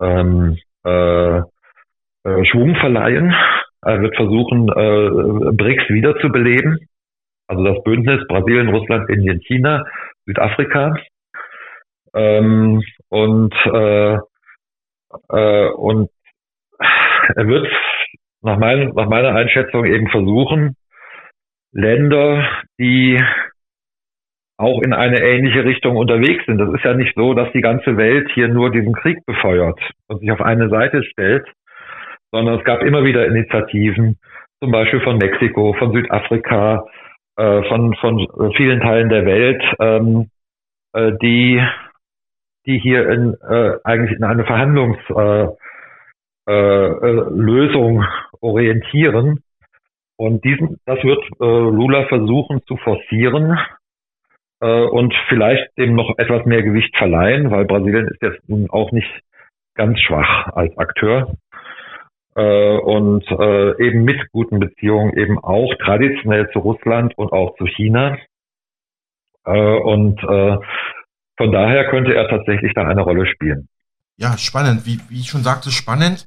ähm, 0.00 0.58
äh, 0.84 1.38
äh, 1.38 2.44
Schwung 2.44 2.76
verleihen. 2.76 3.34
Er 3.82 4.00
wird 4.02 4.16
versuchen, 4.16 4.68
äh, 4.68 5.52
BRICS 5.52 5.88
wiederzubeleben. 5.88 6.78
Also 7.48 7.64
das 7.64 7.82
Bündnis 7.84 8.26
Brasilien, 8.28 8.68
Russland, 8.68 9.08
Indien, 9.08 9.40
China, 9.40 9.84
Südafrika. 10.26 10.96
Ähm, 12.14 12.82
und, 13.08 13.54
äh, 13.72 14.18
äh, 15.28 15.68
und 15.70 16.10
er 17.34 17.46
wird 17.46 17.68
nach, 18.42 18.58
mein, 18.58 18.88
nach 18.94 19.08
meiner 19.08 19.34
Einschätzung 19.34 19.84
eben 19.84 20.08
versuchen, 20.08 20.76
Länder, 21.72 22.48
die 22.78 23.22
auch 24.58 24.80
in 24.82 24.94
eine 24.94 25.20
ähnliche 25.20 25.64
Richtung 25.64 25.96
unterwegs 25.96 26.44
sind. 26.46 26.58
Das 26.58 26.72
ist 26.72 26.84
ja 26.84 26.94
nicht 26.94 27.14
so, 27.14 27.34
dass 27.34 27.52
die 27.52 27.60
ganze 27.60 27.96
Welt 27.96 28.30
hier 28.32 28.48
nur 28.48 28.70
diesen 28.70 28.94
Krieg 28.94 29.18
befeuert 29.26 29.78
und 30.08 30.20
sich 30.20 30.30
auf 30.30 30.40
eine 30.40 30.70
Seite 30.70 31.02
stellt, 31.04 31.46
sondern 32.32 32.58
es 32.58 32.64
gab 32.64 32.82
immer 32.82 33.04
wieder 33.04 33.26
Initiativen, 33.26 34.18
zum 34.60 34.72
Beispiel 34.72 35.00
von 35.00 35.18
Mexiko, 35.18 35.74
von 35.74 35.92
Südafrika, 35.92 36.86
äh, 37.36 37.62
von, 37.68 37.94
von 37.96 38.52
vielen 38.56 38.80
Teilen 38.80 39.08
der 39.08 39.26
Welt, 39.26 39.62
ähm, 39.80 40.30
äh, 40.92 41.12
die 41.22 41.62
die 42.66 42.78
hier 42.78 43.08
in, 43.08 43.34
äh, 43.48 43.78
eigentlich 43.84 44.16
in 44.16 44.24
eine 44.24 44.44
Verhandlungslösung 44.44 45.62
äh, 46.48 48.04
äh, 48.04 48.08
orientieren. 48.40 49.42
Und 50.16 50.44
diesen, 50.44 50.78
das 50.86 51.02
wird 51.04 51.22
äh, 51.40 51.44
Lula 51.44 52.06
versuchen 52.06 52.62
zu 52.66 52.76
forcieren 52.78 53.58
äh, 54.60 54.84
und 54.84 55.14
vielleicht 55.28 55.76
dem 55.78 55.94
noch 55.94 56.18
etwas 56.18 56.44
mehr 56.46 56.62
Gewicht 56.62 56.96
verleihen, 56.96 57.50
weil 57.50 57.66
Brasilien 57.66 58.08
ist 58.08 58.22
jetzt 58.22 58.48
nun 58.48 58.68
auch 58.70 58.92
nicht 58.92 59.10
ganz 59.74 60.00
schwach 60.00 60.48
als 60.54 60.76
Akteur 60.78 61.34
äh, 62.36 62.76
und 62.78 63.24
äh, 63.30 63.84
eben 63.84 64.04
mit 64.04 64.30
guten 64.30 64.60
Beziehungen 64.60 65.16
eben 65.16 65.38
auch 65.38 65.74
traditionell 65.82 66.48
zu 66.52 66.60
Russland 66.60 67.16
und 67.16 67.32
auch 67.32 67.56
zu 67.56 67.66
China. 67.66 68.18
Äh, 69.44 69.58
und 69.58 70.22
äh, 70.22 70.56
von 71.38 71.52
daher 71.52 71.88
könnte 71.88 72.14
er 72.14 72.28
tatsächlich 72.28 72.72
da 72.74 72.82
eine 72.82 73.02
Rolle 73.02 73.26
spielen. 73.26 73.68
Ja, 74.18 74.36
spannend. 74.38 74.86
Wie, 74.86 74.98
wie 75.08 75.20
ich 75.20 75.28
schon 75.28 75.42
sagte, 75.42 75.70
spannend. 75.70 76.26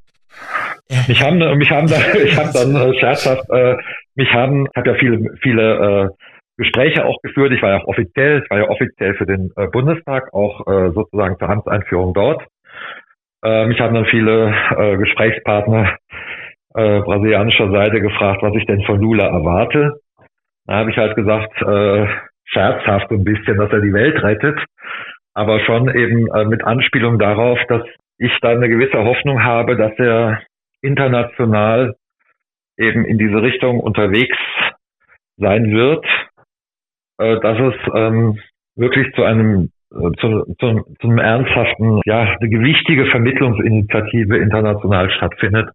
Mich 1.08 1.22
haben, 1.22 1.38
mich 1.58 1.70
haben 1.70 1.88
da, 1.88 1.98
ich 2.24 2.36
habe 2.36 2.52
dann 2.54 2.76
äh, 2.76 3.00
scherzhaft, 3.00 3.48
äh, 3.50 3.76
mich 4.16 4.32
haben, 4.34 4.68
habe 4.76 4.90
ja 4.90 4.96
viele, 4.96 5.38
viele 5.42 6.08
äh, 6.08 6.10
Gespräche 6.58 7.06
auch 7.06 7.18
geführt. 7.22 7.54
Ich 7.54 7.62
war 7.62 7.72
ja 7.72 7.78
auch 7.78 7.88
offiziell, 7.88 8.42
ich 8.44 8.50
war 8.50 8.58
ja 8.58 8.70
offiziell 8.70 9.14
für 9.16 9.26
den 9.26 9.52
äh, 9.56 9.68
Bundestag, 9.68 10.34
auch 10.34 10.66
äh, 10.68 10.92
sozusagen 10.92 11.38
zur 11.38 11.50
Amtseinführung 11.50 12.14
dort. 12.14 12.44
Äh, 13.44 13.66
mich 13.68 13.80
haben 13.80 13.96
dann 13.96 14.06
viele 14.06 14.54
äh, 14.78 14.98
Gesprächspartner 14.98 15.98
äh, 16.76 17.00
brasilianischer 17.00 17.72
Seite 17.72 18.02
gefragt, 18.02 18.42
was 18.42 18.56
ich 18.56 18.66
denn 18.66 18.84
von 18.84 19.00
Lula 19.00 19.28
erwarte. 19.28 20.00
Da 20.66 20.76
habe 20.76 20.92
ich 20.92 20.98
halt 20.98 21.16
gesagt, 21.16 21.62
äh, 21.62 22.08
scherzhaft 22.46 23.12
ein 23.12 23.24
bisschen, 23.24 23.58
dass 23.58 23.72
er 23.72 23.82
die 23.82 23.94
Welt 23.94 24.22
rettet, 24.22 24.60
aber 25.34 25.60
schon 25.62 25.94
eben 25.96 26.28
äh, 26.34 26.46
mit 26.46 26.64
Anspielung 26.64 27.18
darauf, 27.18 27.60
dass 27.68 27.84
ich 28.18 28.32
da 28.42 28.50
eine 28.50 28.70
gewisse 28.70 29.04
Hoffnung 29.04 29.44
habe, 29.44 29.78
dass 29.78 29.94
er 29.98 30.42
international 30.82 31.96
eben 32.78 33.06
in 33.06 33.18
diese 33.18 33.42
Richtung 33.42 33.80
unterwegs 33.80 34.38
sein 35.38 35.72
wird, 35.72 36.06
äh, 37.20 37.40
dass 37.40 37.58
es 37.60 37.76
ähm, 37.96 38.40
wirklich 38.76 39.14
zu 39.16 39.24
einem 39.24 39.72
zu, 39.92 40.44
zu, 40.60 40.96
zu 41.00 41.08
einem 41.08 41.18
ernsthaften, 41.18 42.02
ja, 42.06 42.22
eine 42.40 42.50
gewichtige 42.50 43.06
Vermittlungsinitiative 43.08 44.38
international 44.38 45.10
stattfindet, 45.12 45.70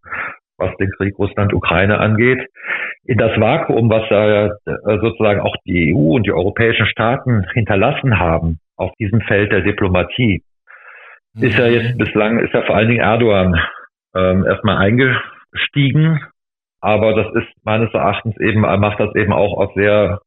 was 0.56 0.74
den 0.76 0.90
Krieg 0.90 1.18
Russland-Ukraine 1.18 1.98
angeht. 1.98 2.46
In 3.04 3.18
das 3.18 3.38
Vakuum, 3.38 3.90
was 3.90 4.08
da 4.08 4.46
äh, 4.46 4.50
sozusagen 5.00 5.40
auch 5.40 5.56
die 5.66 5.94
EU 5.94 6.14
und 6.14 6.26
die 6.26 6.32
europäischen 6.32 6.86
Staaten 6.86 7.44
hinterlassen 7.52 8.18
haben 8.18 8.60
auf 8.76 8.92
diesem 8.98 9.20
Feld 9.20 9.52
der 9.52 9.62
Diplomatie, 9.62 10.42
mhm. 11.34 11.42
ist 11.42 11.58
ja 11.58 11.66
jetzt 11.66 11.98
bislang, 11.98 12.38
ist 12.38 12.54
ja 12.54 12.62
vor 12.62 12.76
allen 12.76 12.88
Dingen 12.88 13.00
Erdogan 13.00 13.60
ähm, 14.14 14.44
erstmal 14.46 14.78
eingestiegen. 14.78 16.20
Aber 16.80 17.14
das 17.14 17.34
ist 17.34 17.48
meines 17.64 17.92
Erachtens 17.94 18.38
eben, 18.38 18.60
macht 18.60 19.00
das 19.00 19.14
eben 19.16 19.32
auch 19.32 19.56
aus 19.58 19.74
sehr 19.74 20.20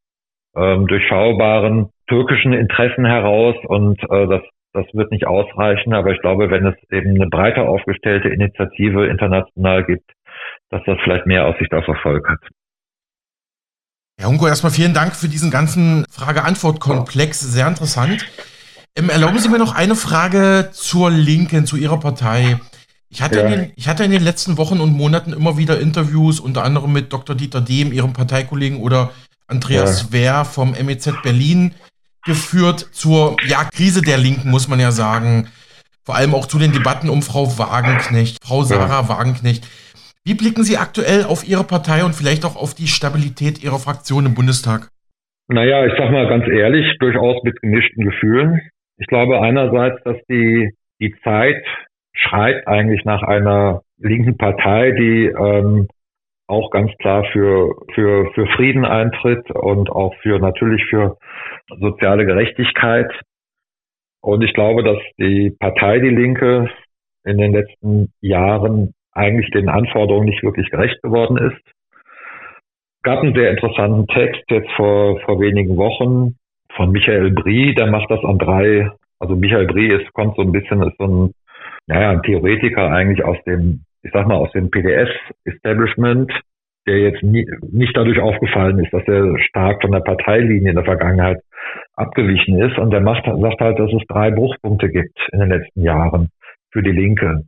ähm, 0.55 0.87
durchschaubaren 0.87 1.89
türkischen 2.07 2.53
Interessen 2.53 3.05
heraus 3.05 3.55
und 3.67 4.01
äh, 4.03 4.27
das, 4.27 4.41
das 4.73 4.85
wird 4.93 5.11
nicht 5.11 5.27
ausreichen. 5.27 5.93
Aber 5.93 6.11
ich 6.11 6.21
glaube, 6.21 6.49
wenn 6.49 6.65
es 6.65 6.75
eben 6.91 7.15
eine 7.15 7.27
breiter 7.27 7.67
aufgestellte 7.67 8.29
Initiative 8.29 9.07
international 9.07 9.83
gibt, 9.85 10.11
dass 10.69 10.81
das 10.85 10.97
vielleicht 11.03 11.25
mehr 11.25 11.45
Aussicht 11.45 11.73
auf 11.73 11.87
Erfolg 11.87 12.27
hat. 12.29 12.39
Herr 14.19 14.29
Hunko, 14.29 14.47
erstmal 14.47 14.71
vielen 14.71 14.93
Dank 14.93 15.15
für 15.15 15.27
diesen 15.27 15.51
ganzen 15.51 16.05
Frage-Antwort-Komplex. 16.09 17.39
Sehr 17.39 17.67
interessant. 17.67 18.25
Ähm, 18.95 19.09
erlauben 19.09 19.37
Sie 19.37 19.49
mir 19.49 19.59
noch 19.59 19.75
eine 19.75 19.95
Frage 19.95 20.69
zur 20.71 21.11
Linken, 21.11 21.67
zu 21.67 21.77
Ihrer 21.77 21.99
Partei. 21.99 22.57
Ich 23.09 23.21
hatte, 23.21 23.39
ja. 23.39 23.45
in 23.45 23.51
den, 23.51 23.71
ich 23.75 23.87
hatte 23.87 24.03
in 24.03 24.11
den 24.11 24.23
letzten 24.23 24.57
Wochen 24.57 24.79
und 24.79 24.91
Monaten 24.91 25.33
immer 25.33 25.57
wieder 25.57 25.79
Interviews, 25.79 26.39
unter 26.39 26.63
anderem 26.63 26.91
mit 26.91 27.13
Dr. 27.13 27.35
Dieter 27.35 27.61
Dehm, 27.61 27.93
Ihrem 27.93 28.13
Parteikollegen, 28.13 28.79
oder 28.79 29.11
Andreas 29.45 30.07
ja. 30.07 30.13
Wehr 30.13 30.45
vom 30.45 30.71
MEZ 30.71 31.21
Berlin 31.21 31.73
geführt 32.27 32.79
zur 32.91 33.37
ja, 33.47 33.63
Krise 33.73 34.03
der 34.03 34.19
Linken, 34.19 34.51
muss 34.51 34.67
man 34.67 34.79
ja 34.79 34.91
sagen. 34.91 35.47
Vor 36.05 36.15
allem 36.15 36.35
auch 36.35 36.45
zu 36.45 36.59
den 36.59 36.71
Debatten 36.71 37.09
um 37.09 37.21
Frau 37.21 37.45
Wagenknecht, 37.57 38.37
Frau 38.43 38.61
Sarah 38.63 39.01
ja. 39.01 39.09
Wagenknecht. 39.09 39.67
Wie 40.23 40.35
blicken 40.35 40.63
Sie 40.63 40.77
aktuell 40.77 41.23
auf 41.23 41.47
Ihre 41.47 41.63
Partei 41.63 42.03
und 42.03 42.13
vielleicht 42.13 42.45
auch 42.45 42.55
auf 42.55 42.75
die 42.75 42.87
Stabilität 42.87 43.63
Ihrer 43.63 43.79
Fraktion 43.79 44.25
im 44.25 44.35
Bundestag? 44.35 44.89
Naja, 45.47 45.85
ich 45.85 45.93
sag 45.97 46.11
mal 46.11 46.27
ganz 46.27 46.45
ehrlich, 46.47 46.85
durchaus 46.99 47.41
mit 47.43 47.61
gemischten 47.61 48.03
Gefühlen. 48.03 48.61
Ich 48.97 49.07
glaube 49.07 49.41
einerseits, 49.41 50.03
dass 50.03 50.17
die, 50.29 50.71
die 50.99 51.15
Zeit 51.23 51.63
schreit 52.13 52.67
eigentlich 52.67 53.05
nach 53.05 53.23
einer 53.23 53.81
linken 53.97 54.37
Partei, 54.37 54.91
die 54.91 55.27
ähm, 55.27 55.87
auch 56.47 56.71
ganz 56.71 56.91
klar 56.99 57.25
für, 57.31 57.75
für, 57.93 58.31
für 58.33 58.47
Frieden 58.55 58.85
eintritt 58.85 59.49
und 59.51 59.89
auch 59.89 60.13
für 60.21 60.39
natürlich 60.39 60.83
für 60.89 61.17
soziale 61.79 62.25
Gerechtigkeit. 62.25 63.11
Und 64.21 64.43
ich 64.43 64.53
glaube, 64.53 64.83
dass 64.83 64.97
die 65.17 65.51
Partei 65.59 65.99
Die 65.99 66.09
Linke 66.09 66.69
in 67.23 67.37
den 67.37 67.53
letzten 67.53 68.11
Jahren 68.21 68.93
eigentlich 69.11 69.49
den 69.51 69.69
Anforderungen 69.69 70.25
nicht 70.25 70.43
wirklich 70.43 70.69
gerecht 70.69 71.01
geworden 71.01 71.37
ist. 71.37 71.61
Gab 73.03 73.19
einen 73.19 73.35
sehr 73.35 73.51
interessanten 73.51 74.07
Text 74.07 74.43
jetzt 74.49 74.71
vor, 74.75 75.19
vor 75.21 75.39
wenigen 75.39 75.77
Wochen 75.77 76.35
von 76.75 76.91
Michael 76.91 77.31
Brie, 77.31 77.73
der 77.73 77.87
macht 77.87 78.09
das 78.11 78.23
an 78.23 78.37
drei, 78.37 78.91
also 79.19 79.35
Michael 79.35 79.65
Brie 79.65 79.87
ist, 79.87 80.13
kommt 80.13 80.35
so 80.35 80.41
ein 80.41 80.51
bisschen, 80.51 80.83
ist 80.83 80.97
so 80.97 81.05
ein, 81.05 81.33
naja, 81.87 82.11
ein 82.11 82.21
Theoretiker 82.21 82.89
eigentlich 82.91 83.23
aus 83.23 83.37
dem 83.45 83.85
ich 84.07 84.13
sag 84.13 84.27
mal, 84.27 84.35
aus 84.35 84.51
dem 84.51 84.69
PDS-Establishment, 84.69 86.31
der 86.87 86.99
jetzt 86.99 87.21
nie, 87.21 87.45
nicht 87.71 87.95
dadurch 87.95 88.19
aufgefallen 88.19 88.79
ist, 88.79 88.93
dass 88.93 89.07
er 89.07 89.37
stark 89.39 89.81
von 89.81 89.91
der 89.91 89.99
Parteilinie 89.99 90.69
in 90.69 90.75
der 90.75 90.85
Vergangenheit 90.85 91.39
abgewichen 91.95 92.59
ist. 92.61 92.77
Und 92.77 92.91
der 92.91 93.01
macht, 93.01 93.25
sagt 93.25 93.61
halt, 93.61 93.79
dass 93.79 93.91
es 93.91 94.03
drei 94.07 94.31
Bruchpunkte 94.31 94.89
gibt 94.89 95.19
in 95.31 95.39
den 95.39 95.49
letzten 95.49 95.83
Jahren 95.83 96.29
für 96.71 96.81
die 96.81 96.91
Linke. 96.91 97.43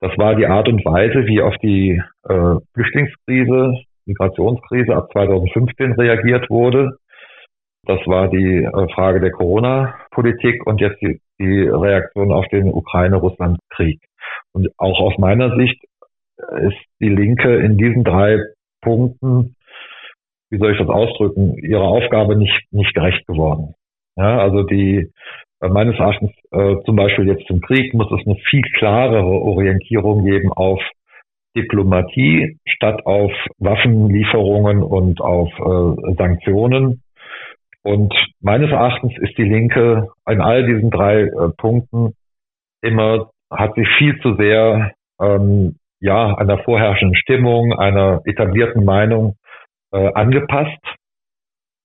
Das 0.00 0.16
war 0.18 0.34
die 0.34 0.46
Art 0.46 0.68
und 0.68 0.84
Weise, 0.84 1.26
wie 1.26 1.40
auf 1.40 1.56
die 1.58 2.02
äh, 2.28 2.54
Flüchtlingskrise, 2.74 3.74
Migrationskrise 4.04 4.94
ab 4.94 5.10
2015 5.12 5.92
reagiert 5.92 6.50
wurde. 6.50 6.98
Das 7.84 8.00
war 8.06 8.28
die 8.28 8.64
äh, 8.64 8.94
Frage 8.94 9.20
der 9.20 9.30
Corona-Politik 9.30 10.66
und 10.66 10.80
jetzt 10.80 11.00
die, 11.00 11.20
die 11.38 11.62
Reaktion 11.62 12.32
auf 12.32 12.46
den 12.48 12.72
Ukraine-Russland-Krieg. 12.72 14.00
Und 14.52 14.68
auch 14.76 15.00
aus 15.00 15.18
meiner 15.18 15.56
Sicht 15.56 15.82
ist 16.60 16.78
die 17.00 17.08
Linke 17.08 17.56
in 17.56 17.78
diesen 17.78 18.04
drei 18.04 18.38
Punkten, 18.86 19.56
wie 20.50 20.58
soll 20.58 20.72
ich 20.72 20.78
das 20.78 20.88
ausdrücken, 20.88 21.58
ihrer 21.58 21.88
Aufgabe 21.88 22.36
nicht, 22.36 22.56
nicht 22.70 22.94
gerecht 22.94 23.26
geworden. 23.26 23.74
Ja, 24.16 24.38
also 24.38 24.62
die, 24.62 25.10
äh, 25.60 25.68
meines 25.68 25.98
Erachtens, 25.98 26.30
äh, 26.52 26.76
zum 26.84 26.94
Beispiel 26.94 27.26
jetzt 27.26 27.46
zum 27.48 27.60
Krieg, 27.60 27.92
muss 27.94 28.10
es 28.12 28.24
eine 28.24 28.36
viel 28.48 28.62
klarere 28.78 29.26
Orientierung 29.26 30.24
geben 30.24 30.52
auf 30.52 30.80
Diplomatie 31.56 32.58
statt 32.66 33.04
auf 33.06 33.32
Waffenlieferungen 33.58 34.82
und 34.82 35.20
auf 35.20 35.50
äh, 35.58 36.14
Sanktionen. 36.16 37.02
Und 37.82 38.14
meines 38.40 38.70
Erachtens 38.70 39.12
ist 39.18 39.36
die 39.38 39.48
Linke 39.48 40.08
in 40.28 40.40
all 40.40 40.66
diesen 40.66 40.90
drei 40.90 41.22
äh, 41.22 41.50
Punkten 41.56 42.14
immer 42.82 43.30
hat 43.50 43.74
sich 43.74 43.88
viel 43.98 44.20
zu 44.20 44.34
sehr 44.36 44.92
ähm, 45.20 45.76
ja 46.06 46.34
einer 46.34 46.58
vorherrschenden 46.58 47.16
Stimmung, 47.16 47.72
einer 47.72 48.22
etablierten 48.24 48.84
Meinung 48.84 49.36
äh, 49.92 50.12
angepasst 50.14 50.80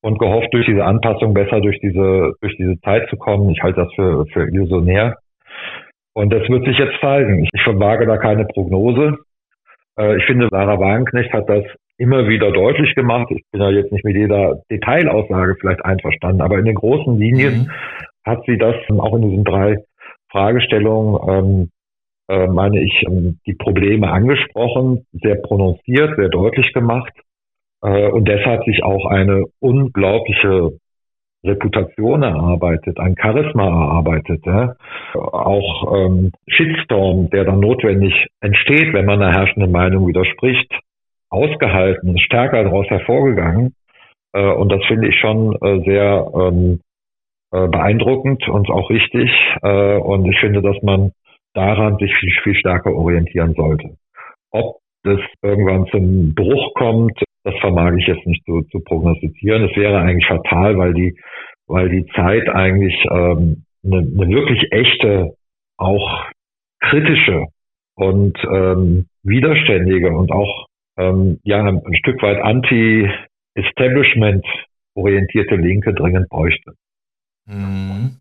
und 0.02 0.20
gehofft, 0.20 0.54
durch 0.54 0.66
diese 0.66 0.86
Anpassung 0.86 1.34
besser 1.34 1.60
durch 1.60 1.80
diese 1.82 2.34
durch 2.42 2.56
diese 2.58 2.80
Zeit 2.82 3.10
zu 3.10 3.18
kommen. 3.18 3.50
Ich 3.50 3.62
halte 3.62 3.82
das 3.82 3.94
für 3.96 4.26
für 4.28 4.48
illusionär. 4.48 5.18
Und 6.14 6.32
das 6.34 6.48
wird 6.50 6.66
sich 6.66 6.78
jetzt 6.78 7.00
zeigen. 7.00 7.48
Ich 7.54 7.64
verwage 7.64 8.06
da 8.06 8.18
keine 8.18 8.46
Prognose. 8.46 9.18
Äh, 9.98 10.18
ich 10.18 10.26
finde, 10.26 10.48
Sarah 10.52 10.80
Wagenknecht 10.80 11.32
hat 11.34 11.50
das 11.50 11.64
immer 11.98 12.28
wieder 12.28 12.52
deutlich 12.52 12.96
gemacht. 12.96 13.28
Ich 13.30 13.44
bin 13.52 13.62
ja 13.62 13.70
jetzt 13.70 13.92
nicht 13.92 14.04
mit 14.04 14.16
jeder 14.16 14.62
Detailaussage 14.72 15.56
vielleicht 15.60 15.86
einverstanden, 15.86 16.42
aber 16.42 16.58
in 16.58 16.66
den 16.66 16.76
großen 16.76 17.18
Linien 17.18 17.54
mhm. 17.54 17.72
hat 18.26 18.44
sie 18.46 18.58
das 18.58 18.76
auch 18.90 19.16
in 19.16 19.30
diesen 19.30 19.44
drei 19.44 19.78
Fragestellung, 20.32 21.20
ähm, 21.30 21.70
äh, 22.32 22.48
meine 22.48 22.80
ich, 22.82 23.04
ähm, 23.08 23.40
die 23.46 23.54
Probleme 23.54 24.10
angesprochen, 24.10 25.06
sehr 25.12 25.36
prononciert, 25.36 26.16
sehr 26.16 26.30
deutlich 26.30 26.72
gemacht 26.72 27.12
äh, 27.84 28.08
und 28.08 28.28
deshalb 28.28 28.64
sich 28.64 28.84
auch 28.84 29.06
eine 29.06 29.46
unglaubliche 29.60 30.72
Reputation 31.44 32.24
erarbeitet, 32.24 33.00
ein 33.00 33.16
Charisma 33.20 33.66
erarbeitet, 33.66 34.46
ja? 34.46 34.76
auch 35.14 35.94
ähm, 35.96 36.32
Shitstorm, 36.48 37.30
der 37.32 37.46
dann 37.46 37.60
notwendig 37.60 38.14
entsteht, 38.40 38.94
wenn 38.94 39.06
man 39.06 39.20
der 39.20 39.34
herrschenden 39.34 39.72
Meinung 39.72 40.08
widerspricht, 40.08 40.72
ausgehalten, 41.30 42.18
stärker 42.20 42.64
daraus 42.64 42.88
hervorgegangen. 42.88 43.74
Äh, 44.34 44.54
und 44.54 44.72
das 44.72 44.86
finde 44.86 45.10
ich 45.10 45.20
schon 45.20 45.56
äh, 45.62 45.84
sehr 45.84 46.32
ähm, 46.34 46.80
äh, 47.52 47.68
beeindruckend 47.68 48.48
und 48.48 48.70
auch 48.70 48.90
richtig. 48.90 49.30
Äh, 49.64 49.98
und 49.98 50.26
ich 50.32 50.40
finde, 50.40 50.62
dass 50.62 50.82
man 50.84 51.12
daran 51.54 51.98
sich 51.98 52.14
viel, 52.16 52.32
viel 52.44 52.56
stärker 52.56 52.94
orientieren 52.94 53.54
sollte. 53.54 53.98
Ob 54.52 54.78
das 55.04 55.20
irgendwann 55.42 55.88
zum 55.88 56.36
Bruch 56.36 56.74
kommt, 56.76 57.20
das 57.44 57.56
vermag 57.60 57.94
ich 57.98 58.06
jetzt 58.08 58.26
nicht 58.28 58.46
zu, 58.46 58.62
zu 58.72 58.80
prognostizieren. 58.82 59.64
Es 59.64 59.76
wäre 59.76 60.00
eigentlich 60.00 60.28
fatal, 60.28 60.78
weil 60.78 60.94
die, 60.94 61.18
weil 61.68 61.90
die 61.90 62.06
Zeit 62.16 62.48
eigentlich 62.50 62.96
ähm, 63.10 63.64
eine, 63.84 64.30
wirklich 64.30 64.72
echte, 64.72 65.34
auch 65.78 66.26
kritische 66.80 67.48
und 67.96 68.38
ähm, 68.44 69.08
widerständige 69.24 70.12
und 70.12 70.32
auch 70.32 70.68
ähm, 70.98 71.40
ja 71.44 71.64
ein 71.64 71.96
Stück 71.96 72.22
weit 72.22 72.40
anti-Establishment 72.42 74.46
orientierte 74.94 75.56
Linke 75.56 75.94
dringend 75.94 76.30
bräuchte. 76.30 76.74
Mhm. 77.48 78.21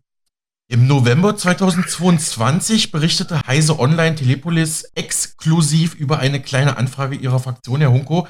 Im 0.71 0.87
November 0.87 1.35
2022 1.35 2.93
berichtete 2.93 3.41
Heise 3.45 3.77
Online 3.77 4.15
Telepolis 4.15 4.85
exklusiv 4.95 5.95
über 5.95 6.19
eine 6.19 6.39
kleine 6.41 6.77
Anfrage 6.77 7.17
ihrer 7.17 7.41
Fraktion, 7.41 7.81
Herr 7.81 7.91
Hunko. 7.91 8.25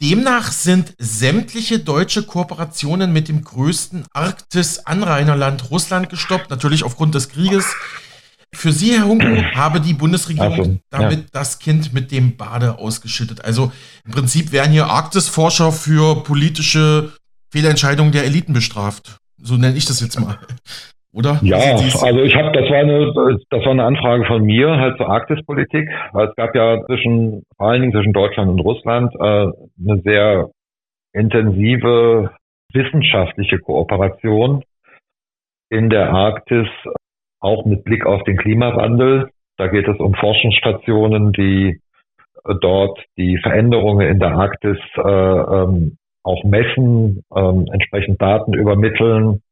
Demnach 0.00 0.52
sind 0.52 0.94
sämtliche 1.00 1.80
deutsche 1.80 2.22
Kooperationen 2.22 3.12
mit 3.12 3.26
dem 3.26 3.42
größten 3.42 4.04
Arktis-Anrainerland 4.12 5.72
Russland 5.72 6.08
gestoppt, 6.08 6.50
natürlich 6.50 6.84
aufgrund 6.84 7.16
des 7.16 7.30
Krieges. 7.30 7.66
Für 8.54 8.72
Sie, 8.72 8.92
Herr 8.92 9.06
Hunko, 9.06 9.26
habe 9.56 9.80
die 9.80 9.94
Bundesregierung 9.94 10.58
also, 10.60 10.78
damit 10.90 11.18
ja. 11.18 11.26
das 11.32 11.58
Kind 11.58 11.92
mit 11.92 12.12
dem 12.12 12.36
Bade 12.36 12.78
ausgeschüttet. 12.78 13.44
Also 13.44 13.72
im 14.04 14.12
Prinzip 14.12 14.52
werden 14.52 14.70
hier 14.70 14.86
Arktisforscher 14.86 15.72
für 15.72 16.22
politische 16.22 17.12
Fehlentscheidungen 17.50 18.12
der 18.12 18.22
Eliten 18.22 18.52
bestraft. 18.52 19.16
So 19.42 19.56
nenne 19.56 19.76
ich 19.76 19.84
das 19.84 19.98
jetzt 19.98 20.20
mal 20.20 20.38
oder? 21.12 21.38
Ja, 21.42 21.58
also 21.58 22.22
ich 22.22 22.34
habe, 22.36 22.52
das 22.52 22.70
war 22.70 22.78
eine, 22.78 23.38
das 23.50 23.64
war 23.64 23.72
eine 23.72 23.84
Anfrage 23.84 24.24
von 24.24 24.42
mir 24.44 24.76
halt 24.78 24.96
zur 24.96 25.08
Arktispolitik. 25.08 25.88
Es 26.14 26.34
gab 26.36 26.54
ja 26.54 26.84
zwischen, 26.86 27.42
vor 27.56 27.68
allen 27.68 27.82
Dingen 27.82 27.92
zwischen 27.92 28.12
Deutschland 28.12 28.50
und 28.50 28.60
Russland, 28.60 29.14
äh, 29.16 29.20
eine 29.20 30.00
sehr 30.02 30.50
intensive 31.12 32.30
wissenschaftliche 32.72 33.58
Kooperation 33.58 34.64
in 35.68 35.90
der 35.90 36.10
Arktis, 36.10 36.68
auch 37.40 37.66
mit 37.66 37.84
Blick 37.84 38.06
auf 38.06 38.22
den 38.24 38.38
Klimawandel. 38.38 39.28
Da 39.58 39.66
geht 39.66 39.88
es 39.88 39.98
um 39.98 40.14
Forschungsstationen, 40.14 41.32
die 41.32 41.80
dort 42.60 42.98
die 43.18 43.38
Veränderungen 43.38 44.08
in 44.08 44.18
der 44.18 44.32
Arktis 44.32 44.78
äh, 44.96 45.00
ähm, 45.02 45.98
auch 46.24 46.42
messen, 46.44 47.22
ähm, 47.34 47.66
entsprechend 47.72 48.20
Daten 48.22 48.54
übermitteln 48.54 49.42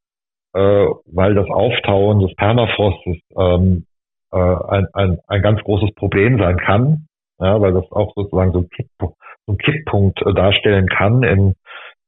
äh, 0.54 0.86
weil 1.06 1.34
das 1.34 1.48
Auftauen 1.48 2.20
des 2.20 2.34
Permafrostes 2.36 3.18
ähm, 3.36 3.86
äh, 4.32 4.36
ein, 4.36 4.86
ein, 4.92 5.18
ein 5.26 5.42
ganz 5.42 5.60
großes 5.62 5.94
Problem 5.94 6.38
sein 6.38 6.56
kann, 6.58 7.06
ja, 7.38 7.60
weil 7.60 7.72
das 7.72 7.90
auch 7.92 8.12
sozusagen 8.14 8.52
so 8.52 8.60
ein, 8.60 8.68
Kipppunkt, 8.70 9.16
so 9.46 9.52
ein 9.52 9.58
Kipppunkt 9.58 10.22
äh, 10.22 10.34
darstellen 10.34 10.86
kann 10.88 11.22
in, 11.22 11.54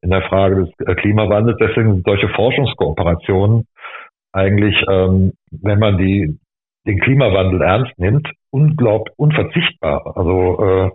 in 0.01 0.09
der 0.09 0.23
Frage 0.23 0.65
des 0.65 0.87
äh, 0.87 0.95
Klimawandels. 0.95 1.57
Deswegen 1.59 1.93
sind 1.93 2.05
solche 2.05 2.29
Forschungskooperationen 2.29 3.67
eigentlich, 4.31 4.75
ähm, 4.89 5.33
wenn 5.51 5.79
man 5.79 5.97
die 5.97 6.39
den 6.85 6.99
Klimawandel 6.99 7.61
ernst 7.61 7.97
nimmt, 7.97 8.29
unglaublich 8.49 9.13
unverzichtbar. 9.17 10.17
Also 10.17 10.63
äh, 10.63 10.91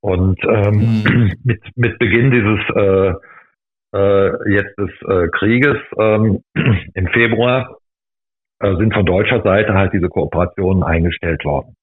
und 0.00 0.38
ähm, 0.44 1.02
mhm. 1.02 1.32
mit, 1.44 1.60
mit 1.76 1.98
Beginn 1.98 2.30
dieses 2.30 2.60
äh, 2.76 3.14
äh, 3.94 4.50
jetzt 4.50 4.78
des 4.78 4.90
äh, 5.08 5.28
Krieges 5.28 5.76
ähm, 5.98 6.42
im 6.94 7.06
Februar 7.08 7.78
äh, 8.60 8.76
sind 8.76 8.94
von 8.94 9.06
deutscher 9.06 9.42
Seite 9.42 9.74
halt 9.74 9.92
diese 9.92 10.08
Kooperationen 10.08 10.82
eingestellt 10.82 11.44
worden, 11.44 11.76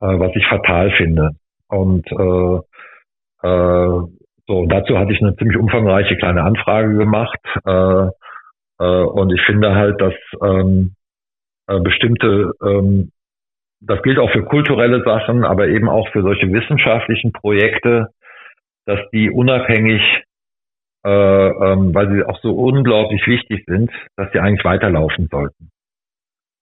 äh, 0.00 0.18
was 0.18 0.34
ich 0.34 0.46
fatal 0.46 0.90
finde. 0.92 1.30
Und 1.68 2.06
äh, 2.10 3.46
äh, 3.46 4.02
so 4.46 4.66
dazu 4.66 4.98
hatte 4.98 5.12
ich 5.12 5.20
eine 5.20 5.36
ziemlich 5.36 5.56
umfangreiche 5.56 6.16
kleine 6.16 6.42
Anfrage 6.42 6.96
gemacht 6.96 7.38
äh, 7.64 8.08
und 8.78 9.30
ich 9.32 9.42
finde 9.42 9.74
halt, 9.74 10.00
dass 10.00 10.14
ähm, 10.42 10.94
äh, 11.68 11.78
bestimmte 11.80 12.52
ähm, 12.64 13.12
das 13.80 14.02
gilt 14.02 14.18
auch 14.18 14.30
für 14.30 14.44
kulturelle 14.44 15.02
Sachen, 15.04 15.44
aber 15.44 15.68
eben 15.68 15.88
auch 15.88 16.08
für 16.10 16.22
solche 16.22 16.52
wissenschaftlichen 16.52 17.32
Projekte, 17.32 18.08
dass 18.84 19.00
die 19.12 19.30
unabhängig 19.30 20.02
äh, 21.04 21.10
ähm, 21.10 21.94
weil 21.94 22.10
sie 22.10 22.24
auch 22.24 22.38
so 22.40 22.52
unglaublich 22.52 23.26
wichtig 23.26 23.64
sind, 23.66 23.90
dass 24.16 24.30
sie 24.32 24.40
eigentlich 24.40 24.64
weiterlaufen 24.64 25.28
sollten. 25.30 25.70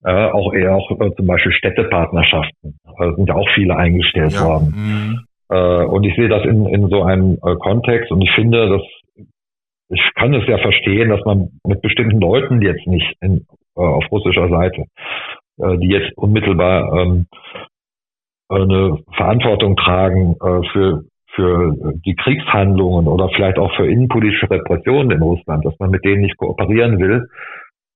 Äh, 0.05 0.31
auch 0.31 0.53
eher 0.55 0.77
auch 0.77 0.91
äh, 1.01 1.11
zum 1.17 1.27
Beispiel 1.27 1.53
Städtepartnerschaften. 1.53 2.79
Da 2.99 3.15
sind 3.15 3.29
ja 3.29 3.35
auch 3.35 3.49
viele 3.55 3.77
eingestellt 3.77 4.33
ja. 4.33 4.45
worden. 4.45 4.75
Mhm. 4.77 5.21
Äh, 5.51 5.85
und 5.85 6.05
ich 6.05 6.15
sehe 6.15 6.29
das 6.29 6.45
in, 6.45 6.67
in 6.67 6.89
so 6.89 7.03
einem 7.03 7.39
äh, 7.45 7.57
Kontext 7.57 8.13
und 8.13 8.21
ich 8.23 8.31
finde, 8.33 8.69
dass 8.69 8.83
ich 9.91 10.03
kann 10.15 10.35
es 10.35 10.47
ja 10.47 10.59
verstehen, 10.59 11.09
dass 11.09 11.25
man 11.25 11.49
mit 11.67 11.81
bestimmten 11.81 12.21
Leuten 12.21 12.61
jetzt 12.61 12.87
nicht 12.87 13.15
in, 13.21 13.47
äh, 13.77 13.81
auf 13.81 14.05
russischer 14.13 14.49
Seite, 14.49 14.85
äh, 15.59 15.79
die 15.79 15.89
jetzt 15.89 16.17
unmittelbar 16.17 16.93
ähm, 17.01 17.27
eine 18.49 18.99
Verantwortung 19.15 19.77
tragen 19.77 20.37
äh, 20.43 20.69
für 20.73 21.05
für 21.39 21.95
die 22.05 22.17
Kriegshandlungen 22.17 23.07
oder 23.07 23.29
vielleicht 23.29 23.59
auch 23.59 23.73
für 23.77 23.87
innenpolitische 23.87 24.51
Repressionen 24.51 25.13
in 25.13 25.23
Russland, 25.23 25.65
dass 25.65 25.79
man 25.79 25.91
mit 25.91 26.05
denen 26.05 26.23
nicht 26.23 26.37
kooperieren 26.37 26.99
will. 26.99 27.29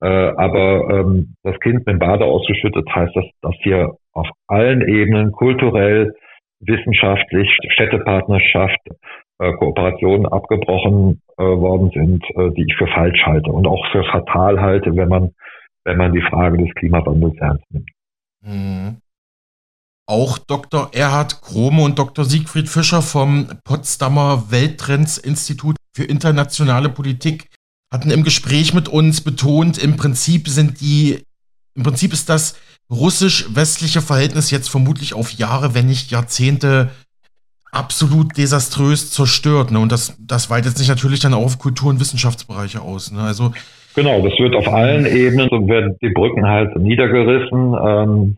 Äh, 0.01 0.07
aber 0.07 0.89
ähm, 0.91 1.35
das 1.43 1.59
Kind 1.59 1.79
mit 1.79 1.89
dem 1.89 1.99
Bade 1.99 2.25
ausgeschüttet 2.25 2.89
heißt, 2.95 3.17
dass, 3.17 3.25
dass 3.41 3.55
hier 3.63 3.97
auf 4.13 4.29
allen 4.47 4.87
Ebenen 4.87 5.33
kulturell, 5.33 6.15
wissenschaftlich, 6.61 7.51
Städtepartnerschaft, 7.71 8.79
äh, 9.41 9.53
Kooperationen 9.55 10.27
abgebrochen 10.27 11.21
äh, 11.37 11.43
worden 11.43 11.91
sind, 11.91 12.25
die 12.57 12.65
ich 12.69 12.77
für 12.77 12.87
falsch 12.87 13.25
halte 13.27 13.51
und 13.51 13.67
auch 13.67 13.85
für 13.91 14.05
fatal 14.05 14.61
halte, 14.61 14.95
wenn 14.95 15.09
man, 15.09 15.31
wenn 15.85 15.97
man 15.97 16.13
die 16.13 16.23
Frage 16.23 16.59
des 16.59 16.73
Klimawandels 16.75 17.37
ernst 17.39 17.65
nimmt. 17.73 17.91
Mhm. 18.45 19.02
Auch 20.13 20.37
Dr. 20.37 20.91
Erhard 20.93 21.41
Krome 21.41 21.81
und 21.81 21.99
Dr. 21.99 22.27
Siegfried 22.27 22.69
Fischer 22.69 23.01
vom 23.01 23.49
Potsdamer 23.65 24.51
Welttrends-Institut 24.51 25.77
für 25.97 26.05
internationale 26.05 26.91
Politik 26.91 27.47
hatten 27.91 28.11
im 28.11 28.23
Gespräch 28.23 28.75
mit 28.75 28.91
uns 28.91 29.23
betont, 29.23 29.83
im 29.83 29.97
Prinzip 29.97 30.49
sind 30.49 30.83
die, 30.83 31.21
im 31.75 31.83
Prinzip 31.83 32.13
ist 32.13 32.29
das 32.29 32.61
russisch-westliche 32.91 34.03
Verhältnis 34.03 34.51
jetzt 34.51 34.69
vermutlich 34.69 35.15
auf 35.15 35.31
Jahre, 35.31 35.75
wenn 35.75 35.87
nicht 35.87 36.11
Jahrzehnte 36.11 36.91
absolut 37.71 38.37
desaströs 38.37 39.13
zerstört. 39.13 39.71
Ne? 39.71 39.79
Und 39.79 39.93
das, 39.93 40.15
das 40.21 40.51
weitet 40.51 40.77
sich 40.77 40.89
natürlich 40.89 41.21
dann 41.21 41.33
auch 41.33 41.47
auf 41.47 41.59
Kultur- 41.59 41.89
und 41.89 42.01
Wissenschaftsbereiche 42.01 42.83
aus. 42.83 43.13
Ne? 43.13 43.23
Also 43.23 43.53
Genau, 43.95 44.21
das 44.21 44.39
wird 44.39 44.55
auf 44.55 44.69
allen 44.69 45.07
Ebenen, 45.07 45.49
so 45.51 45.67
werden 45.69 45.97
die 46.03 46.11
Brücken 46.11 46.47
halt 46.47 46.77
niedergerissen. 46.77 47.75
Ähm, 47.83 48.37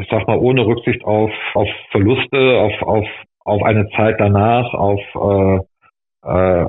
ich 0.00 0.08
sag 0.10 0.26
mal, 0.26 0.38
ohne 0.38 0.66
Rücksicht 0.66 1.04
auf, 1.04 1.30
auf 1.54 1.68
Verluste, 1.90 2.58
auf, 2.58 2.82
auf, 2.82 3.06
auf 3.44 3.62
eine 3.62 3.88
Zeit 3.90 4.16
danach, 4.18 4.72
auf, 4.72 5.00
äh, 5.14 6.28
äh, 6.28 6.66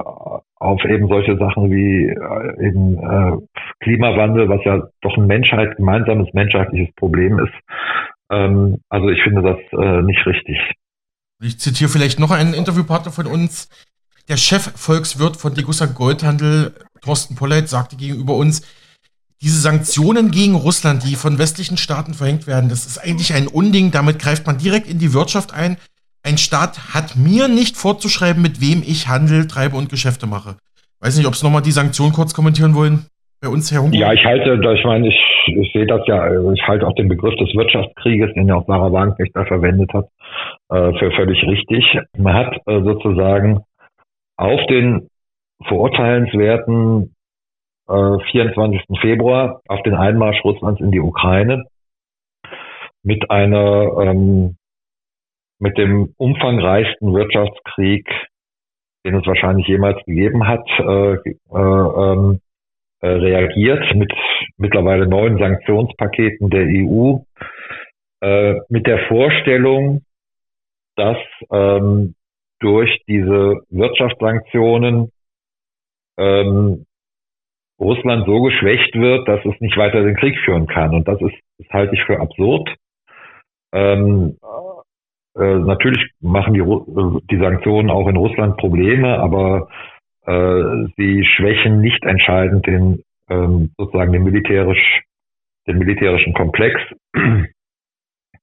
auf 0.56 0.84
eben 0.86 1.08
solche 1.08 1.38
Sachen 1.38 1.72
wie 1.72 2.08
äh, 2.08 2.68
eben 2.68 2.98
äh, 2.98 3.38
Klimawandel, 3.80 4.50
was 4.50 4.64
ja 4.66 4.82
doch 5.02 5.18
ein 5.18 5.28
Menschheit, 5.28 5.78
gemeinsames 5.78 6.34
menschheitliches 6.34 6.94
Problem 6.96 7.40
ist. 7.40 7.54
Ähm, 8.30 8.80
also 8.90 9.10
ich 9.10 9.22
finde 9.24 9.42
das 9.42 9.80
äh, 9.80 10.02
nicht 10.02 10.26
richtig. 10.26 10.58
Ich 11.42 11.60
zitiere 11.60 11.90
vielleicht 11.90 12.20
noch 12.20 12.32
einen 12.32 12.54
Interviewpartner 12.54 13.12
von 13.12 13.28
uns. 13.28 13.70
Der 14.30 14.38
Chef-Volkswirt 14.38 15.36
von 15.36 15.54
Degussa 15.54 15.86
Goldhandel, 15.86 16.74
Thorsten 17.02 17.36
Polleit, 17.36 17.68
sagte 17.68 17.98
gegenüber 17.98 18.36
uns, 18.36 18.62
diese 19.44 19.60
Sanktionen 19.60 20.32
gegen 20.32 20.56
Russland, 20.56 21.04
die 21.04 21.16
von 21.16 21.38
westlichen 21.38 21.76
Staaten 21.76 22.14
verhängt 22.14 22.48
werden, 22.48 22.70
das 22.70 22.86
ist 22.86 22.98
eigentlich 22.98 23.34
ein 23.34 23.48
Unding. 23.48 23.92
Damit 23.92 24.18
greift 24.18 24.48
man 24.48 24.58
direkt 24.58 24.90
in 24.90 25.00
die 25.00 25.14
Wirtschaft 25.14 25.54
ein. 25.54 25.76
Ein 26.24 26.38
Staat 26.38 26.96
hat 26.96 27.18
mir 27.18 27.50
nicht 27.50 27.76
vorzuschreiben, 27.76 28.42
mit 28.42 28.62
wem 28.62 28.82
ich 28.82 29.10
Handel 29.10 29.46
treibe 29.46 29.76
und 29.76 29.90
Geschäfte 29.90 30.28
mache. 30.28 30.56
Weiß 31.02 31.18
nicht, 31.18 31.28
ob 31.28 31.36
Sie 31.36 31.46
nochmal 31.46 31.62
die 31.62 31.72
Sanktionen 31.72 32.14
kurz 32.14 32.34
kommentieren 32.34 32.74
wollen. 32.76 33.06
Bei 33.42 33.50
uns, 33.50 33.70
Herr 33.74 33.82
Hunko? 33.82 33.98
Ja, 33.98 34.14
ich 34.14 34.24
halte, 34.24 34.54
ich 34.74 34.86
meine, 34.86 35.10
ich, 35.10 35.20
ich 35.48 35.74
sehe 35.74 35.86
das 35.86 36.00
ja, 36.08 36.26
ich 36.54 36.62
halte 36.66 36.88
auch 36.88 36.96
den 36.96 37.10
Begriff 37.10 37.36
des 37.36 37.54
Wirtschaftskrieges, 37.54 38.34
den 38.36 38.48
ja 38.48 38.56
auch 38.56 38.66
Sarah 38.66 38.94
Wagenknecht 38.94 39.36
da 39.36 39.44
verwendet 39.44 39.92
hat, 39.94 40.08
äh, 40.70 40.98
für 40.98 41.12
völlig 41.12 41.44
richtig. 41.44 41.84
Man 42.18 42.34
hat 42.34 42.56
äh, 42.66 42.82
sozusagen 42.82 43.60
auf 44.38 44.66
den 44.68 45.10
verurteilenswerten 45.66 47.14
24. 47.88 48.82
Äh, 48.90 49.00
Februar 49.02 49.62
auf 49.68 49.82
den 49.84 49.96
Einmarsch 49.96 50.44
Russlands 50.44 50.82
in 50.82 50.92
die 50.92 51.00
Ukraine 51.00 51.66
mit 53.04 53.30
einer 53.30 53.98
ähm, 54.02 54.56
mit 55.60 55.78
dem 55.78 56.14
umfangreichsten 56.18 57.14
Wirtschaftskrieg, 57.14 58.08
den 59.06 59.16
es 59.16 59.26
wahrscheinlich 59.26 59.68
jemals 59.68 60.04
gegeben 60.06 60.48
hat, 60.48 60.66
äh, 60.80 61.14
äh, 61.14 61.22
ähm, 61.52 62.42
äh, 63.02 63.08
reagiert 63.08 63.84
mit 63.96 64.12
mittlerweile 64.58 65.08
neuen 65.08 65.38
Sanktionspaketen 65.38 66.50
der 66.50 66.66
EU, 66.66 67.20
äh, 68.22 68.60
mit 68.70 68.88
der 68.88 69.08
Vorstellung, 69.08 70.04
dass 70.96 71.18
ähm, 71.52 72.16
durch 72.60 73.02
diese 73.08 73.62
Wirtschaftssanktionen 73.70 75.12
ähm, 76.18 76.86
Russland 77.84 78.26
so 78.26 78.42
geschwächt 78.42 78.96
wird, 78.96 79.28
dass 79.28 79.44
es 79.46 79.60
nicht 79.60 79.78
weiter 79.78 80.04
den 80.04 80.16
Krieg 80.16 80.38
führen 80.44 80.68
kann. 80.68 80.96
Und 80.96 81.08
das 81.08 81.22
ist, 81.22 81.36
das 81.60 81.70
halte 81.70 81.96
ich 81.96 82.04
für 82.04 82.20
absurd. 82.20 82.70
Ähm, 83.74 84.38
äh, 85.36 85.56
natürlich 85.60 86.12
machen 86.22 86.54
die, 86.54 86.62
die 87.32 87.40
Sanktionen 87.40 87.90
auch 87.90 88.08
in 88.08 88.18
Russland 88.18 88.58
Probleme, 88.58 89.20
aber 89.20 89.68
äh, 90.26 90.88
sie 90.98 91.26
schwächen 91.26 91.82
nicht 91.82 92.04
entscheidend 92.06 92.66
den 92.68 93.04
ähm, 93.30 93.72
sozusagen 93.78 94.12
den 94.12 94.24
militärisch 94.24 95.04
den 95.68 95.78
militärischen 95.78 96.34
Komplex 96.34 96.80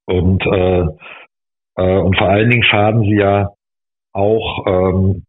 und 0.06 0.44
äh, 0.46 0.86
äh, 1.76 1.98
und 1.98 2.16
vor 2.16 2.28
allen 2.28 2.50
Dingen 2.50 2.64
schaden 2.64 3.02
sie 3.02 3.16
ja 3.16 3.50
auch 4.12 4.66
ähm, 4.66 5.24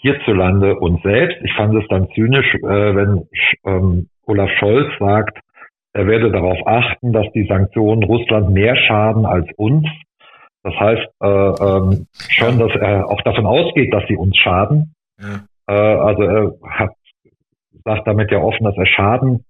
hierzulande 0.00 0.76
uns 0.76 1.02
selbst. 1.02 1.38
Ich 1.42 1.52
fand 1.54 1.74
es 1.74 1.86
dann 1.88 2.08
zynisch, 2.14 2.54
äh, 2.54 2.94
wenn 2.96 3.28
ähm, 3.64 4.08
Olaf 4.26 4.50
Scholz 4.58 4.88
sagt, 4.98 5.38
er 5.92 6.06
werde 6.06 6.30
darauf 6.30 6.58
achten, 6.66 7.12
dass 7.12 7.26
die 7.32 7.46
Sanktionen 7.46 8.04
Russland 8.04 8.50
mehr 8.50 8.76
schaden 8.76 9.26
als 9.26 9.48
uns. 9.56 9.86
Das 10.62 10.74
heißt 10.74 11.08
äh, 11.20 11.26
ähm, 11.26 12.06
schon, 12.28 12.58
dass 12.58 12.72
er 12.76 13.08
auch 13.08 13.20
davon 13.22 13.46
ausgeht, 13.46 13.92
dass 13.92 14.06
sie 14.08 14.16
uns 14.16 14.36
schaden. 14.36 14.94
Ja. 15.18 15.40
Äh, 15.66 15.72
also 15.72 16.22
er 16.22 16.52
hat, 16.68 16.90
sagt 17.84 18.06
damit 18.06 18.30
ja 18.30 18.38
offen, 18.38 18.64
dass 18.64 18.76
er 18.76 18.86
Schaden 18.86 19.44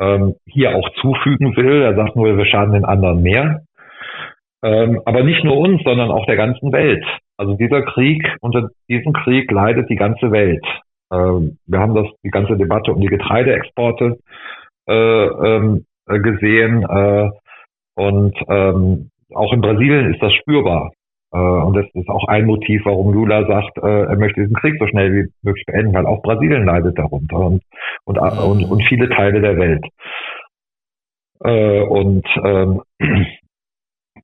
ähm, 0.00 0.34
hier 0.46 0.76
auch 0.76 0.88
zufügen 1.00 1.56
will. 1.56 1.82
Er 1.82 1.94
sagt 1.94 2.14
nur, 2.14 2.36
wir 2.36 2.46
schaden 2.46 2.74
den 2.74 2.84
anderen 2.84 3.22
mehr. 3.22 3.62
Ähm, 4.64 5.02
aber 5.04 5.22
nicht 5.22 5.44
nur 5.44 5.58
uns, 5.58 5.82
sondern 5.84 6.10
auch 6.10 6.24
der 6.24 6.36
ganzen 6.36 6.72
Welt. 6.72 7.04
Also 7.36 7.54
dieser 7.54 7.82
Krieg, 7.82 8.26
unter 8.40 8.70
diesem 8.88 9.12
Krieg 9.12 9.50
leidet 9.50 9.90
die 9.90 9.96
ganze 9.96 10.32
Welt. 10.32 10.64
Ähm, 11.12 11.58
wir 11.66 11.80
haben 11.80 11.94
das, 11.94 12.06
die 12.24 12.30
ganze 12.30 12.56
Debatte 12.56 12.92
um 12.92 13.00
die 13.00 13.08
Getreideexporte 13.08 14.18
äh, 14.88 15.26
ähm, 15.26 15.84
äh, 16.08 16.18
gesehen. 16.18 16.82
Äh, 16.82 17.30
und 17.94 18.34
ähm, 18.48 19.10
auch 19.34 19.52
in 19.52 19.60
Brasilien 19.60 20.14
ist 20.14 20.22
das 20.22 20.32
spürbar. 20.32 20.92
Äh, 21.30 21.36
und 21.36 21.76
das 21.76 21.84
ist 21.92 22.08
auch 22.08 22.26
ein 22.28 22.46
Motiv, 22.46 22.86
warum 22.86 23.12
Lula 23.12 23.46
sagt, 23.46 23.76
äh, 23.76 24.04
er 24.04 24.16
möchte 24.16 24.40
diesen 24.40 24.56
Krieg 24.56 24.76
so 24.78 24.86
schnell 24.86 25.12
wie 25.12 25.28
möglich 25.42 25.66
beenden, 25.66 25.92
weil 25.92 26.06
auch 26.06 26.22
Brasilien 26.22 26.64
leidet 26.64 26.98
darunter 26.98 27.36
und, 27.36 27.62
und, 28.04 28.18
und, 28.18 28.64
und 28.64 28.82
viele 28.88 29.10
Teile 29.10 29.42
der 29.42 29.58
Welt. 29.58 29.84
Äh, 31.44 31.82
und 31.82 32.26
ähm, 32.42 32.80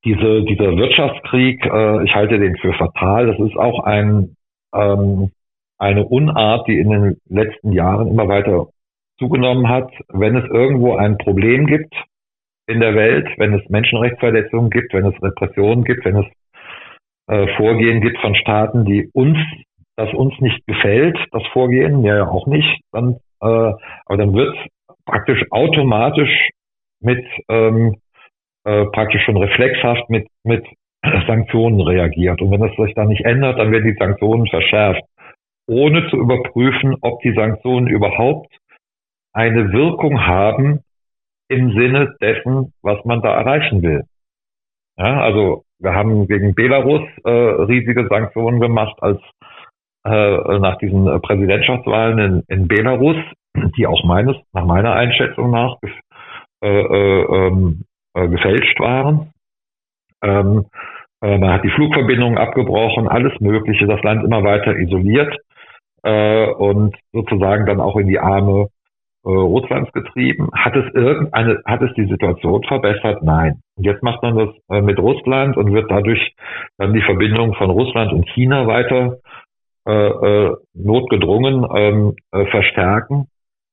diese, 0.05 0.43
dieser 0.45 0.77
Wirtschaftskrieg, 0.77 1.65
äh, 1.67 2.05
ich 2.05 2.15
halte 2.15 2.39
den 2.39 2.57
für 2.57 2.73
fatal. 2.73 3.27
Das 3.27 3.39
ist 3.39 3.57
auch 3.57 3.85
ein, 3.85 4.37
ähm, 4.75 5.31
eine 5.79 6.07
Unart, 6.07 6.67
die 6.69 6.79
in 6.79 6.91
den 6.91 7.17
letzten 7.29 7.73
Jahren 7.73 8.09
immer 8.09 8.29
weiter 8.29 8.69
zugenommen 9.19 9.69
hat. 9.69 9.91
Wenn 10.09 10.37
es 10.37 10.45
irgendwo 10.51 10.97
ein 10.97 11.19
Problem 11.19 11.67
gibt 11.67 11.95
in 12.67 12.81
der 12.81 12.95
Welt, 12.95 13.29
wenn 13.37 13.55
es 13.55 13.69
Menschenrechtsverletzungen 13.69 14.71
gibt, 14.71 14.93
wenn 14.95 15.07
es 15.07 15.23
Repressionen 15.23 15.85
gibt, 15.85 16.05
wenn 16.05 16.17
es 16.17 16.27
äh, 17.27 17.47
Vorgehen 17.57 18.01
gibt 18.01 18.19
von 18.19 18.35
Staaten, 18.35 18.85
die 18.85 19.11
uns, 19.13 19.39
das 19.97 20.13
uns 20.15 20.39
nicht 20.41 20.67
gefällt, 20.67 21.19
das 21.33 21.43
Vorgehen, 21.53 22.03
ja, 22.05 22.27
auch 22.27 22.47
nicht, 22.47 22.81
dann, 22.93 23.17
äh, 23.43 23.47
aber 24.07 24.17
dann 24.17 24.35
wird 24.35 24.57
praktisch 25.05 25.45
automatisch 25.51 26.51
mit 27.01 27.25
ähm, 27.49 27.97
äh, 28.71 28.87
praktisch 28.87 29.25
schon 29.25 29.37
reflexhaft 29.37 30.09
mit, 30.11 30.29
mit 30.45 30.65
Sanktionen 31.27 31.81
reagiert. 31.81 32.41
Und 32.41 32.53
wenn 32.53 32.63
es 32.63 32.77
sich 32.77 32.95
dann 32.95 33.09
nicht 33.09 33.25
ändert, 33.25 33.59
dann 33.59 33.73
werden 33.73 33.85
die 33.85 33.99
Sanktionen 33.99 34.47
verschärft, 34.47 35.03
ohne 35.67 36.09
zu 36.11 36.17
überprüfen, 36.17 36.97
ob 37.01 37.21
die 37.23 37.35
Sanktionen 37.35 37.89
überhaupt 37.89 38.57
eine 39.33 39.73
Wirkung 39.73 40.27
haben 40.27 40.81
im 41.49 41.73
Sinne 41.73 42.15
dessen, 42.21 42.73
was 42.83 43.05
man 43.05 43.23
da 43.23 43.35
erreichen 43.35 43.83
will. 43.83 44.05
Ja, 44.97 45.21
also 45.21 45.65
wir 45.81 45.95
haben 45.95 46.29
gegen 46.29 46.55
Belarus 46.55 47.03
äh, 47.25 47.31
riesige 47.31 48.07
Sanktionen 48.09 48.61
gemacht, 48.61 48.97
als 49.01 49.21
äh, 50.05 50.59
nach 50.59 50.79
diesen 50.79 51.07
Präsidentschaftswahlen 51.23 52.19
in, 52.19 52.43
in 52.49 52.69
Belarus, 52.69 53.17
die 53.77 53.87
auch 53.87 54.05
meines, 54.05 54.37
nach 54.53 54.65
meiner 54.65 54.93
Einschätzung 54.93 55.51
nach 55.51 55.77
äh, 56.63 56.69
äh, 56.69 57.49
ähm, 57.49 57.85
äh, 58.15 58.29
gefälscht 58.29 58.79
waren. 58.81 59.33
Ähm, 60.23 60.67
äh, 61.23 61.39
man 61.39 61.53
hat 61.53 61.65
die 61.65 61.71
Flugverbindungen 61.71 62.39
abgebrochen, 62.39 63.09
alles 63.09 63.39
Mögliche, 63.41 63.87
das 63.87 64.03
Land 64.03 64.25
immer 64.25 64.43
weiter 64.43 64.77
isoliert 64.77 65.37
äh, 66.03 66.47
und 66.47 66.97
sozusagen 67.13 67.67
dann 67.67 67.81
auch 67.81 67.97
in 67.97 68.09
die 68.09 68.19
Arme 68.19 68.69
äh, 69.25 69.29
Russlands 69.29 69.93
getrieben. 69.93 70.49
Hat 70.55 70.77
es 70.77 70.93
irgendeine, 70.95 71.63
hat 71.65 71.83
es 71.83 71.93
die 71.95 72.07
Situation 72.07 72.63
verbessert? 72.65 73.23
Nein. 73.23 73.61
Und 73.77 73.85
jetzt 73.85 74.03
macht 74.03 74.23
man 74.23 74.37
das 74.37 74.49
äh, 74.71 74.81
mit 74.81 74.99
Russland 74.99 75.57
und 75.57 75.73
wird 75.73 75.91
dadurch 75.91 76.35
dann 76.79 76.95
die 76.95 77.03
Verbindung 77.03 77.55
von 77.55 77.71
Russland 77.71 78.13
und 78.13 78.29
China 78.31 78.67
weiter 78.67 79.19
äh, 79.87 80.51
notgedrungen 80.75 81.67
ähm, 81.75 82.15
äh, 82.33 82.45
verstärken. 82.47 83.27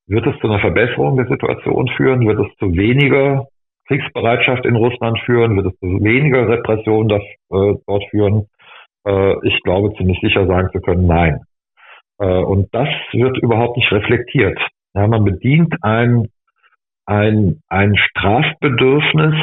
Wird 0.06 0.26
es 0.26 0.38
zu 0.40 0.48
einer 0.48 0.58
Verbesserung 0.58 1.16
der 1.16 1.26
Situation 1.26 1.88
führen? 1.96 2.26
Wird 2.26 2.40
es 2.40 2.56
zu 2.58 2.74
weniger 2.74 3.46
Kriegsbereitschaft 3.88 4.64
in 4.66 4.76
Russland 4.76 5.18
führen? 5.24 5.56
Wird 5.56 5.74
es 5.74 5.80
zu 5.80 5.86
weniger 5.86 6.48
Repression 6.48 7.08
das, 7.08 7.22
äh, 7.50 7.74
dort 7.86 8.04
führen? 8.10 8.46
Äh, 9.06 9.34
ich 9.46 9.62
glaube 9.62 9.94
ziemlich 9.96 10.20
sicher 10.20 10.46
sagen 10.46 10.68
zu 10.72 10.80
können, 10.80 11.06
nein. 11.06 11.40
Äh, 12.18 12.26
und 12.26 12.68
das 12.72 12.88
wird 13.12 13.38
überhaupt 13.38 13.76
nicht 13.76 13.90
reflektiert. 13.90 14.58
Ja, 14.94 15.06
man 15.06 15.24
bedient 15.24 15.74
ein, 15.82 16.28
ein, 17.06 17.60
ein 17.68 17.96
Strafbedürfnis, 17.96 19.34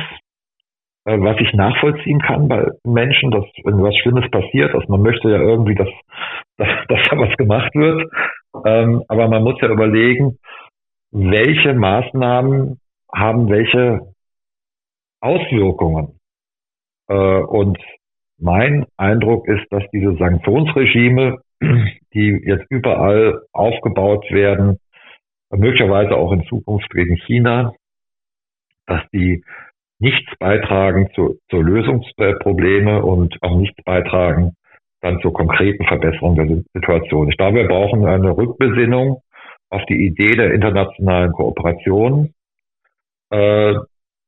äh, 1.06 1.20
was 1.20 1.40
ich 1.40 1.54
nachvollziehen 1.54 2.20
kann 2.20 2.48
bei 2.48 2.68
Menschen, 2.84 3.32
dass 3.32 3.46
wenn 3.64 3.82
was 3.82 3.96
Schlimmes 3.98 4.30
passiert, 4.30 4.74
dass 4.74 4.88
man 4.88 5.02
möchte 5.02 5.30
ja 5.30 5.40
irgendwie, 5.40 5.76
dass, 5.76 5.90
dass, 6.58 6.70
dass 6.88 7.00
da 7.10 7.18
was 7.18 7.36
gemacht 7.38 7.74
wird. 7.74 8.10
Ähm, 8.66 9.04
aber 9.08 9.28
man 9.28 9.44
muss 9.44 9.60
ja 9.62 9.70
überlegen, 9.70 10.38
welche 11.12 11.74
Maßnahmen 11.74 12.80
haben 13.14 13.50
welche 13.50 14.02
Auswirkungen. 15.22 16.20
Äh, 17.08 17.14
und 17.14 17.78
mein 18.38 18.86
Eindruck 18.98 19.48
ist, 19.48 19.66
dass 19.72 19.84
diese 19.92 20.16
Sanktionsregime, 20.18 21.40
die 22.14 22.42
jetzt 22.46 22.66
überall 22.70 23.42
aufgebaut 23.52 24.26
werden, 24.32 24.80
möglicherweise 25.52 26.16
auch 26.16 26.32
in 26.32 26.46
Zukunft 26.46 26.90
gegen 26.92 27.18
China, 27.18 27.74
dass 28.88 29.02
die 29.14 29.44
nichts 30.00 30.30
beitragen 30.40 31.10
zu, 31.16 31.40
zur 31.50 31.64
Lösung 31.64 32.06
der 32.20 32.34
Probleme 32.34 33.04
und 33.04 33.42
auch 33.42 33.56
nichts 33.56 33.82
beitragen 33.84 34.56
dann 35.06 35.22
zur 35.22 35.34
konkreten 35.34 35.86
Verbesserung 35.86 36.36
der 36.36 36.64
Situation. 36.74 37.30
Ich 37.30 37.38
glaube, 37.38 37.60
wir 37.60 37.68
brauchen 37.68 38.06
eine 38.06 38.36
Rückbesinnung 38.36 39.22
auf 39.70 39.86
die 39.86 40.04
Idee 40.06 40.36
der 40.36 40.52
internationalen 40.52 41.32
Kooperation. 41.32 42.34
Äh, 43.30 43.76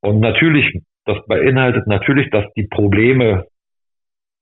und 0.02 0.20
natürlich, 0.20 0.82
das 1.06 1.18
beinhaltet 1.28 1.88
natürlich, 1.88 2.30
dass 2.30 2.46
die 2.56 2.68
Probleme, 2.68 3.46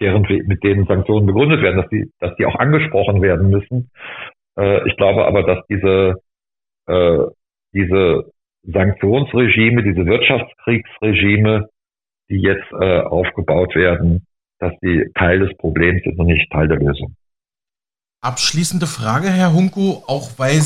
deren, 0.02 0.24
mit 0.24 0.64
denen 0.64 0.86
Sanktionen 0.86 1.26
begründet 1.26 1.62
werden, 1.62 1.78
dass 1.78 1.90
die, 1.90 2.12
dass 2.20 2.36
die 2.36 2.46
auch 2.46 2.56
angesprochen 2.56 3.22
werden 3.22 3.50
müssen. 3.50 3.90
Äh, 4.58 4.88
ich 4.88 4.98
glaube 4.98 5.26
aber, 5.26 5.44
dass 5.44 5.66
diese, 5.68 6.16
äh, 6.88 7.20
diese 7.74 8.32
Sanktionsregime, 8.64 9.84
diese 9.84 10.06
Wirtschaftskriegsregime, 10.06 11.70
die 12.30 12.42
jetzt 12.42 12.72
äh, 12.74 13.02
aufgebaut 13.02 13.76
werden, 13.76 14.26
dass 14.60 14.74
die 14.82 15.10
Teil 15.16 15.40
des 15.40 15.56
Problems 15.58 16.02
sind 16.04 16.18
und 16.18 16.28
nicht 16.28 16.52
Teil 16.52 16.68
der 16.68 16.78
Lösung. 16.78 17.16
Abschließende 18.22 18.88
Frage, 18.88 19.30
Herr 19.30 19.54
Hunko, 19.54 20.04
auch 20.08 20.40
weil 20.40 20.62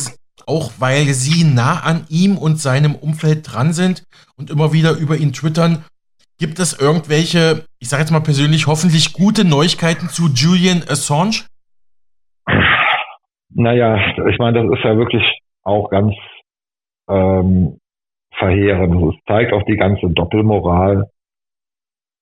auch 0.48 0.72
weil 0.80 1.06
Sie 1.14 1.44
nah 1.44 1.82
an 1.82 2.06
ihm 2.10 2.38
und 2.38 2.60
seinem 2.60 2.96
Umfeld 2.96 3.52
dran 3.52 3.74
sind 3.74 4.04
und 4.38 4.50
immer 4.50 4.74
wieder 4.74 4.94
über 4.94 5.18
ihn 5.18 5.34
twittern. 5.34 5.84
Gibt 6.40 6.60
es 6.60 6.80
irgendwelche, 6.80 7.66
ich 7.80 7.90
sage 7.90 8.04
jetzt 8.04 8.12
mal 8.12 8.22
persönlich, 8.22 8.68
hoffentlich 8.68 9.14
gute 9.14 9.44
Neuigkeiten 9.46 10.08
zu 10.08 10.28
Julian 10.28 10.84
Assange? 10.88 11.46
Naja, 13.50 13.98
ich 14.30 14.38
meine, 14.38 14.64
das 14.64 14.80
ist 14.80 14.86
ja 14.86 14.96
wirklich 14.96 15.24
auch 15.64 15.90
ganz 15.90 16.14
ähm, 17.10 17.80
verheerend. 18.38 19.14
Es 19.14 19.24
zeigt 19.26 19.52
auch 19.52 19.64
die 19.64 19.76
ganze 19.76 20.10
Doppelmoral. 20.10 21.10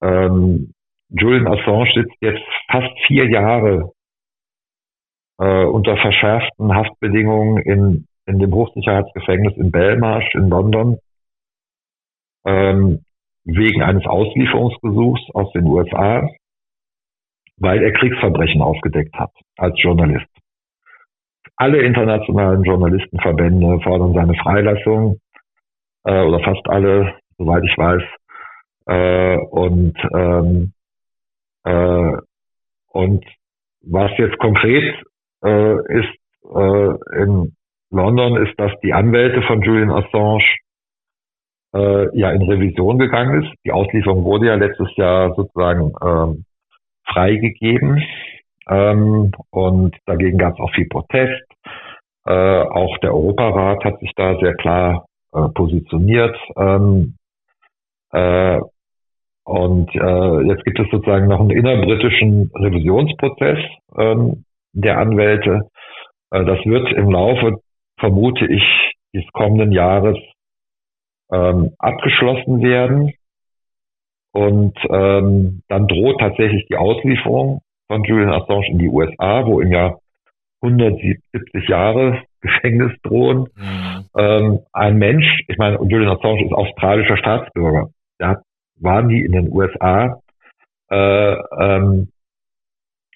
Ähm, 0.01 0.74
Julian 1.09 1.47
Assange 1.47 1.91
sitzt 1.93 2.15
jetzt 2.22 2.43
fast 2.72 2.91
vier 3.05 3.30
Jahre 3.30 3.91
äh, 5.39 5.65
unter 5.65 5.97
verschärften 5.97 6.73
Haftbedingungen 6.73 7.57
in 7.57 8.07
in 8.27 8.39
dem 8.39 8.53
Hochsicherheitsgefängnis 8.53 9.55
in 9.57 9.71
Belmarsh 9.71 10.35
in 10.35 10.49
London 10.49 10.99
ähm, 12.45 13.03
wegen 13.45 13.81
eines 13.81 14.05
Auslieferungsgesuchs 14.05 15.21
aus 15.33 15.51
den 15.53 15.65
USA, 15.65 16.29
weil 17.57 17.81
er 17.81 17.93
Kriegsverbrechen 17.93 18.61
aufgedeckt 18.61 19.15
hat 19.15 19.31
als 19.57 19.81
Journalist. 19.81 20.27
Alle 21.55 21.81
internationalen 21.81 22.63
Journalistenverbände 22.63 23.79
fordern 23.81 24.13
seine 24.13 24.35
Freilassung 24.35 25.19
äh, 26.03 26.21
oder 26.21 26.41
fast 26.41 26.67
alle, 26.67 27.17
soweit 27.38 27.63
ich 27.63 27.77
weiß. 27.77 28.03
Äh, 28.88 29.38
und 29.38 29.95
ähm, 30.13 30.73
äh, 31.63 32.17
und 32.89 33.25
was 33.81 34.11
jetzt 34.17 34.38
konkret 34.39 35.03
äh, 35.43 35.99
ist 35.99 36.17
äh, 36.43 37.21
in 37.23 37.55
London, 37.91 38.45
ist, 38.45 38.59
dass 38.59 38.71
die 38.83 38.93
Anwälte 38.93 39.41
von 39.43 39.61
Julian 39.61 39.91
Assange 39.91 40.43
äh, 41.73 42.17
ja 42.17 42.31
in 42.31 42.41
Revision 42.41 42.99
gegangen 42.99 43.43
ist. 43.43 43.53
Die 43.65 43.71
Auslieferung 43.71 44.23
wurde 44.23 44.47
ja 44.47 44.55
letztes 44.55 44.95
Jahr 44.95 45.33
sozusagen 45.35 45.93
ähm, 46.03 46.45
freigegeben 47.05 48.03
ähm, 48.69 49.31
und 49.51 49.95
dagegen 50.05 50.38
gab 50.38 50.53
es 50.53 50.59
auch 50.59 50.73
viel 50.73 50.88
Protest. 50.88 51.43
Äh, 52.25 52.31
auch 52.31 52.97
der 52.99 53.13
Europarat 53.13 53.83
hat 53.85 53.99
sich 53.99 54.11
da 54.15 54.38
sehr 54.39 54.55
klar 54.55 55.05
äh, 55.33 55.47
positioniert. 55.49 56.38
Ähm, 56.57 57.15
äh, 58.11 58.59
und 59.45 59.95
äh, 59.95 60.41
jetzt 60.41 60.65
gibt 60.65 60.79
es 60.79 60.91
sozusagen 60.91 61.27
noch 61.27 61.39
einen 61.39 61.51
innerbritischen 61.51 62.51
Revisionsprozess 62.53 63.59
ähm, 63.97 64.43
der 64.82 64.97
Anwälte. 64.97 65.69
Äh, 66.32 66.45
das 66.45 66.59
wird 66.65 66.91
im 66.93 67.11
Laufe, 67.11 67.61
vermute 67.99 68.45
ich, 68.45 68.63
des 69.13 69.25
kommenden 69.34 69.71
Jahres 69.71 70.17
ähm, 71.32 71.71
abgeschlossen 71.80 72.61
werden. 72.61 73.13
Und 74.34 74.78
ähm, 74.89 75.63
dann 75.67 75.88
droht 75.88 76.19
tatsächlich 76.19 76.67
die 76.67 76.75
Auslieferung 76.75 77.61
von 77.88 78.03
Julian 78.03 78.34
Assange 78.34 78.67
in 78.69 78.78
die 78.78 78.89
USA, 78.89 79.45
wo 79.45 79.61
im 79.61 79.71
Jahr 79.71 79.99
170 80.61 81.67
Jahre 81.67 82.21
Gefängnis 82.41 82.91
drohen. 83.01 83.47
Mhm. 83.55 84.05
Ähm, 84.15 84.59
ein 84.73 84.97
Mensch, 84.97 85.43
ich 85.47 85.57
meine, 85.57 85.78
Julian 85.78 86.15
Assange 86.15 86.45
ist 86.45 86.53
australischer 86.53 87.17
Staatsbürger. 87.17 87.89
Der 88.19 88.28
hat 88.30 88.41
war 88.80 89.01
nie 89.01 89.21
in 89.21 89.32
den 89.32 89.51
USA, 89.51 90.21
äh, 90.89 91.36
ähm, 91.59 92.09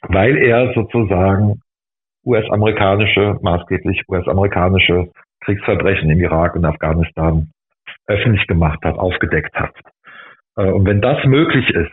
weil 0.01 0.37
er 0.37 0.73
sozusagen 0.73 1.61
US-amerikanische, 2.25 3.37
maßgeblich 3.41 4.03
US-amerikanische 4.07 5.11
Kriegsverbrechen 5.41 6.09
im 6.09 6.19
Irak 6.19 6.55
und 6.55 6.65
Afghanistan 6.65 7.51
öffentlich 8.07 8.45
gemacht 8.47 8.79
hat, 8.83 8.97
aufgedeckt 8.97 9.55
hat. 9.55 9.75
Äh, 10.55 10.71
und 10.71 10.85
wenn 10.85 11.01
das 11.01 11.23
möglich 11.25 11.69
ist, 11.69 11.91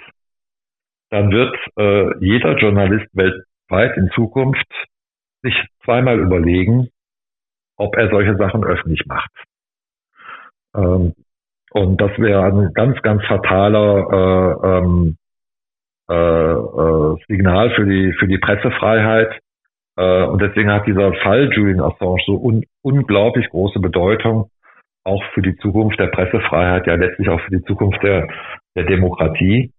dann 1.11 1.31
wird 1.31 1.57
äh, 1.79 2.19
jeder 2.25 2.57
Journalist 2.59 3.07
weltweit 3.15 3.97
in 3.97 4.11
Zukunft 4.15 4.67
sich 5.43 5.55
zweimal 5.85 6.19
überlegen, 6.19 6.89
ob 7.77 7.97
er 7.97 8.11
solche 8.11 8.37
Sachen 8.37 8.65
öffentlich 8.65 9.07
macht. 9.07 9.31
Ähm, 10.75 11.15
und 11.71 12.01
das 12.01 12.11
wäre 12.19 12.45
ein 12.45 12.73
ganz, 12.75 13.01
ganz 13.03 13.25
fataler 13.27 14.09
äh, 14.11 14.69
ähm, 14.69 15.17
äh, 16.11 16.15
äh, 16.15 17.17
Signal 17.29 17.71
für 17.71 17.85
die, 17.85 18.13
für 18.19 18.27
die 18.27 18.39
Pressefreiheit. 18.39 19.39
Äh, 19.97 20.25
und 20.25 20.41
deswegen 20.41 20.71
hat 20.71 20.87
dieser 20.87 21.13
Fall 21.15 21.51
Julian 21.53 21.81
Assange 21.81 22.23
so 22.27 22.35
un 22.37 22.65
unglaublich 22.83 23.49
große 23.51 23.81
Bedeutung, 23.81 24.51
auch 25.05 25.23
für 25.35 25.43
die 25.43 25.57
Zukunft 25.57 25.99
der 25.99 26.09
Pressefreiheit, 26.09 26.87
ja 26.87 26.95
letztlich 26.95 27.29
auch 27.29 27.41
für 27.41 27.51
die 27.51 27.65
Zukunft 27.65 28.03
der, 28.03 28.29
der 28.77 28.85
Demokratie. 28.85 29.73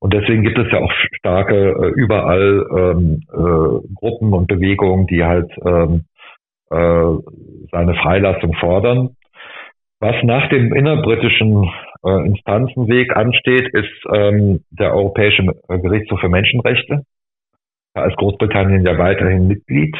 Und 0.00 0.14
deswegen 0.14 0.42
gibt 0.42 0.58
es 0.58 0.70
ja 0.70 0.78
auch 0.78 0.92
starke 1.18 1.54
äh, 1.54 1.88
überall 2.00 2.66
ähm, 2.76 3.22
äh, 3.32 3.94
Gruppen 3.94 4.32
und 4.32 4.46
Bewegungen, 4.46 5.06
die 5.06 5.24
halt 5.24 5.50
ähm, 5.64 6.04
äh, 6.70 7.14
seine 7.72 7.94
Freilassung 7.94 8.54
fordern. 8.54 9.10
Was 10.00 10.14
nach 10.22 10.48
dem 10.48 10.72
innerbritischen 10.72 11.68
äh, 12.04 12.26
Instanzenweg 12.26 13.16
ansteht, 13.16 13.68
ist 13.74 14.06
ähm, 14.12 14.64
der 14.70 14.94
Europäische 14.94 15.44
Gerichtshof 15.68 16.20
für 16.20 16.28
Menschenrechte. 16.28 17.02
Da 17.94 18.06
ist 18.06 18.16
Großbritannien 18.16 18.84
ja 18.84 18.98
weiterhin 18.98 19.48
Mitglied. 19.48 19.96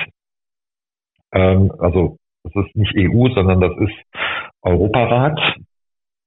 Ähm, 1.33 1.73
also 1.79 2.17
das 2.45 2.67
ist 2.67 2.77
nicht 2.77 2.95
EU, 2.97 3.29
sondern 3.35 3.61
das 3.61 3.73
ist 3.79 4.23
Europarat. 4.63 5.39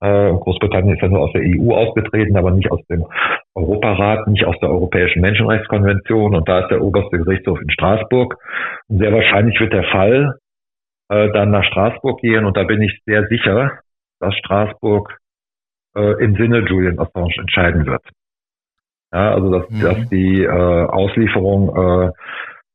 Äh, 0.02 0.34
Großbritannien 0.34 0.96
ist 0.96 1.02
ja 1.02 1.08
nur 1.08 1.22
aus 1.22 1.32
der 1.34 1.44
EU 1.44 1.74
ausgetreten, 1.74 2.36
aber 2.38 2.52
nicht 2.52 2.72
aus 2.72 2.86
dem 2.88 3.06
Europarat, 3.56 4.28
nicht 4.28 4.46
aus 4.46 4.58
der 4.62 4.70
Europäischen 4.70 5.22
Menschenrechtskonvention. 5.22 6.36
Und 6.36 6.50
da 6.50 6.62
ist 6.62 6.70
der 6.70 6.82
oberste 6.82 7.18
Gerichtshof 7.18 7.62
in 7.62 7.70
Straßburg. 7.70 8.38
Und 8.88 9.00
sehr 9.00 9.14
wahrscheinlich 9.14 9.60
wird 9.60 9.74
der 9.74 9.84
Fall 9.86 10.38
äh, 11.12 11.30
dann 11.34 11.52
nach 11.52 11.66
Straßburg 11.66 12.22
gehen 12.22 12.46
und 12.46 12.56
da 12.56 12.64
bin 12.64 12.82
ich 12.82 13.02
sehr 13.06 13.28
sicher, 13.28 13.80
dass 14.22 14.34
Straßburg 14.36 15.18
äh, 15.96 16.24
im 16.24 16.36
Sinne 16.36 16.60
Julian 16.68 17.00
Assange 17.00 17.34
entscheiden 17.38 17.86
wird. 17.86 18.04
Ja, 19.14 19.34
also 19.34 19.52
dass, 19.52 19.70
mhm. 19.70 19.82
dass 19.82 20.10
die 20.10 20.44
äh, 20.44 20.50
Auslieferung 20.50 21.76
äh, 21.76 22.12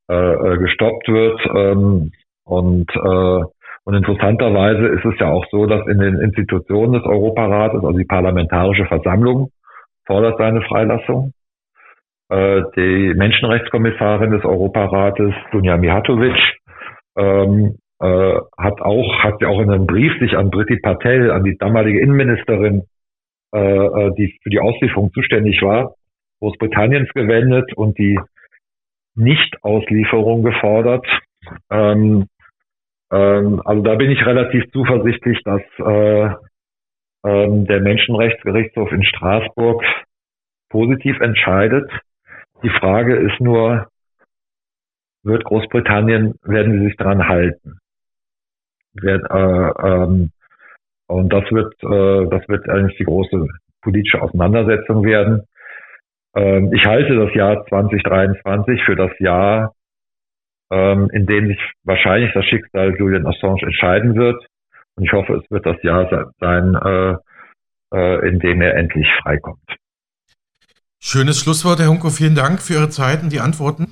äh, 0.09 0.15
äh, 0.15 0.59
gestoppt 0.59 1.09
wird 1.09 1.41
ähm, 1.55 2.13
und 2.45 2.91
äh, 2.95 3.45
und 3.87 3.95
interessanterweise 3.95 4.89
ist 4.89 5.05
es 5.05 5.15
ja 5.21 5.31
auch 5.31 5.45
so, 5.53 5.67
dass 5.67 5.87
in 5.87 6.01
den 6.01 6.19
Institutionen 6.19 6.95
des 6.95 7.05
Europarates, 7.05 7.85
also 7.85 7.97
die 7.97 8.05
Parlamentarische 8.05 8.85
Versammlung, 8.87 9.51
fordert 10.07 10.39
seine 10.39 10.61
Freilassung. 10.63 11.33
Äh, 12.29 12.63
die 12.77 13.15
Menschenrechtskommissarin 13.15 14.33
des 14.33 14.45
Europarates, 14.45 15.33
Dunja 15.53 15.77
Mihatovic, 15.77 16.35
ähm, 17.17 17.77
äh, 18.01 18.35
hat 18.59 18.81
auch, 18.83 19.23
hat 19.23 19.41
ja 19.41 19.49
auch 19.49 19.61
in 19.61 19.71
einem 19.71 19.87
Brief 19.87 20.19
sich 20.19 20.37
an 20.37 20.51
Britti 20.51 20.79
Patel, 20.79 21.31
an 21.31 21.45
die 21.45 21.57
damalige 21.57 22.01
Innenministerin, 22.01 22.83
äh, 23.53 24.11
die 24.17 24.39
für 24.43 24.51
die 24.51 24.61
Auslieferung 24.61 25.13
zuständig 25.13 25.63
war, 25.63 25.95
Großbritanniens 26.41 27.13
gewendet 27.15 27.73
und 27.77 27.99
die 27.99 28.19
Nicht-Auslieferung 29.15 30.43
gefordert. 30.43 31.07
Ähm, 31.71 32.27
ähm, 33.11 33.63
also 33.65 33.83
da 33.83 33.95
bin 33.95 34.11
ich 34.11 34.25
relativ 34.27 34.71
zuversichtlich, 34.73 35.41
dass 35.45 35.63
äh, 35.79 36.31
ähm, 37.25 37.67
der 37.67 37.81
Menschenrechtsgerichtshof 37.81 38.93
in 38.93 39.05
Straßburg 39.05 39.83
positiv 40.69 41.21
entscheidet. 41.21 41.91
Die 42.63 42.71
Frage 42.71 43.17
ist 43.17 43.41
nur, 43.41 43.89
wird 45.23 45.45
Großbritannien, 45.45 46.35
werden 46.43 46.79
sie 46.79 46.87
sich 46.87 46.97
daran 46.97 47.29
halten? 47.29 47.79
Wird, 48.95 49.25
äh, 49.31 49.89
ähm, 49.89 50.31
und 51.09 51.33
das 51.33 51.45
wird, 51.51 51.73
äh, 51.83 52.29
das 52.31 52.49
wird 52.49 52.69
eigentlich 52.69 52.99
die 52.99 53.05
große 53.05 53.47
politische 53.83 54.21
Auseinandersetzung 54.21 55.05
werden. 55.05 55.43
Ähm, 56.35 56.73
ich 56.73 56.85
halte 56.85 57.17
das 57.17 57.35
Jahr 57.35 57.65
2023 57.67 58.83
für 58.85 58.97
das 58.97 59.11
Jahr, 59.19 59.75
ähm, 60.71 61.09
in 61.13 61.27
dem 61.27 61.49
sich 61.49 61.59
wahrscheinlich 61.85 62.33
das 62.35 62.45
Schicksal 62.45 62.95
Julian 62.99 63.27
Assange 63.27 63.63
entscheiden 63.63 64.17
wird. 64.17 64.45
Und 64.97 65.05
ich 65.05 65.13
hoffe, 65.13 65.35
es 65.35 65.51
wird 65.51 65.65
das 65.67 65.81
Jahr 65.83 66.33
sein, 66.41 66.75
äh, 66.75 67.17
äh, 67.95 68.29
in 68.29 68.39
dem 68.41 68.61
er 68.61 68.75
endlich 68.75 69.07
freikommt. 69.23 69.61
Schönes 71.01 71.39
Schlusswort, 71.39 71.79
Herr 71.79 71.89
Hunko. 71.89 72.11
Vielen 72.11 72.35
Dank 72.35 72.61
für 72.61 72.75
Ihre 72.75 72.89
Zeit 72.89 73.23
und 73.23 73.33
die 73.33 73.41
Antworten. 73.41 73.87